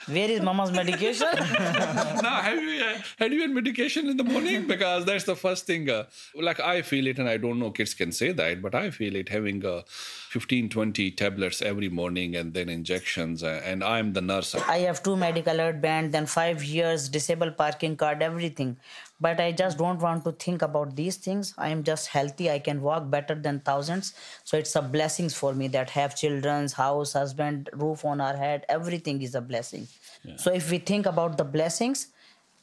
Where 0.07 0.29
is 0.29 0.41
mama's 0.41 0.71
medication? 0.71 1.27
now, 1.35 2.41
have 2.41 2.61
you 2.61 2.83
uh, 2.83 2.97
had 3.17 3.33
you 3.33 3.41
had 3.41 3.49
medication 3.49 4.07
in 4.07 4.17
the 4.17 4.23
morning? 4.23 4.67
Because 4.67 5.03
that's 5.03 5.23
the 5.23 5.35
first 5.35 5.65
thing. 5.65 5.89
Uh, 5.89 6.03
like 6.35 6.59
I 6.59 6.83
feel 6.83 7.07
it, 7.07 7.17
and 7.17 7.27
I 7.27 7.37
don't 7.37 7.57
know 7.57 7.71
kids 7.71 7.95
can 7.95 8.11
say 8.11 8.31
that, 8.31 8.61
but 8.61 8.75
I 8.75 8.91
feel 8.91 9.15
it 9.15 9.29
having 9.29 9.65
uh, 9.65 9.81
15, 9.87 10.69
20 10.69 11.11
tablets 11.11 11.61
every 11.61 11.89
morning 11.89 12.35
and 12.35 12.53
then 12.53 12.69
injections. 12.69 13.41
Uh, 13.41 13.61
and 13.63 13.83
I'm 13.83 14.13
the 14.13 14.21
nurse. 14.21 14.53
I 14.53 14.79
have 14.79 15.01
two 15.01 15.15
medical 15.15 15.55
alert 15.55 15.81
band, 15.81 16.11
then 16.11 16.27
five 16.27 16.63
years 16.63 17.09
disabled 17.09 17.57
parking 17.57 17.95
card, 17.95 18.21
everything. 18.21 18.77
But 19.21 19.39
I 19.39 19.53
just 19.53 19.77
don't 19.77 20.01
want 20.01 20.25
to 20.25 20.33
think 20.33 20.61
about 20.61 20.97
these 20.97 21.15
things. 21.15 21.53
I 21.57 21.69
am 21.69 21.83
just 21.83 22.07
healthy. 22.07 22.51
I 22.51 22.59
can 22.59 22.81
walk 22.81 23.09
better 23.09 23.33
than 23.33 23.61
thousands. 23.61 24.13
So 24.43 24.57
it's 24.57 24.75
a 24.75 24.81
blessings 24.81 25.33
for 25.33 25.53
me 25.53 25.69
that 25.69 25.89
have 25.91 26.17
children's 26.17 26.73
house, 26.73 27.13
husband, 27.13 27.69
roof 27.71 28.03
on 28.03 28.19
our 28.19 28.35
head. 28.35 28.65
Everything 28.67 29.21
is 29.21 29.33
a 29.33 29.41
blessing. 29.47 29.87
Yeah. 30.23 30.37
So 30.37 30.53
if 30.53 30.69
we 30.71 30.79
think 30.79 31.05
about 31.05 31.37
the 31.37 31.43
blessings, 31.43 32.07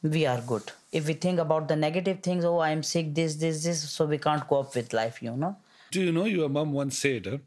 we 0.01 0.25
are 0.25 0.41
good. 0.41 0.71
If 0.91 1.07
we 1.07 1.13
think 1.13 1.39
about 1.39 1.67
the 1.67 1.75
negative 1.75 2.21
things, 2.21 2.45
oh, 2.45 2.59
I'm 2.59 2.83
sick, 2.83 3.13
this, 3.15 3.35
this, 3.35 3.63
this, 3.63 3.89
so 3.89 4.05
we 4.05 4.17
can't 4.17 4.47
cope 4.47 4.75
with 4.75 4.93
life, 4.93 5.21
you 5.21 5.35
know. 5.35 5.55
Do 5.91 6.01
you 6.01 6.11
know 6.11 6.25
your 6.25 6.49
mom 6.49 6.73
once 6.73 6.97
said 6.97 7.27
uh, 7.27 7.37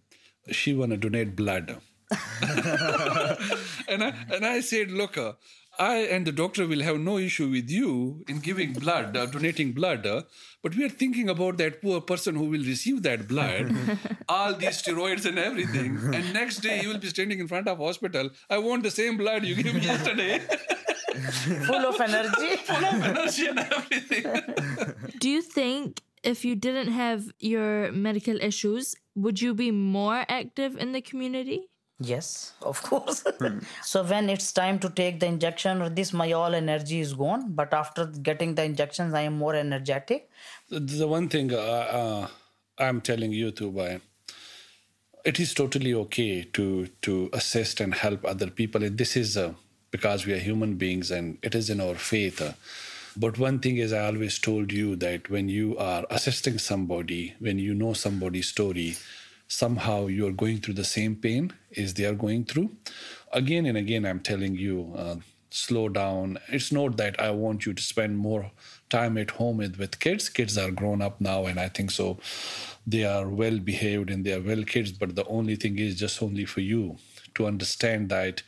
she 0.53 0.73
want 0.75 0.93
to 0.93 0.97
donate 0.97 1.37
blood? 1.37 1.77
and 3.89 4.05
I 4.05 4.15
and 4.33 4.47
I 4.47 4.61
said, 4.61 4.91
look, 4.91 5.19
uh, 5.19 5.33
I 5.79 5.97
and 5.99 6.27
the 6.27 6.33
doctor 6.33 6.67
will 6.67 6.83
have 6.83 6.99
no 6.99 7.19
issue 7.19 7.49
with 7.49 7.71
you 7.71 8.25
in 8.29 8.39
giving 8.41 8.73
blood, 8.73 9.17
uh, 9.17 9.27
donating 9.27 9.73
blood, 9.73 10.07
uh, 10.07 10.23
but 10.63 10.75
we 10.75 10.85
are 10.85 10.89
thinking 10.89 11.29
about 11.29 11.59
that 11.59 11.83
poor 11.83 12.01
person 12.01 12.35
who 12.35 12.45
will 12.45 12.65
receive 12.65 13.03
that 13.03 13.29
blood, 13.29 13.75
all 14.29 14.55
these 14.55 14.83
steroids 14.83 15.27
and 15.27 15.39
everything, 15.39 15.99
and 16.15 16.33
next 16.33 16.59
day 16.59 16.81
you 16.81 16.89
will 16.89 16.99
be 16.99 17.09
standing 17.09 17.41
in 17.41 17.49
front 17.49 17.69
of 17.69 17.79
hospital. 17.79 18.31
I 18.49 18.59
want 18.59 18.83
the 18.83 18.91
same 18.91 19.17
blood 19.17 19.45
you 19.45 19.55
gave 19.63 19.75
me 19.75 19.81
yesterday. 19.93 20.41
Full 21.67 21.87
of 21.87 22.01
energy. 22.01 22.57
Full 22.65 22.85
of 22.85 23.03
energy 23.03 23.47
and 23.47 23.59
everything. 23.59 24.25
Do 25.19 25.29
you 25.31 25.43
think 25.43 26.03
if 26.23 26.45
you 26.45 26.57
didn't 26.57 26.93
have 26.93 27.31
your 27.39 27.93
medical 27.93 28.37
issues, 28.41 28.95
would 29.15 29.41
you 29.41 29.55
be 29.55 29.71
more 29.71 30.25
active 30.29 30.77
in 30.77 30.93
the 30.93 31.01
community? 31.01 31.69
Yes, 31.99 32.53
of 32.61 32.83
course. 32.83 33.25
so 33.83 34.03
when 34.05 34.29
it's 34.29 34.53
time 34.53 34.79
to 34.81 34.91
take 34.91 35.19
the 35.19 35.27
injection 35.27 35.81
or 35.81 35.89
this, 35.89 36.13
my 36.13 36.31
all 36.33 36.55
energy 36.55 37.01
is 37.01 37.15
gone. 37.15 37.53
But 37.53 37.73
after 37.73 38.07
getting 38.07 38.55
the 38.55 38.65
injections, 38.65 39.15
I 39.15 39.23
am 39.23 39.39
more 39.39 39.55
energetic. 39.55 40.29
The 40.69 41.09
one 41.09 41.29
thing 41.29 41.55
uh, 41.55 41.57
uh, 41.57 42.29
I'm 42.79 43.01
telling 43.01 43.33
you 43.33 43.51
Tooba, 43.51 44.03
it 45.25 45.41
is 45.41 45.55
totally 45.55 45.95
okay 45.95 46.43
to 46.53 46.87
to 47.03 47.31
assist 47.33 47.81
and 47.81 47.95
help 47.95 48.27
other 48.27 48.51
people. 48.51 48.85
And 48.85 48.99
this 48.99 49.17
is 49.17 49.39
uh, 49.39 49.55
because 49.91 50.27
we 50.27 50.35
are 50.35 50.39
human 50.39 50.75
beings, 50.75 51.11
and 51.11 51.39
it 51.43 51.55
is 51.55 51.71
in 51.71 51.81
our 51.81 51.95
faith. 51.95 52.43
Uh, 52.43 52.53
but 53.17 53.39
one 53.39 53.61
thing 53.61 53.79
is, 53.79 53.95
I 53.95 54.05
always 54.05 54.39
told 54.39 54.71
you 54.71 54.97
that 54.97 55.31
when 55.31 55.49
you 55.49 55.79
are 55.79 56.05
assisting 56.11 56.59
somebody, 56.59 57.35
when 57.39 57.59
you 57.59 57.73
know 57.73 57.95
somebody's 57.95 58.49
story, 58.49 58.97
somehow 59.49 60.07
you 60.07 60.27
are 60.27 60.33
going 60.33 60.59
through 60.59 60.75
the 60.75 60.85
same 60.85 61.17
pain 61.17 61.53
as 61.77 61.95
they 61.95 62.05
are 62.05 62.15
going 62.15 62.45
through. 62.45 62.71
Again 63.33 63.67
and 63.67 63.79
again, 63.79 64.05
I'm 64.05 64.21
telling 64.21 64.57
you, 64.57 64.95
uh, 64.97 65.17
slow 65.51 65.89
down. 65.89 66.39
It's 66.49 66.71
not 66.71 66.97
that 66.99 67.21
I 67.21 67.31
want 67.31 67.67
you 67.67 67.73
to 67.73 67.83
spend 67.83 68.19
more 68.19 68.51
time 68.91 69.17
at 69.19 69.33
home 69.33 69.59
with, 69.59 69.79
with 69.79 69.99
kids. 70.01 70.29
Kids 70.29 70.59
are 70.59 70.71
grown 70.71 71.01
up 71.01 71.21
now, 71.21 71.47
and 71.47 71.59
I 71.59 71.69
think 71.69 71.91
so. 71.91 72.19
They 72.87 73.05
are 73.05 73.29
well 73.29 73.59
behaved 73.59 74.11
and 74.11 74.25
they 74.25 74.33
are 74.33 74.41
well 74.41 74.63
kids, 74.65 74.93
but 74.93 75.17
the 75.17 75.25
only 75.27 75.57
thing 75.57 75.79
is 75.79 75.99
just 75.99 76.23
only 76.23 76.45
for 76.45 76.61
you 76.61 76.99
to 77.35 77.47
understand 77.47 78.09
that 78.11 78.43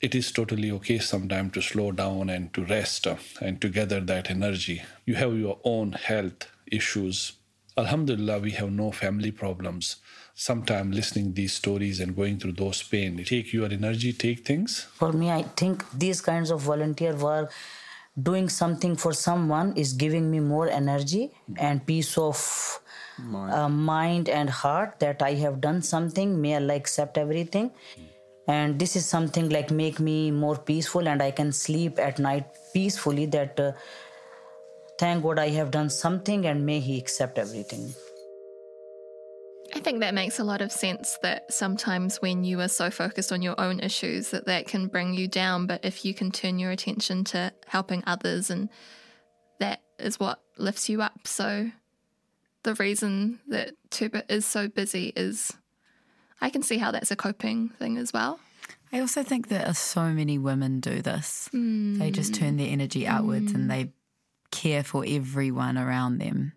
it 0.00 0.14
is 0.14 0.30
totally 0.30 0.70
okay 0.70 0.98
sometimes 0.98 1.52
to 1.52 1.62
slow 1.62 1.90
down 1.90 2.28
and 2.28 2.52
to 2.52 2.64
rest 2.64 3.06
uh, 3.06 3.16
and 3.40 3.60
to 3.60 3.68
gather 3.68 4.00
that 4.00 4.30
energy. 4.30 4.82
You 5.06 5.14
have 5.14 5.36
your 5.36 5.58
own 5.64 5.92
health 5.92 6.50
issues. 6.66 7.32
Alhamdulillah, 7.78 8.40
we 8.40 8.52
have 8.52 8.70
no 8.70 8.90
family 8.92 9.30
problems 9.30 9.96
sometime 10.38 10.92
listening 10.92 11.32
these 11.32 11.54
stories 11.54 11.98
and 11.98 12.14
going 12.14 12.38
through 12.38 12.52
those 12.52 12.82
pain. 12.82 13.24
Take 13.24 13.54
your 13.54 13.72
energy 13.72 14.12
take 14.12 14.44
things. 14.44 14.86
For 15.02 15.10
me 15.12 15.30
i 15.30 15.42
think 15.60 15.84
these 16.04 16.20
kinds 16.20 16.50
of 16.50 16.60
volunteer 16.60 17.14
work 17.16 17.50
doing 18.28 18.50
something 18.50 18.96
for 18.96 19.12
someone 19.14 19.74
is 19.76 19.94
giving 19.94 20.30
me 20.30 20.40
more 20.40 20.68
energy 20.68 21.30
and 21.56 21.84
peace 21.86 22.16
of 22.18 22.80
mind, 23.18 23.54
uh, 23.54 23.68
mind 23.68 24.28
and 24.28 24.50
heart 24.50 24.98
that 25.00 25.22
i 25.22 25.32
have 25.32 25.60
done 25.60 25.80
something 25.80 26.40
may 26.40 26.54
allah 26.56 26.76
accept 26.76 27.18
everything. 27.18 27.70
And 28.48 28.78
this 28.78 28.94
is 28.94 29.04
something 29.04 29.48
like 29.48 29.70
make 29.72 29.98
me 29.98 30.30
more 30.30 30.56
peaceful 30.56 31.08
and 31.08 31.22
i 31.22 31.30
can 31.30 31.50
sleep 31.52 31.98
at 31.98 32.18
night 32.18 32.44
peacefully 32.74 33.24
that 33.36 33.58
uh, 33.58 33.72
thank 34.98 35.22
god 35.22 35.38
i 35.38 35.48
have 35.48 35.70
done 35.70 35.90
something 35.90 36.46
and 36.46 36.66
may 36.66 36.78
he 36.80 36.98
accept 36.98 37.38
everything 37.38 37.88
think 39.78 40.00
that 40.00 40.14
makes 40.14 40.38
a 40.38 40.44
lot 40.44 40.60
of 40.60 40.70
sense 40.70 41.18
that 41.22 41.52
sometimes 41.52 42.20
when 42.22 42.44
you 42.44 42.60
are 42.60 42.68
so 42.68 42.90
focused 42.90 43.32
on 43.32 43.42
your 43.42 43.58
own 43.60 43.80
issues 43.80 44.30
that 44.30 44.46
that 44.46 44.66
can 44.66 44.86
bring 44.86 45.14
you 45.14 45.28
down 45.28 45.66
but 45.66 45.84
if 45.84 46.04
you 46.04 46.14
can 46.14 46.30
turn 46.30 46.58
your 46.58 46.70
attention 46.70 47.24
to 47.24 47.52
helping 47.66 48.02
others 48.06 48.50
and 48.50 48.68
that 49.60 49.80
is 49.98 50.20
what 50.20 50.40
lifts 50.58 50.88
you 50.88 51.02
up 51.02 51.26
so 51.26 51.70
the 52.66 52.74
reason 52.74 53.38
that 53.46 53.74
Tooba 53.90 54.24
is 54.28 54.44
so 54.44 54.68
busy 54.68 55.12
is 55.14 55.52
I 56.40 56.50
can 56.50 56.62
see 56.62 56.78
how 56.78 56.90
that's 56.90 57.10
a 57.10 57.16
coping 57.16 57.70
thing 57.70 57.96
as 57.96 58.12
well. 58.12 58.40
I 58.92 59.00
also 59.00 59.22
think 59.22 59.48
that 59.48 59.76
so 59.76 60.10
many 60.10 60.36
women 60.36 60.80
do 60.80 61.00
this. 61.00 61.48
Mm. 61.54 61.98
They 61.98 62.10
just 62.10 62.34
turn 62.34 62.56
their 62.56 62.68
energy 62.68 63.06
outwards 63.06 63.52
mm. 63.52 63.54
and 63.54 63.70
they 63.70 63.92
care 64.50 64.82
for 64.82 65.04
everyone 65.06 65.78
around 65.78 66.18
them. 66.18 66.52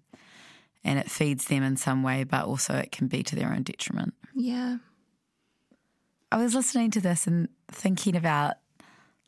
And 0.83 0.97
it 0.97 1.11
feeds 1.11 1.45
them 1.45 1.63
in 1.63 1.77
some 1.77 2.03
way, 2.03 2.23
but 2.23 2.45
also 2.45 2.75
it 2.75 2.91
can 2.91 3.07
be 3.07 3.21
to 3.23 3.35
their 3.35 3.51
own 3.51 3.63
detriment. 3.63 4.13
Yeah. 4.33 4.77
I 6.31 6.37
was 6.37 6.55
listening 6.55 6.91
to 6.91 7.01
this 7.01 7.27
and 7.27 7.49
thinking 7.69 8.15
about 8.15 8.55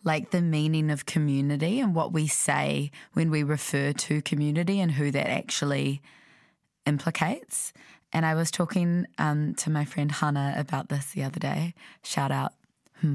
like 0.03 0.31
the 0.31 0.41
meaning 0.41 0.89
of 0.89 1.05
community 1.05 1.79
and 1.79 1.93
what 1.93 2.13
we 2.13 2.27
say 2.27 2.91
when 3.13 3.29
we 3.29 3.43
refer 3.43 3.91
to 3.93 4.21
community 4.21 4.79
and 4.79 4.91
who 4.91 5.11
that 5.11 5.29
actually 5.29 6.01
implicates. 6.85 7.73
And 8.13 8.25
I 8.25 8.33
was 8.35 8.51
talking 8.51 9.05
um, 9.17 9.53
to 9.55 9.69
my 9.69 9.85
friend 9.85 10.11
Hannah 10.11 10.55
about 10.57 10.89
this 10.89 11.11
the 11.11 11.23
other 11.23 11.39
day. 11.39 11.73
Shout 12.03 12.31
out 12.31 12.53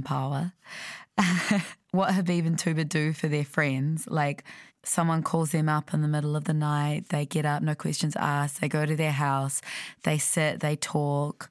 Power. 0.05 0.53
what 1.93 2.15
Habib 2.15 2.45
and 2.45 2.57
Tooba 2.57 2.89
do 2.89 3.13
for 3.13 3.29
their 3.29 3.45
friends. 3.45 4.07
Like 4.09 4.45
someone 4.87 5.23
calls 5.23 5.51
them 5.51 5.69
up 5.69 5.93
in 5.93 6.03
the 6.03 6.09
middle 6.09 6.37
of 6.37 6.45
the 6.45 6.55
night, 6.55 7.09
they 7.09 7.27
get 7.27 7.45
up, 7.45 7.63
no 7.63 7.75
questions 7.75 8.17
asked, 8.17 8.61
they 8.61 8.69
go 8.69 8.87
to 8.87 8.97
their 8.97 9.13
house, 9.13 9.61
they 10.05 10.19
sit, 10.19 10.61
they 10.61 10.77
talk 10.77 11.51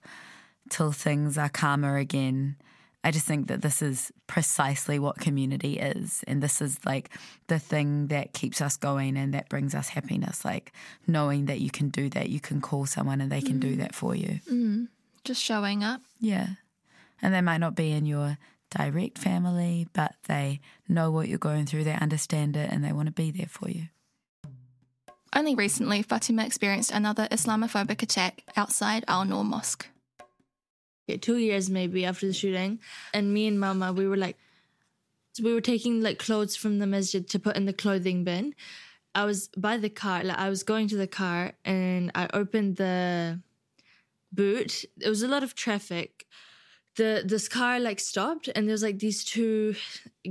till 0.69 0.91
things 0.91 1.37
are 1.37 1.49
calmer 1.49 1.97
again. 1.97 2.55
I 3.03 3.11
just 3.11 3.27
think 3.27 3.47
that 3.49 3.61
this 3.61 3.83
is 3.83 4.11
precisely 4.25 4.97
what 4.97 5.19
community 5.19 5.77
is. 5.77 6.23
And 6.25 6.41
this 6.41 6.59
is 6.59 6.83
like 6.85 7.11
the 7.47 7.59
thing 7.59 8.07
that 8.07 8.33
keeps 8.33 8.61
us 8.61 8.77
going 8.77 9.15
and 9.15 9.31
that 9.35 9.47
brings 9.47 9.75
us 9.75 9.89
happiness. 9.89 10.43
Like 10.43 10.73
knowing 11.05 11.45
that 11.45 11.59
you 11.59 11.69
can 11.69 11.89
do 11.89 12.09
that, 12.09 12.29
you 12.29 12.39
can 12.39 12.61
call 12.61 12.87
someone 12.87 13.21
and 13.21 13.31
they 13.31 13.41
can 13.41 13.57
mm. 13.57 13.61
do 13.61 13.75
that 13.75 13.93
for 13.93 14.15
you. 14.15 14.39
Mm. 14.51 14.87
Just 15.23 15.43
showing 15.43 15.83
up. 15.83 16.01
Yeah. 16.19 16.47
And 17.21 17.31
they 17.31 17.41
might 17.41 17.59
not 17.59 17.75
be 17.75 17.91
in 17.91 18.07
your 18.07 18.39
direct 18.69 19.17
family, 19.17 19.87
but 19.93 20.15
they 20.27 20.59
know 20.87 21.11
what 21.11 21.27
you're 21.27 21.37
going 21.37 21.65
through, 21.65 21.83
they 21.83 21.93
understand 21.93 22.55
it, 22.57 22.71
and 22.71 22.83
they 22.83 22.91
want 22.91 23.07
to 23.07 23.13
be 23.13 23.31
there 23.31 23.47
for 23.47 23.69
you. 23.69 23.87
Only 25.33 25.55
recently, 25.55 26.01
Fatima 26.01 26.45
experienced 26.45 26.91
another 26.91 27.27
Islamophobic 27.29 28.01
attack 28.01 28.43
outside 28.55 29.03
Al 29.07 29.25
Noor 29.25 29.43
Mosque 29.43 29.87
Yeah, 31.07 31.17
two 31.17 31.37
years 31.37 31.69
maybe 31.69 32.05
after 32.05 32.27
the 32.27 32.33
shooting, 32.33 32.79
and 33.13 33.33
me 33.33 33.47
and 33.47 33.59
Mama, 33.59 33.91
we 33.91 34.07
were 34.07 34.17
like, 34.17 34.37
we 35.43 35.53
were 35.53 35.61
taking 35.61 36.01
like 36.01 36.19
clothes 36.19 36.55
from 36.55 36.79
the 36.79 36.87
masjid 36.87 37.27
to 37.29 37.39
put 37.39 37.57
in 37.57 37.65
the 37.65 37.73
clothing 37.73 38.23
bin. 38.23 38.55
I 39.13 39.25
was 39.25 39.49
by 39.57 39.77
the 39.77 39.89
car, 39.89 40.23
like 40.23 40.37
I 40.37 40.49
was 40.49 40.63
going 40.63 40.87
to 40.89 40.97
the 40.97 41.07
car, 41.07 41.53
and 41.63 42.11
I 42.15 42.27
opened 42.33 42.77
the 42.77 43.41
boot. 44.31 44.85
There 44.97 45.09
was 45.09 45.23
a 45.23 45.27
lot 45.27 45.43
of 45.43 45.55
traffic. 45.55 46.25
The 46.95 47.23
this 47.25 47.47
car 47.47 47.79
like 47.79 47.99
stopped, 47.99 48.49
and 48.55 48.69
there's 48.69 48.83
like 48.83 48.99
these 48.99 49.23
two 49.23 49.75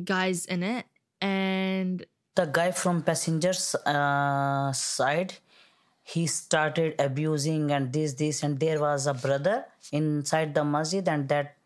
guys 0.04 0.46
in 0.46 0.62
it, 0.62 0.86
and 1.20 2.04
the 2.34 2.46
guy 2.46 2.70
from 2.70 3.02
passengers 3.02 3.74
uh, 3.86 4.72
side 4.72 5.34
he 6.04 6.26
started 6.26 6.94
abusing 6.98 7.70
and 7.70 7.92
this 7.92 8.14
this 8.14 8.42
and 8.42 8.60
there 8.60 8.78
was 8.78 9.06
a 9.06 9.14
brother 9.14 9.64
inside 9.90 10.54
the 10.54 10.62
masjid 10.62 11.08
and 11.08 11.28
that 11.28 11.56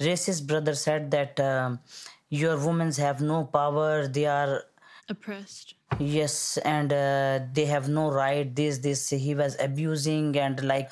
racist 0.00 0.46
brother 0.46 0.74
said 0.74 1.10
that 1.10 1.40
um, 1.40 1.80
your 2.28 2.58
women 2.58 2.92
have 2.92 3.20
no 3.22 3.44
power 3.44 4.06
they 4.06 4.26
are 4.26 4.64
oppressed. 5.08 5.74
Yes 5.98 6.58
and 6.58 6.92
uh, 6.92 7.40
they 7.52 7.64
have 7.64 7.88
no 7.88 8.10
right 8.10 8.54
this 8.54 8.78
this 8.78 9.08
he 9.08 9.34
was 9.34 9.56
abusing 9.58 10.36
and 10.36 10.62
like 10.62 10.90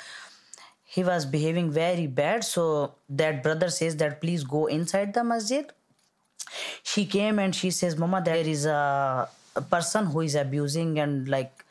he 0.95 1.03
was 1.03 1.25
behaving 1.25 1.69
very 1.69 2.07
bad. 2.07 2.43
So 2.43 2.95
that 3.09 3.43
brother 3.43 3.69
says 3.69 3.97
that 3.97 4.19
please 4.21 4.43
go 4.43 4.65
inside 4.65 5.13
the 5.13 5.23
masjid. 5.23 5.71
She 6.81 7.05
came 7.05 7.37
and 7.37 7.53
she 7.53 7.69
says 7.69 7.95
mama 7.95 8.23
there 8.25 8.47
is 8.53 8.65
a, 8.65 9.29
a 9.55 9.61
person 9.61 10.07
who 10.07 10.21
is 10.21 10.33
abusing 10.33 10.97
and 10.97 11.29
like 11.29 11.63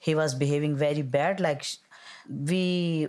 he 0.00 0.16
was 0.16 0.34
behaving 0.34 0.74
very 0.74 1.02
bad. 1.02 1.38
Like 1.38 1.64
we 2.28 3.06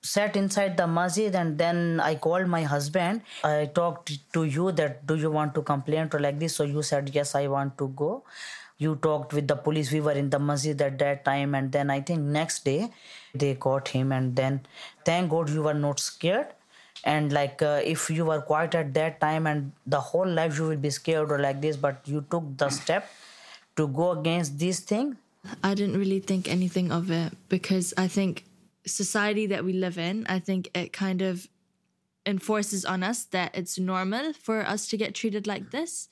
sat 0.00 0.36
inside 0.36 0.76
the 0.76 0.86
masjid 0.86 1.34
and 1.34 1.58
then 1.58 2.00
i 2.00 2.14
called 2.14 2.46
my 2.46 2.62
husband. 2.62 3.22
I 3.42 3.68
talked 3.74 4.16
to 4.34 4.44
you 4.44 4.70
that 4.72 5.06
do 5.06 5.16
you 5.16 5.32
want 5.32 5.54
to 5.56 5.62
complain 5.62 6.08
or 6.12 6.20
like 6.20 6.38
this? 6.38 6.54
So 6.54 6.62
you 6.62 6.82
said 6.82 7.10
yes 7.12 7.34
i 7.34 7.48
want 7.48 7.76
to 7.78 7.88
go 7.88 8.22
you 8.80 8.96
talked 8.96 9.32
with 9.32 9.46
the 9.46 9.56
police. 9.56 9.92
We 9.92 10.00
were 10.00 10.18
in 10.20 10.30
the 10.30 10.38
masjid 10.38 10.80
at 10.82 10.98
that 10.98 11.24
time 11.24 11.54
and 11.54 11.70
then 11.70 11.90
i 11.90 12.00
think 12.00 12.20
next 12.36 12.64
day 12.64 12.90
they 13.42 13.54
caught 13.54 13.88
him 13.96 14.12
and 14.18 14.34
then 14.34 14.60
thank 15.04 15.30
god 15.30 15.50
you 15.50 15.62
were 15.62 15.80
not 15.86 16.00
scared. 16.00 16.48
And 17.02 17.32
like 17.32 17.62
uh, 17.62 17.80
if 17.82 18.10
you 18.10 18.26
were 18.26 18.42
quiet 18.42 18.74
at 18.74 18.92
that 18.94 19.20
time 19.20 19.46
and 19.46 19.72
the 19.86 20.00
whole 20.00 20.28
life 20.28 20.58
you 20.58 20.64
will 20.64 20.82
be 20.88 20.90
scared 20.90 21.32
or 21.32 21.38
like 21.38 21.62
this 21.62 21.76
but 21.76 22.00
you 22.04 22.24
took 22.30 22.56
the 22.58 22.68
step 22.68 23.10
to 23.76 23.86
go 23.88 24.10
against 24.10 24.58
these 24.58 24.80
things 24.80 25.16
I 25.64 25.74
didn't 25.74 25.98
really 25.98 26.20
think 26.20 26.48
anything 26.48 26.92
of 26.92 27.10
it 27.10 27.32
because 27.48 27.94
I 27.96 28.08
think 28.08 28.44
society 28.86 29.46
that 29.46 29.64
we 29.64 29.72
live 29.72 29.98
in, 29.98 30.26
I 30.28 30.38
think 30.38 30.70
it 30.74 30.92
kind 30.92 31.22
of 31.22 31.48
enforces 32.26 32.84
on 32.84 33.02
us 33.02 33.24
that 33.24 33.56
it's 33.56 33.78
normal 33.78 34.34
for 34.34 34.60
us 34.60 34.86
to 34.88 34.96
get 34.96 35.14
treated 35.14 35.46
like 35.46 35.70
this 35.70 36.08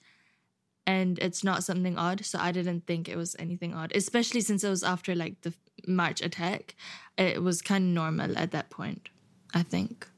and 0.89 1.19
it's 1.19 1.45
not 1.45 1.63
something 1.63 1.99
odd 1.99 2.25
so 2.25 2.39
i 2.41 2.51
didn't 2.51 2.87
think 2.87 3.09
it 3.09 3.17
was 3.17 3.37
anything 3.39 3.75
odd 3.75 3.93
especially 3.95 4.41
since 4.41 4.65
it 4.65 4.71
was 4.71 4.83
after 4.83 5.15
like 5.15 5.41
the 5.43 5.53
march 5.87 6.21
attack. 6.21 6.75
It 7.17 7.43
was 7.43 7.63
kind 7.63 7.85
of 7.85 7.95
normal 7.95 8.39
at 8.39 8.51
that 8.53 8.71
point 8.71 9.11
i 9.55 9.63
think. 9.63 10.09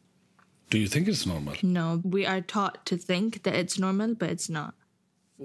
Do 0.71 0.79
you 0.79 0.87
think 0.87 1.09
it's 1.09 1.27
normal? 1.27 1.55
No 1.63 2.01
we 2.17 2.25
are 2.33 2.41
taught 2.41 2.85
to 2.87 2.97
think 2.97 3.43
that 3.43 3.55
it's 3.55 3.79
normal 3.79 4.15
but 4.15 4.31
it's 4.31 4.49
not 4.49 4.75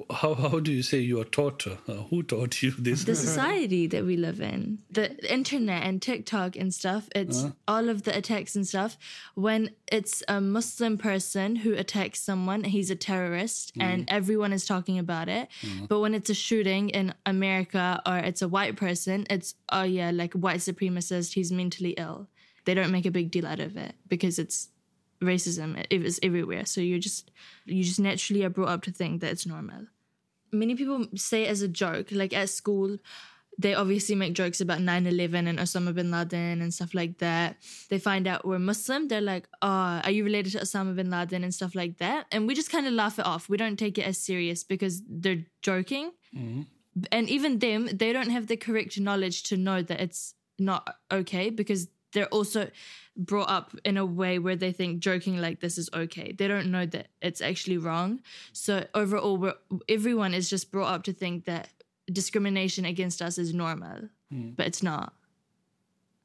how, 0.09 0.33
how 0.33 0.59
do 0.59 0.71
you 0.71 0.83
say 0.83 0.99
you 0.99 1.19
are 1.21 1.25
taught? 1.25 1.65
Uh, 1.67 1.93
who 2.09 2.21
taught 2.23 2.61
you 2.61 2.71
this? 2.71 3.03
The 3.05 3.15
society 3.15 3.87
that 3.87 4.03
we 4.03 4.17
live 4.17 4.41
in, 4.41 4.79
the 4.91 5.15
internet 5.33 5.83
and 5.83 6.01
TikTok 6.01 6.55
and 6.55 6.73
stuff. 6.73 7.07
It's 7.15 7.45
uh 7.45 7.51
all 7.67 7.89
of 7.89 8.03
the 8.03 8.15
attacks 8.15 8.55
and 8.55 8.67
stuff. 8.67 8.97
When 9.35 9.71
it's 9.91 10.23
a 10.27 10.41
Muslim 10.41 10.97
person 10.97 11.55
who 11.57 11.73
attacks 11.73 12.19
someone, 12.21 12.63
he's 12.65 12.89
a 12.89 12.95
terrorist, 12.95 13.75
mm. 13.75 13.83
and 13.83 14.05
everyone 14.09 14.51
is 14.51 14.65
talking 14.65 14.99
about 14.99 15.29
it. 15.29 15.47
Mm. 15.61 15.87
But 15.87 15.99
when 15.99 16.13
it's 16.13 16.29
a 16.29 16.35
shooting 16.35 16.89
in 16.89 17.13
America 17.25 18.01
or 18.05 18.17
it's 18.17 18.41
a 18.41 18.47
white 18.47 18.75
person, 18.75 19.25
it's 19.29 19.55
oh 19.71 19.83
yeah, 19.83 20.11
like 20.11 20.33
white 20.33 20.59
supremacist. 20.59 21.33
He's 21.33 21.51
mentally 21.51 21.91
ill. 21.91 22.27
They 22.65 22.73
don't 22.73 22.91
make 22.91 23.05
a 23.05 23.11
big 23.11 23.31
deal 23.31 23.45
out 23.45 23.59
of 23.59 23.77
it 23.77 23.95
because 24.07 24.39
it's 24.39 24.69
racism 25.21 25.77
it 25.89 26.03
is 26.03 26.19
everywhere. 26.21 26.65
So 26.65 26.81
you 26.81 26.99
just 26.99 27.31
you 27.65 27.83
just 27.83 27.99
naturally 27.99 28.43
are 28.43 28.49
brought 28.49 28.69
up 28.69 28.83
to 28.83 28.91
think 28.91 29.21
that 29.21 29.31
it's 29.31 29.45
normal. 29.45 29.87
Many 30.51 30.75
people 30.75 31.07
say 31.15 31.47
as 31.47 31.61
a 31.61 31.67
joke 31.67 32.11
like 32.11 32.33
at 32.33 32.49
school 32.49 32.97
they 33.57 33.73
obviously 33.73 34.15
make 34.15 34.33
jokes 34.33 34.59
about 34.59 34.79
9-11 34.79 35.47
and 35.47 35.59
osama 35.59 35.95
bin 35.95 36.11
laden 36.11 36.61
and 36.61 36.73
stuff 36.73 36.93
like 36.93 37.19
that. 37.19 37.55
They 37.89 37.99
find 37.99 38.27
out 38.27 38.45
we're 38.45 38.59
muslim 38.59 39.07
they're 39.07 39.21
like 39.21 39.47
oh 39.61 40.01
are 40.03 40.11
you 40.11 40.23
related 40.23 40.51
to 40.53 40.59
osama 40.59 40.95
bin 40.95 41.09
laden? 41.09 41.43
and 41.43 41.53
stuff 41.53 41.75
like 41.75 41.97
that. 41.97 42.27
And 42.31 42.47
we 42.47 42.53
just 42.53 42.71
kind 42.71 42.87
of 42.87 42.93
laugh 42.93 43.17
it 43.19 43.25
off. 43.25 43.47
We 43.49 43.57
don't 43.57 43.77
take 43.77 43.97
it 43.97 44.05
as 44.05 44.17
serious 44.17 44.63
because 44.63 45.01
they're 45.07 45.45
joking. 45.61 46.11
Mm-hmm. 46.35 46.63
and 47.13 47.29
even 47.29 47.59
them 47.59 47.87
they 47.93 48.11
don't 48.11 48.29
have 48.29 48.47
the 48.47 48.57
correct 48.57 48.99
knowledge 48.99 49.43
to 49.43 49.55
know 49.55 49.81
that 49.81 50.01
it's 50.01 50.33
not 50.59 50.97
okay 51.09 51.49
because 51.49 51.87
they're 52.15 52.27
also 52.27 52.69
brought 53.17 53.49
up 53.49 53.75
in 53.85 53.97
a 53.97 54.05
way 54.05 54.39
where 54.39 54.55
they 54.55 54.71
think 54.71 54.99
joking 54.99 55.37
like 55.37 55.59
this 55.59 55.77
is 55.77 55.89
okay. 55.93 56.31
They 56.31 56.47
don't 56.47 56.71
know 56.71 56.85
that 56.87 57.07
it's 57.21 57.41
actually 57.41 57.77
wrong. 57.77 58.21
So 58.53 58.85
overall, 58.93 59.53
everyone 59.87 60.33
is 60.33 60.49
just 60.49 60.71
brought 60.71 60.93
up 60.93 61.03
to 61.03 61.13
think 61.13 61.45
that 61.45 61.69
discrimination 62.11 62.85
against 62.85 63.21
us 63.21 63.37
is 63.37 63.53
normal, 63.53 64.09
mm. 64.33 64.55
but 64.55 64.67
it's 64.67 64.83
not. 64.83 65.13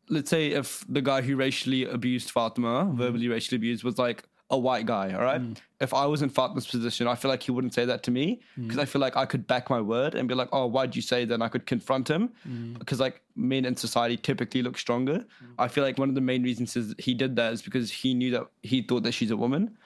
Let's 0.08 0.28
say 0.28 0.50
if 0.50 0.84
the 0.88 1.02
guy 1.02 1.22
who 1.22 1.36
racially 1.36 1.84
abused 1.84 2.30
Fatima, 2.30 2.90
verbally 2.92 3.28
racially 3.28 3.56
abused, 3.56 3.84
was 3.84 3.96
like, 3.96 4.24
a 4.50 4.58
white 4.58 4.84
guy, 4.86 5.12
all 5.12 5.22
right? 5.22 5.40
Mm. 5.40 5.56
If 5.80 5.94
I 5.94 6.06
was 6.06 6.22
in 6.22 6.30
Fatma's 6.30 6.66
position, 6.66 7.06
I 7.06 7.14
feel 7.14 7.30
like 7.30 7.42
he 7.42 7.52
wouldn't 7.52 7.72
say 7.72 7.84
that 7.84 8.02
to 8.04 8.10
me 8.10 8.40
because 8.56 8.76
mm. 8.76 8.82
I 8.82 8.84
feel 8.84 9.00
like 9.00 9.16
I 9.16 9.24
could 9.24 9.46
back 9.46 9.70
my 9.70 9.80
word 9.80 10.14
and 10.14 10.28
be 10.28 10.34
like, 10.34 10.48
oh, 10.52 10.66
why'd 10.66 10.96
you 10.96 11.02
say 11.02 11.24
that? 11.24 11.34
And 11.34 11.42
I 11.42 11.48
could 11.48 11.66
confront 11.66 12.08
him 12.08 12.30
because, 12.78 12.98
mm. 12.98 13.02
like, 13.02 13.22
men 13.36 13.64
in 13.64 13.76
society 13.76 14.16
typically 14.16 14.62
look 14.62 14.76
stronger. 14.76 15.18
Mm. 15.18 15.54
I 15.58 15.68
feel 15.68 15.84
like 15.84 15.98
one 15.98 16.08
of 16.08 16.14
the 16.14 16.20
main 16.20 16.42
reasons 16.42 16.76
is 16.76 16.94
he 16.98 17.14
did 17.14 17.36
that 17.36 17.52
is 17.52 17.62
because 17.62 17.90
he 17.90 18.12
knew 18.12 18.30
that 18.32 18.46
he 18.62 18.82
thought 18.82 19.04
that 19.04 19.12
she's 19.12 19.30
a 19.30 19.36
woman. 19.36 19.76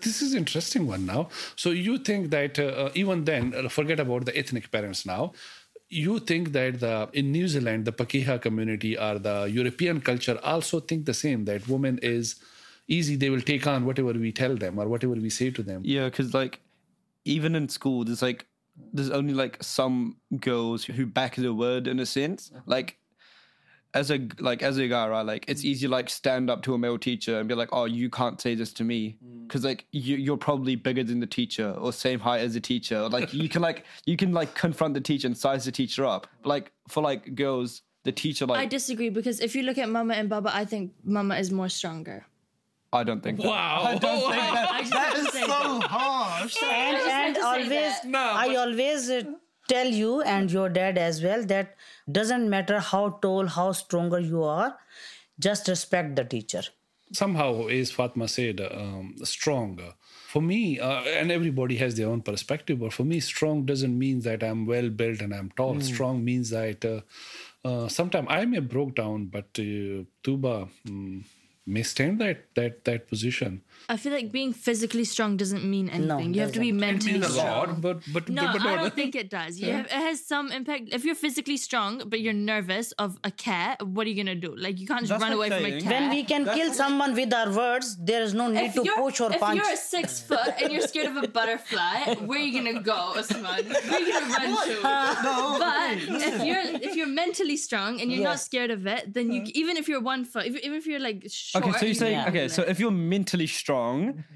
This 0.00 0.22
is 0.22 0.34
interesting 0.34 0.86
one 0.86 1.04
now. 1.04 1.28
So 1.56 1.70
you 1.70 1.98
think 1.98 2.30
that 2.30 2.58
uh, 2.58 2.88
even 2.94 3.24
then, 3.24 3.52
uh, 3.54 3.68
forget 3.68 4.00
about 4.00 4.24
the 4.24 4.36
ethnic 4.36 4.70
parents 4.70 5.04
now 5.04 5.32
you 5.90 6.20
think 6.20 6.52
that 6.52 6.78
the 6.80 7.08
in 7.12 7.32
New 7.32 7.48
Zealand, 7.48 7.84
the 7.84 7.92
Pakeha 7.92 8.40
community 8.40 8.96
or 8.96 9.18
the 9.18 9.50
European 9.50 10.00
culture 10.00 10.38
also 10.44 10.78
think 10.78 11.04
the 11.04 11.12
same 11.12 11.44
that 11.46 11.68
woman 11.68 11.98
is 12.00 12.36
easy, 12.90 13.16
they 13.16 13.30
will 13.30 13.40
take 13.40 13.66
on 13.66 13.86
whatever 13.86 14.12
we 14.12 14.32
tell 14.32 14.56
them 14.56 14.78
or 14.78 14.88
whatever 14.88 15.14
we 15.14 15.30
say 15.30 15.50
to 15.50 15.62
them. 15.62 15.80
Yeah, 15.84 16.06
because 16.06 16.34
like 16.34 16.60
even 17.24 17.54
in 17.54 17.68
school, 17.68 18.04
there's 18.04 18.22
like 18.22 18.46
there's 18.92 19.10
only 19.10 19.32
like 19.32 19.56
some 19.62 20.16
girls 20.38 20.84
who 20.84 21.06
back 21.06 21.36
the 21.36 21.54
word 21.54 21.86
in 21.86 22.00
a 22.00 22.06
sense. 22.06 22.50
Uh-huh. 22.52 22.62
Like 22.66 22.98
as 23.94 24.10
a 24.10 24.28
like 24.38 24.62
as 24.62 24.78
a 24.78 24.86
guy, 24.88 25.08
right? 25.08 25.24
Like 25.24 25.44
it's 25.48 25.64
easy 25.64 25.88
like 25.88 26.08
stand 26.10 26.50
up 26.50 26.62
to 26.62 26.74
a 26.74 26.78
male 26.78 26.98
teacher 26.98 27.38
and 27.38 27.48
be 27.48 27.54
like, 27.54 27.70
"Oh, 27.72 27.84
you 27.84 28.10
can't 28.10 28.40
say 28.40 28.54
this 28.54 28.72
to 28.74 28.84
me," 28.84 29.16
mm. 29.24 29.46
because 29.46 29.64
like 29.64 29.86
you, 29.92 30.16
you're 30.16 30.36
probably 30.36 30.76
bigger 30.76 31.02
than 31.02 31.20
the 31.20 31.26
teacher 31.26 31.72
or 31.72 31.92
same 31.92 32.20
height 32.20 32.40
as 32.40 32.54
the 32.54 32.60
teacher. 32.60 33.08
Like 33.08 33.32
you 33.32 33.48
can 33.48 33.62
like 33.62 33.84
you 34.06 34.16
can 34.16 34.32
like 34.32 34.54
confront 34.54 34.94
the 34.94 35.00
teacher 35.00 35.26
and 35.26 35.36
size 35.36 35.64
the 35.64 35.72
teacher 35.72 36.04
up. 36.04 36.26
Like 36.44 36.72
for 36.88 37.02
like 37.02 37.34
girls, 37.34 37.82
the 38.04 38.12
teacher 38.12 38.46
like 38.46 38.60
I 38.60 38.66
disagree 38.66 39.10
because 39.10 39.40
if 39.40 39.56
you 39.56 39.62
look 39.62 39.78
at 39.78 39.88
Mama 39.88 40.14
and 40.14 40.28
Baba, 40.28 40.54
I 40.54 40.64
think 40.64 40.92
Mama 41.04 41.36
is 41.36 41.50
more 41.50 41.68
stronger. 41.68 42.26
I 42.92 43.04
don't 43.04 43.22
think. 43.22 43.38
Wow. 43.38 43.82
I 43.84 44.80
just 44.80 44.94
have 44.94 45.14
to 45.14 45.24
say 45.30 45.46
that. 45.46 45.82
harsh. 45.84 46.56
and, 46.62 46.96
and 46.96 47.34
to 47.36 47.40
say 47.40 47.46
always 47.46 48.00
that. 48.00 48.36
i 48.44 48.56
always 48.56 49.10
uh, 49.10 49.22
tell 49.68 49.86
you 49.86 50.22
and 50.22 50.50
your 50.50 50.68
dad 50.68 50.98
as 50.98 51.22
well 51.22 51.44
that 51.44 51.76
doesn't 52.10 52.50
matter 52.50 52.80
how 52.80 53.10
tall 53.22 53.46
how 53.46 53.70
stronger 53.72 54.18
you 54.18 54.42
are 54.42 54.76
just 55.38 55.68
respect 55.68 56.16
the 56.16 56.24
teacher 56.24 56.62
somehow 57.12 57.66
as 57.68 57.90
fatma 57.90 58.28
said 58.28 58.60
um, 58.60 59.14
strong 59.22 59.78
for 60.26 60.42
me 60.42 60.78
uh, 60.78 61.02
and 61.02 61.30
everybody 61.30 61.76
has 61.76 61.96
their 61.96 62.08
own 62.08 62.22
perspective 62.22 62.80
but 62.80 62.92
for 62.92 63.04
me 63.04 63.20
strong 63.20 63.64
doesn't 63.64 63.96
mean 63.98 64.20
that 64.20 64.42
i'm 64.42 64.66
well 64.66 64.88
built 64.88 65.20
and 65.20 65.34
i'm 65.34 65.50
tall 65.56 65.80
strong 65.80 66.24
means 66.24 66.50
that 66.50 66.84
uh, 66.84 67.00
uh, 67.68 67.88
sometimes 67.88 68.26
i 68.30 68.44
may 68.44 68.58
broke 68.60 68.94
down 68.94 69.26
but 69.26 69.46
uh, 69.58 70.02
Tooba 70.24 70.68
mm, 70.86 71.24
may 71.70 71.82
stand 71.82 72.20
that 72.20 72.44
that 72.54 72.84
that 72.84 73.08
position 73.08 73.62
I 73.88 73.96
feel 73.96 74.12
like 74.12 74.30
being 74.30 74.52
physically 74.52 75.04
strong 75.04 75.36
doesn't 75.36 75.64
mean 75.64 75.88
anything. 75.88 76.34
you 76.34 76.40
have 76.42 76.52
to 76.52 76.60
be 76.60 76.72
mentally 76.72 77.14
means 77.14 77.26
a 77.26 77.30
strong. 77.30 77.68
lot 77.68 77.80
but 77.80 78.00
but 78.12 78.28
No, 78.28 78.52
but 78.52 78.62
I 78.62 78.76
don't 78.76 78.94
think 78.94 79.14
it 79.14 79.30
does. 79.30 79.58
You 79.60 79.72
have, 79.72 79.86
it 79.86 79.92
has 79.92 80.24
some 80.24 80.52
impact. 80.52 80.90
If 80.92 81.04
you're 81.04 81.14
physically 81.14 81.56
strong, 81.56 82.02
but 82.06 82.20
you're 82.20 82.32
nervous 82.32 82.92
of 82.92 83.18
a 83.24 83.30
cat, 83.30 83.84
what 83.86 84.06
are 84.06 84.10
you 84.10 84.16
gonna 84.22 84.34
do? 84.34 84.54
Like 84.56 84.78
you 84.80 84.86
can't 84.86 85.00
just 85.06 85.10
That's 85.10 85.22
run 85.22 85.36
like 85.38 85.50
away 85.52 85.62
from 85.62 85.72
a 85.72 85.80
cat. 85.80 85.90
when 85.92 86.10
we 86.10 86.24
can 86.24 86.44
kill 86.44 86.72
someone 86.72 87.14
with 87.14 87.32
our 87.32 87.50
words 87.52 87.96
there 88.10 88.22
is 88.22 88.34
no 88.34 88.48
need 88.48 88.66
if 88.66 88.74
to 88.74 88.84
push 88.96 89.20
or 89.20 89.32
if 89.32 89.40
punch 89.40 89.60
If 89.60 89.66
you're 89.66 89.76
six 89.76 90.20
foot 90.20 90.50
and 90.60 90.72
you're 90.72 90.86
scared 90.92 91.08
of 91.16 91.16
a 91.24 91.28
butterfly, 91.28 92.14
where 92.28 92.38
are 92.38 92.42
you 92.42 92.52
gonna 92.58 92.80
go, 92.80 92.98
Osman? 93.16 93.42
Where 93.66 93.94
are 93.94 94.00
you 94.00 94.12
gonna 94.12 94.34
run 94.38 94.50
to? 94.68 94.76
but 95.66 96.22
if 96.30 96.44
you're 96.48 96.64
if 96.88 96.96
you're 96.96 97.06
mentally 97.24 97.56
strong 97.56 98.00
and 98.00 98.10
you're 98.12 98.24
not 98.32 98.40
scared 98.40 98.70
of 98.70 98.86
it, 98.86 99.12
then 99.14 99.26
you 99.32 99.42
even 99.54 99.76
if 99.76 99.88
you're 99.88 100.00
one 100.14 100.24
foot, 100.24 100.46
if, 100.46 100.56
even 100.66 100.76
if 100.82 100.86
you're 100.86 101.00
like 101.10 101.24
short, 101.28 101.64
Okay, 101.64 101.72
so 101.72 101.80
you're 101.80 101.88
you 101.88 101.94
saying 101.94 102.28
okay, 102.28 102.46
so 102.48 102.62
if 102.62 102.78
you're 102.80 102.90
mentally 103.16 103.46
strong, 103.46 103.69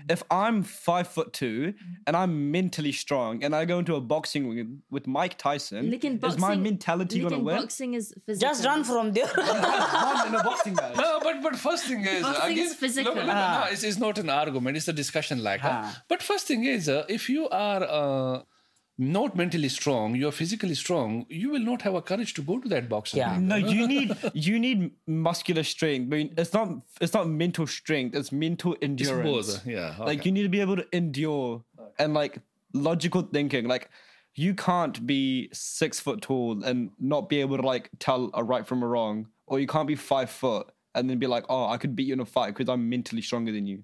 if 0.08 0.22
I'm 0.30 0.62
five 0.62 1.08
foot 1.08 1.32
two 1.32 1.74
and 2.06 2.16
I'm 2.16 2.50
mentally 2.50 2.92
strong 2.92 3.42
and 3.44 3.54
I 3.54 3.64
go 3.64 3.78
into 3.78 3.94
a 3.96 4.00
boxing 4.00 4.48
ring 4.48 4.82
with 4.90 5.06
Mike 5.06 5.36
Tyson, 5.38 5.90
Licking 5.90 6.14
is 6.14 6.20
boxing, 6.20 6.40
my 6.40 6.54
mentality 6.56 7.18
gonna 7.20 7.30
licking 7.30 7.44
win? 7.44 7.56
boxing 7.56 7.94
is 7.94 8.14
physical. 8.26 8.48
just 8.48 8.64
run 8.64 8.84
from 8.84 9.12
there 9.12 9.30
I'm 9.36 10.28
in 10.28 10.40
a 10.40 10.44
boxing 10.44 10.74
match. 10.74 10.96
No, 10.96 11.20
but 11.22 11.42
but 11.42 11.56
first 11.56 11.84
thing 11.86 12.02
is 12.04 12.22
First 12.22 12.40
thing 12.42 12.52
again, 12.52 12.66
is 12.66 12.74
physical. 12.74 13.14
No, 13.14 13.20
no, 13.20 13.26
no, 13.26 13.34
no, 13.60 13.64
it's, 13.70 13.82
it's 13.82 13.98
not 13.98 14.18
an 14.18 14.30
argument. 14.30 14.76
It's 14.76 14.88
a 14.88 14.92
discussion 14.92 15.42
like. 15.42 15.62
uh, 15.64 15.90
but 16.08 16.22
first 16.22 16.46
thing 16.46 16.64
is, 16.64 16.88
uh, 16.88 17.04
if 17.08 17.28
you 17.28 17.48
are 17.50 17.82
uh, 17.82 18.42
not 18.96 19.36
mentally 19.36 19.68
strong, 19.68 20.14
you 20.14 20.28
are 20.28 20.32
physically 20.32 20.74
strong, 20.74 21.26
you 21.28 21.50
will 21.50 21.60
not 21.60 21.82
have 21.82 21.94
a 21.94 22.02
courage 22.02 22.34
to 22.34 22.42
go 22.42 22.60
to 22.60 22.68
that 22.68 22.88
boxing. 22.88 23.18
Yeah. 23.18 23.38
No, 23.38 23.56
you 23.56 23.88
need 23.94 24.16
you 24.34 24.58
need 24.58 24.92
muscular 25.06 25.64
strength. 25.64 26.12
I 26.12 26.16
mean, 26.16 26.34
it's 26.36 26.52
not 26.52 26.68
it's 27.00 27.14
not 27.14 27.28
mental 27.28 27.66
strength. 27.66 28.14
It's 28.14 28.30
mental 28.30 28.76
endurance. 28.80 29.54
both, 29.54 29.66
yeah, 29.66 29.96
Like 29.98 30.24
you 30.24 30.32
need 30.32 30.44
to 30.44 30.48
be 30.48 30.60
able 30.60 30.76
to 30.76 30.86
endure 30.92 31.64
and 31.98 32.14
like 32.14 32.38
logical 32.72 33.22
thinking. 33.22 33.66
Like 33.66 33.90
you 34.34 34.54
can't 34.54 35.04
be 35.06 35.48
six 35.52 35.98
foot 36.00 36.22
tall 36.22 36.62
and 36.64 36.90
not 37.00 37.28
be 37.28 37.40
able 37.40 37.56
to 37.56 37.66
like 37.66 37.90
tell 37.98 38.30
a 38.34 38.44
right 38.44 38.66
from 38.66 38.82
a 38.82 38.86
wrong, 38.86 39.26
or 39.46 39.58
you 39.58 39.66
can't 39.66 39.88
be 39.88 39.96
five 39.96 40.30
foot 40.30 40.68
and 40.94 41.10
then 41.10 41.18
be 41.18 41.26
like, 41.26 41.44
oh, 41.48 41.66
I 41.66 41.76
could 41.78 41.96
beat 41.96 42.06
you 42.06 42.14
in 42.14 42.20
a 42.20 42.24
fight 42.24 42.54
because 42.54 42.72
I'm 42.72 42.88
mentally 42.88 43.22
stronger 43.22 43.50
than 43.50 43.66
you. 43.66 43.82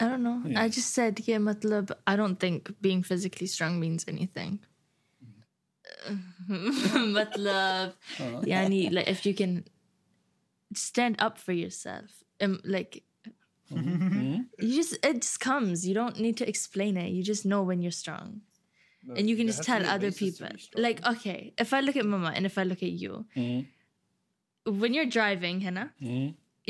I 0.00 0.08
don't 0.08 0.22
know. 0.22 0.42
I 0.56 0.68
just 0.68 0.94
said, 0.94 1.20
yeah, 1.26 1.36
matlab, 1.36 1.90
I 2.06 2.16
don't 2.16 2.40
think 2.40 2.72
being 2.80 3.02
physically 3.02 3.46
strong 3.46 3.78
means 3.78 4.04
anything. 4.08 4.60
matlab, 6.48 7.92
yani, 8.46 8.90
like 8.92 9.08
if 9.08 9.26
you 9.26 9.34
can 9.34 9.64
stand 10.74 11.16
up 11.18 11.38
for 11.38 11.52
yourself, 11.52 12.24
um, 12.40 12.60
like 12.64 13.02
you 14.58 14.74
just 14.74 14.94
it 15.04 15.22
just 15.22 15.40
comes. 15.40 15.86
You 15.86 15.94
don't 15.94 16.18
need 16.18 16.36
to 16.38 16.48
explain 16.48 16.96
it. 16.96 17.10
You 17.10 17.22
just 17.22 17.44
know 17.44 17.62
when 17.62 17.82
you're 17.82 17.92
strong. 17.92 18.40
and 19.16 19.28
you 19.30 19.36
can 19.36 19.46
just 19.46 19.62
tell 19.66 19.82
other 19.94 20.10
people. 20.18 20.46
Like, 20.82 20.98
okay, 21.06 21.52
if 21.58 21.72
I 21.72 21.80
look 21.80 21.96
at 21.96 22.04
Mama 22.06 22.32
and 22.34 22.44
if 22.46 22.56
I 22.58 22.64
look 22.64 22.82
at 22.82 22.90
you, 22.92 23.26
when 24.66 24.92
you're 24.94 25.06
driving, 25.06 25.60
Hannah, 25.60 25.92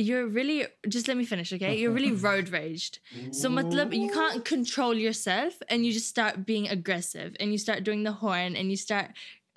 you're 0.01 0.26
really 0.26 0.66
just 0.88 1.09
let 1.09 1.16
me 1.16 1.24
finish, 1.24 1.53
okay? 1.53 1.76
You're 1.76 1.92
really 1.92 2.12
road 2.28 2.48
raged. 2.48 2.98
So 3.30 3.48
matlab, 3.48 3.94
you 3.94 4.11
can't 4.11 4.44
control 4.44 4.94
yourself 4.94 5.55
and 5.68 5.84
you 5.84 5.92
just 5.92 6.09
start 6.09 6.46
being 6.46 6.68
aggressive 6.68 7.36
and 7.40 7.53
you 7.53 7.59
start 7.59 7.84
doing 7.84 8.03
the 8.03 8.12
horn 8.12 8.57
and 8.57 8.70
you 8.70 8.76
start, 8.76 9.11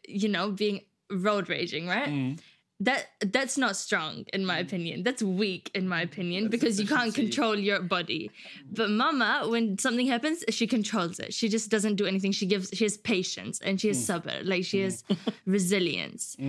you 0.07 0.29
know, 0.29 0.51
being 0.51 0.81
road 1.09 1.49
raging, 1.49 1.87
right? 1.87 2.09
Mm. 2.09 2.39
That 2.79 3.05
that's 3.19 3.57
not 3.57 3.75
strong 3.77 4.25
in 4.33 4.45
my 4.45 4.57
opinion. 4.57 5.03
That's 5.03 5.23
weak 5.23 5.71
in 5.73 5.87
my 5.87 6.01
opinion 6.01 6.49
because 6.49 6.79
you 6.81 6.87
can't 6.87 7.13
control 7.13 7.55
your 7.57 7.81
body. 7.81 8.31
But 8.69 8.89
mama, 8.89 9.45
when 9.47 9.77
something 9.77 10.07
happens, 10.07 10.43
she 10.49 10.67
controls 10.67 11.19
it. 11.19 11.33
She 11.33 11.47
just 11.49 11.69
doesn't 11.69 11.95
do 11.95 12.05
anything. 12.05 12.31
She 12.33 12.45
gives 12.45 12.69
she 12.73 12.83
has 12.83 12.97
patience 12.97 13.59
and 13.61 13.79
she 13.79 13.87
has 13.89 13.97
sabr, 14.05 14.43
like 14.43 14.65
she 14.65 14.81
has 14.81 15.03
resilience. 15.45 16.35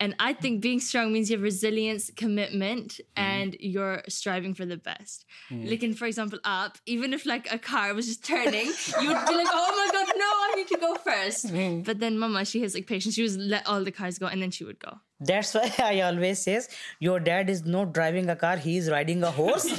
And 0.00 0.14
I 0.20 0.32
think 0.32 0.60
being 0.60 0.78
strong 0.78 1.12
means 1.12 1.28
you 1.28 1.36
have 1.36 1.42
resilience, 1.42 2.10
commitment, 2.14 3.00
and 3.16 3.56
you're 3.58 4.02
striving 4.08 4.54
for 4.54 4.64
the 4.64 4.76
best. 4.76 5.24
Like, 5.50 5.82
in, 5.82 5.92
for 5.94 6.06
example, 6.06 6.38
up, 6.44 6.78
even 6.86 7.12
if 7.12 7.26
like 7.26 7.50
a 7.52 7.58
car 7.58 7.92
was 7.94 8.06
just 8.06 8.24
turning, 8.24 8.66
you 9.02 9.08
would 9.08 9.26
be 9.26 9.34
like, 9.34 9.48
oh 9.50 9.72
my 9.76 9.88
God, 9.92 10.06
no, 10.16 10.24
I 10.24 10.52
need 10.56 10.68
to 10.68 10.78
go 10.78 10.94
first. 10.96 11.52
But 11.82 11.98
then 11.98 12.16
Mama, 12.16 12.44
she 12.44 12.62
has 12.62 12.74
like 12.74 12.86
patience. 12.86 13.14
She 13.16 13.22
would 13.22 13.36
let 13.36 13.66
all 13.66 13.82
the 13.82 13.90
cars 13.90 14.18
go 14.20 14.26
and 14.26 14.40
then 14.40 14.52
she 14.52 14.62
would 14.64 14.78
go. 14.78 14.98
That's 15.20 15.54
why 15.54 15.72
I 15.78 16.00
always 16.02 16.40
says 16.40 16.68
your 17.00 17.20
dad 17.20 17.50
is 17.50 17.64
not 17.64 17.92
driving 17.92 18.28
a 18.30 18.36
car; 18.36 18.56
he 18.56 18.76
is 18.76 18.90
riding 18.90 19.22
a 19.22 19.30
horse. 19.30 19.66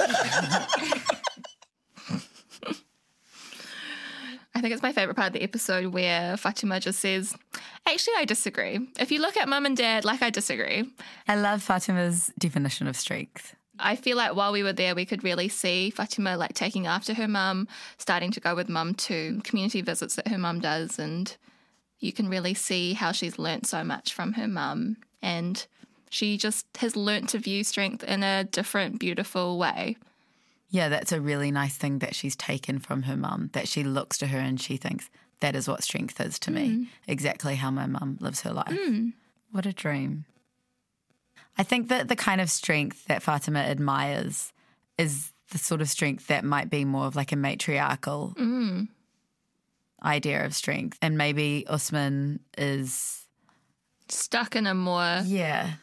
I 4.52 4.60
think 4.60 4.74
it's 4.74 4.82
my 4.82 4.92
favorite 4.92 5.14
part 5.14 5.28
of 5.28 5.32
the 5.32 5.42
episode 5.42 5.86
where 5.86 6.36
Fatima 6.36 6.80
just 6.80 7.00
says, 7.00 7.34
Actually, 7.86 8.14
I 8.18 8.26
disagree. 8.26 8.78
If 8.98 9.10
you 9.10 9.18
look 9.18 9.38
at 9.38 9.48
mum 9.48 9.64
and 9.64 9.74
dad, 9.74 10.04
like 10.04 10.20
I 10.20 10.28
disagree. 10.28 10.84
I 11.26 11.36
love 11.36 11.62
Fatima's 11.62 12.30
definition 12.38 12.86
of 12.86 12.94
strength. 12.94 13.56
I 13.78 13.96
feel 13.96 14.18
like 14.18 14.34
while 14.34 14.52
we 14.52 14.62
were 14.62 14.74
there, 14.74 14.94
we 14.94 15.06
could 15.06 15.24
really 15.24 15.48
see 15.48 15.88
Fatima 15.88 16.36
like 16.36 16.52
taking 16.52 16.86
after 16.86 17.14
her 17.14 17.26
mum, 17.26 17.68
starting 17.96 18.30
to 18.32 18.40
go 18.40 18.54
with 18.54 18.68
mum 18.68 18.94
to 18.96 19.40
community 19.44 19.80
visits 19.80 20.16
that 20.16 20.28
her 20.28 20.36
mum 20.36 20.60
does. 20.60 20.98
And 20.98 21.34
you 21.98 22.12
can 22.12 22.28
really 22.28 22.52
see 22.52 22.92
how 22.92 23.12
she's 23.12 23.38
learnt 23.38 23.66
so 23.66 23.82
much 23.82 24.12
from 24.12 24.34
her 24.34 24.46
mum. 24.46 24.98
And 25.22 25.66
she 26.08 26.36
just 26.36 26.66
has 26.78 26.96
learnt 26.96 27.30
to 27.30 27.38
view 27.38 27.64
strength 27.64 28.02
in 28.04 28.22
a 28.22 28.44
different, 28.44 28.98
beautiful 28.98 29.58
way. 29.58 29.96
Yeah, 30.70 30.88
that's 30.88 31.12
a 31.12 31.20
really 31.20 31.50
nice 31.50 31.76
thing 31.76 31.98
that 31.98 32.14
she's 32.14 32.36
taken 32.36 32.78
from 32.78 33.02
her 33.02 33.16
mum, 33.16 33.50
that 33.52 33.68
she 33.68 33.82
looks 33.82 34.18
to 34.18 34.28
her 34.28 34.38
and 34.38 34.60
she 34.60 34.76
thinks, 34.76 35.10
that 35.40 35.56
is 35.56 35.66
what 35.66 35.82
strength 35.82 36.20
is 36.20 36.38
to 36.40 36.50
me, 36.50 36.68
mm. 36.68 36.86
exactly 37.08 37.56
how 37.56 37.70
my 37.70 37.86
mum 37.86 38.18
lives 38.20 38.42
her 38.42 38.52
life. 38.52 38.68
Mm. 38.68 39.14
What 39.50 39.66
a 39.66 39.72
dream. 39.72 40.26
I 41.58 41.62
think 41.62 41.88
that 41.88 42.08
the 42.08 42.16
kind 42.16 42.40
of 42.40 42.50
strength 42.50 43.06
that 43.06 43.22
Fatima 43.22 43.58
admires 43.60 44.52
is 44.96 45.32
the 45.50 45.58
sort 45.58 45.80
of 45.80 45.88
strength 45.88 46.28
that 46.28 46.44
might 46.44 46.70
be 46.70 46.84
more 46.84 47.06
of 47.06 47.16
like 47.16 47.32
a 47.32 47.36
matriarchal 47.36 48.34
mm. 48.38 48.86
idea 50.02 50.44
of 50.44 50.54
strength. 50.54 50.98
And 51.02 51.18
maybe 51.18 51.66
Usman 51.66 52.40
is, 52.56 53.19
Stuck 54.10 54.56
in 54.56 54.66
a 54.66 54.74
more 54.74 55.22
yeah, 55.24 55.74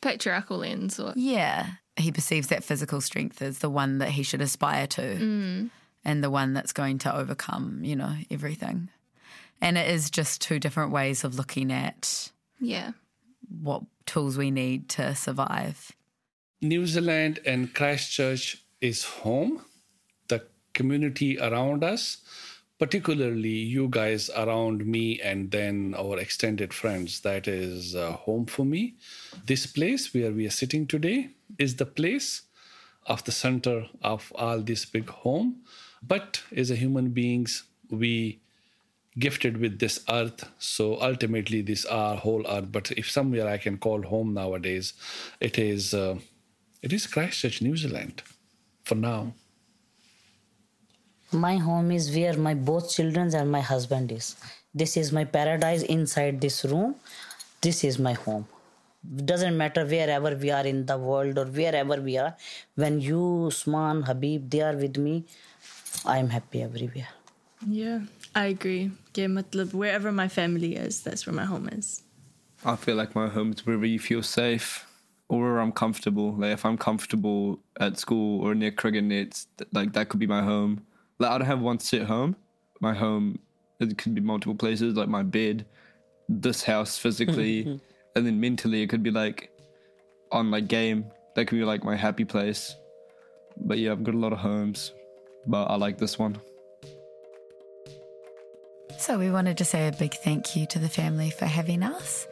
patriarchal 0.00 0.58
lens 0.58 0.98
or 0.98 1.12
Yeah. 1.16 1.66
He 1.96 2.12
perceives 2.12 2.48
that 2.48 2.62
physical 2.62 3.00
strength 3.00 3.40
as 3.40 3.60
the 3.60 3.70
one 3.70 3.98
that 3.98 4.10
he 4.10 4.22
should 4.22 4.42
aspire 4.42 4.86
to 4.88 5.00
mm. 5.00 5.70
and 6.04 6.22
the 6.22 6.30
one 6.30 6.52
that's 6.52 6.72
going 6.72 6.98
to 6.98 7.16
overcome, 7.16 7.80
you 7.82 7.96
know, 7.96 8.14
everything. 8.30 8.90
And 9.62 9.78
it 9.78 9.88
is 9.88 10.10
just 10.10 10.42
two 10.42 10.58
different 10.58 10.92
ways 10.92 11.24
of 11.24 11.36
looking 11.36 11.72
at 11.72 12.30
yeah. 12.60 12.92
what 13.62 13.82
tools 14.04 14.36
we 14.36 14.50
need 14.50 14.90
to 14.90 15.14
survive. 15.14 15.92
New 16.60 16.86
Zealand 16.86 17.40
and 17.46 17.72
Christchurch 17.74 18.62
is 18.80 19.04
home, 19.04 19.62
the 20.28 20.42
community 20.74 21.38
around 21.38 21.82
us. 21.82 22.18
Particularly 22.78 23.48
you 23.48 23.88
guys 23.90 24.28
around 24.36 24.84
me 24.86 25.20
and 25.20 25.50
then 25.50 25.94
our 25.98 26.18
extended 26.18 26.74
friends. 26.74 27.20
That 27.20 27.48
is 27.48 27.94
uh, 27.94 28.12
home 28.12 28.46
for 28.46 28.64
me. 28.64 28.96
This 29.46 29.66
place 29.66 30.12
where 30.12 30.32
we 30.32 30.46
are 30.46 30.50
sitting 30.50 30.86
today 30.86 31.30
is 31.58 31.76
the 31.76 31.86
place 31.86 32.42
of 33.06 33.24
the 33.24 33.32
center 33.32 33.86
of 34.02 34.32
all 34.34 34.60
this 34.60 34.84
big 34.84 35.08
home. 35.08 35.62
But 36.02 36.42
as 36.54 36.70
a 36.70 36.76
human 36.76 37.10
beings 37.10 37.64
we 37.90 38.40
gifted 39.18 39.56
with 39.56 39.78
this 39.78 40.04
earth. 40.10 40.48
So 40.58 41.00
ultimately 41.00 41.62
this 41.62 41.84
our 41.86 42.16
whole 42.16 42.46
earth. 42.46 42.70
But 42.70 42.92
if 42.92 43.10
somewhere 43.10 43.48
i 43.48 43.56
can 43.56 43.78
call 43.78 44.02
home 44.02 44.34
nowadays 44.34 44.92
it 45.40 45.58
is 45.58 45.94
uh, 45.94 46.18
it 46.82 46.92
is 46.92 47.06
christchurch 47.06 47.62
new 47.62 47.76
zealand 47.76 48.22
for 48.84 48.94
now 48.94 49.32
my 51.32 51.56
home 51.56 51.90
is 51.90 52.14
where 52.14 52.36
my 52.36 52.54
both 52.54 52.90
children 52.90 53.34
and 53.34 53.50
my 53.50 53.60
husband 53.60 54.12
is 54.12 54.36
this 54.74 54.96
is 54.96 55.12
my 55.12 55.24
paradise 55.24 55.82
inside 55.82 56.40
this 56.40 56.64
room 56.64 56.94
this 57.62 57.82
is 57.84 57.98
my 57.98 58.12
home 58.12 58.46
doesn't 59.24 59.56
matter 59.56 59.84
wherever 59.84 60.34
we 60.36 60.50
are 60.50 60.66
in 60.66 60.86
the 60.86 60.98
world 60.98 61.38
or 61.38 61.44
wherever 61.46 62.00
we 62.00 62.16
are 62.18 62.34
when 62.74 63.00
you 63.00 63.46
usman 63.48 64.02
habib 64.02 64.50
they 64.50 64.60
are 64.60 64.76
with 64.76 64.96
me 64.96 65.24
i 66.04 66.18
am 66.18 66.28
happy 66.38 66.62
everywhere 66.62 67.08
Yeah, 67.66 68.00
I 68.34 68.46
agree. 68.54 68.90
Yeah, 69.14 69.28
matlab, 69.34 69.72
wherever 69.72 70.12
my 70.12 70.28
family 70.28 70.76
is, 70.76 71.00
that's 71.04 71.26
where 71.26 71.34
my 71.34 71.46
home 71.46 71.68
is. 71.72 72.02
I 72.64 72.76
feel 72.76 72.96
like 72.96 73.14
my 73.14 73.28
home 73.28 73.52
is 73.52 73.64
wherever 73.64 73.86
you 73.86 73.98
feel 73.98 74.22
safe 74.22 74.86
or 75.28 75.40
where 75.42 75.58
I'm 75.60 75.72
comfortable. 75.72 76.32
Like 76.42 76.52
if 76.52 76.64
I'm 76.66 76.76
comfortable 76.76 77.58
at 77.80 77.98
school 77.98 78.44
or 78.44 78.54
near 78.54 78.70
cricket 78.70 79.04
nets, 79.04 79.46
like 79.72 79.94
that 79.94 80.10
could 80.10 80.20
be 80.20 80.26
my 80.26 80.42
home. 80.42 80.82
Like 81.18 81.30
I 81.30 81.38
don't 81.38 81.46
have 81.46 81.60
one 81.60 81.78
set 81.78 82.02
home. 82.02 82.36
My 82.80 82.94
home 82.94 83.38
it 83.80 83.98
could 83.98 84.14
be 84.14 84.20
multiple 84.20 84.54
places, 84.54 84.96
like 84.96 85.08
my 85.08 85.22
bed, 85.22 85.66
this 86.28 86.62
house 86.62 86.98
physically, 86.98 87.60
mm-hmm, 87.60 87.70
mm-hmm. 87.70 88.16
and 88.16 88.26
then 88.26 88.40
mentally 88.40 88.82
it 88.82 88.88
could 88.88 89.02
be 89.02 89.10
like 89.10 89.50
on 90.32 90.46
my 90.46 90.60
game. 90.60 91.06
That 91.34 91.46
could 91.46 91.58
be 91.58 91.64
like 91.64 91.84
my 91.84 91.96
happy 91.96 92.24
place. 92.24 92.74
But 93.58 93.78
yeah, 93.78 93.92
I've 93.92 94.04
got 94.04 94.14
a 94.14 94.18
lot 94.18 94.32
of 94.32 94.38
homes, 94.38 94.92
but 95.46 95.64
I 95.64 95.76
like 95.76 95.98
this 95.98 96.18
one. 96.18 96.38
So, 98.98 99.18
we 99.18 99.30
wanted 99.30 99.58
to 99.58 99.64
say 99.66 99.88
a 99.88 99.92
big 99.92 100.14
thank 100.14 100.56
you 100.56 100.64
to 100.66 100.78
the 100.78 100.88
family 100.88 101.28
for 101.28 101.44
having 101.44 101.82
us, 101.82 102.26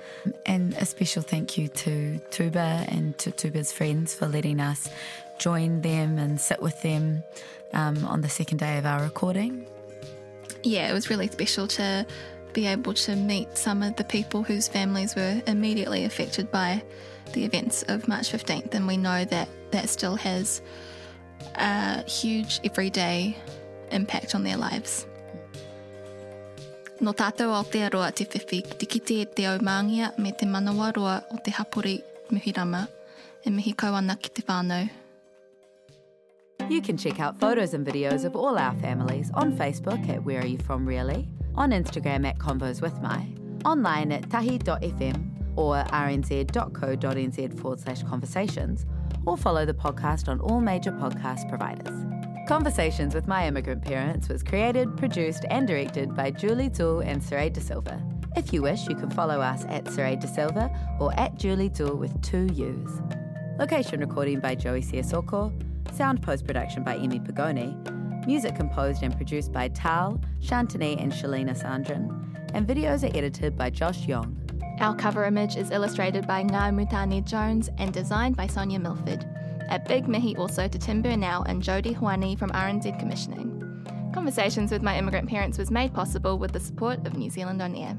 and 0.46 0.72
a 0.74 0.86
special 0.86 1.22
thank 1.22 1.58
you 1.58 1.68
to 1.68 2.18
Tooba 2.30 2.88
and 2.88 3.16
to 3.18 3.30
Tooba's 3.30 3.70
friends 3.70 4.14
for 4.14 4.26
letting 4.26 4.60
us 4.60 4.88
join 5.38 5.82
them 5.82 6.16
and 6.16 6.40
sit 6.40 6.62
with 6.62 6.80
them 6.80 7.22
um, 7.74 8.04
on 8.06 8.22
the 8.22 8.28
second 8.28 8.58
day 8.58 8.78
of 8.78 8.86
our 8.86 9.02
recording. 9.02 9.66
Yeah, 10.62 10.88
it 10.88 10.94
was 10.94 11.10
really 11.10 11.28
special 11.28 11.66
to 11.68 12.06
be 12.54 12.66
able 12.66 12.94
to 12.94 13.16
meet 13.16 13.58
some 13.58 13.82
of 13.82 13.96
the 13.96 14.04
people 14.04 14.42
whose 14.42 14.68
families 14.68 15.14
were 15.14 15.42
immediately 15.46 16.04
affected 16.04 16.50
by 16.50 16.82
the 17.32 17.44
events 17.44 17.82
of 17.88 18.08
March 18.08 18.30
15th, 18.30 18.74
and 18.74 18.86
we 18.86 18.96
know 18.96 19.24
that 19.24 19.48
that 19.72 19.88
still 19.88 20.14
has 20.16 20.62
a 21.56 22.02
huge 22.08 22.60
everyday 22.64 23.36
impact 23.90 24.34
on 24.34 24.44
their 24.44 24.56
lives. 24.56 25.06
No 27.00 27.12
tātou 27.12 27.50
Aotearoa 27.52 28.12
te 28.14 28.24
whiwhi, 28.24 28.62
te 28.78 28.86
kite 28.86 29.20
e 29.20 29.24
te 29.26 29.42
aumangia 29.50 30.16
me 30.16 30.32
te 30.32 30.46
manawa 30.46 30.92
o 31.32 31.36
te 31.42 31.50
hapori 31.50 32.02
muhirama, 32.30 32.86
e 33.44 33.50
mihi 33.50 33.74
kauana 33.74 34.16
ki 34.16 34.30
te 34.30 34.42
whānau. 34.42 34.88
You 36.68 36.80
can 36.80 36.96
check 36.96 37.20
out 37.20 37.38
photos 37.38 37.74
and 37.74 37.86
videos 37.86 38.24
of 38.24 38.34
all 38.34 38.56
our 38.56 38.74
families 38.76 39.30
on 39.34 39.52
Facebook 39.52 40.08
at 40.08 40.24
Where 40.24 40.40
Are 40.40 40.46
You 40.46 40.58
From 40.58 40.86
Really, 40.86 41.28
on 41.54 41.70
Instagram 41.70 42.26
at 42.26 42.38
Convos 42.38 42.80
With 42.80 43.00
My, 43.02 43.28
online 43.66 44.10
at 44.10 44.30
tahi.fm 44.30 45.30
or 45.56 45.84
rnz.co.nz 45.84 47.60
forward 47.60 47.80
slash 47.80 48.02
conversations, 48.02 48.86
or 49.26 49.36
follow 49.36 49.66
the 49.66 49.74
podcast 49.74 50.26
on 50.28 50.40
all 50.40 50.60
major 50.60 50.90
podcast 50.90 51.48
providers. 51.48 52.06
Conversations 52.48 53.14
with 53.14 53.28
My 53.28 53.46
Immigrant 53.46 53.82
Parents 53.82 54.28
was 54.28 54.42
created, 54.42 54.96
produced, 54.96 55.44
and 55.50 55.66
directed 55.66 56.14
by 56.14 56.30
Julie 56.30 56.70
Toole 56.70 57.00
and 57.00 57.22
Saraid 57.22 57.52
De 57.52 57.60
Silva. 57.60 58.02
If 58.36 58.52
you 58.52 58.62
wish, 58.62 58.88
you 58.88 58.96
can 58.96 59.10
follow 59.10 59.40
us 59.40 59.64
at 59.68 59.84
Saraid 59.84 60.20
De 60.20 60.26
Silva 60.26 60.70
or 60.98 61.12
at 61.20 61.38
Julie 61.38 61.70
Toole 61.70 61.96
with 61.96 62.20
two 62.22 62.48
U's. 62.54 63.00
Location 63.58 64.00
recording 64.00 64.40
by 64.40 64.56
Joey 64.56 64.82
Siasoko, 64.82 65.52
sound 65.94 66.22
post 66.22 66.46
production 66.46 66.82
by 66.82 66.96
Emi 66.98 67.24
Pagoni, 67.24 68.26
music 68.26 68.56
composed 68.56 69.02
and 69.02 69.16
produced 69.16 69.52
by 69.52 69.68
Tal, 69.68 70.20
Shantini, 70.40 71.00
and 71.00 71.12
Shalina 71.12 71.56
Sandran, 71.56 72.10
and 72.52 72.66
videos 72.66 73.04
are 73.04 73.16
edited 73.16 73.56
by 73.56 73.70
Josh 73.70 74.06
Young. 74.06 74.36
Our 74.80 74.96
cover 74.96 75.24
image 75.24 75.56
is 75.56 75.70
illustrated 75.70 76.26
by 76.26 76.42
Ngā 76.42 76.74
Mutani 76.74 77.24
Jones 77.24 77.70
and 77.78 77.92
designed 77.92 78.36
by 78.36 78.48
Sonia 78.48 78.80
Milford. 78.80 79.24
A 79.70 79.78
big 79.78 80.08
mihi 80.08 80.36
also 80.36 80.66
to 80.66 80.78
Tim 80.78 81.00
Burnell 81.00 81.44
and 81.44 81.62
Jodie 81.62 81.96
Huani 81.96 82.36
from 82.36 82.50
RNZ 82.50 82.98
Commissioning. 82.98 83.50
Conversations 84.12 84.72
with 84.72 84.82
My 84.82 84.98
Immigrant 84.98 85.28
Parents 85.28 85.58
was 85.58 85.70
made 85.70 85.94
possible 85.94 86.38
with 86.38 86.52
the 86.52 86.60
support 86.60 87.06
of 87.06 87.16
New 87.16 87.30
Zealand 87.30 87.62
On 87.62 87.74
Air. 87.74 87.96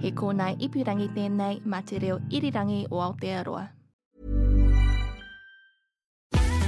He 0.00 0.10
kōnei 0.10 0.58
ipurangi 0.60 1.08
tēnei 1.14 1.62
mā 1.62 1.84
te 1.86 1.98
reo 1.98 2.18
irirangi 2.30 2.86
o 2.90 2.96
Aotearoa. 2.96 3.68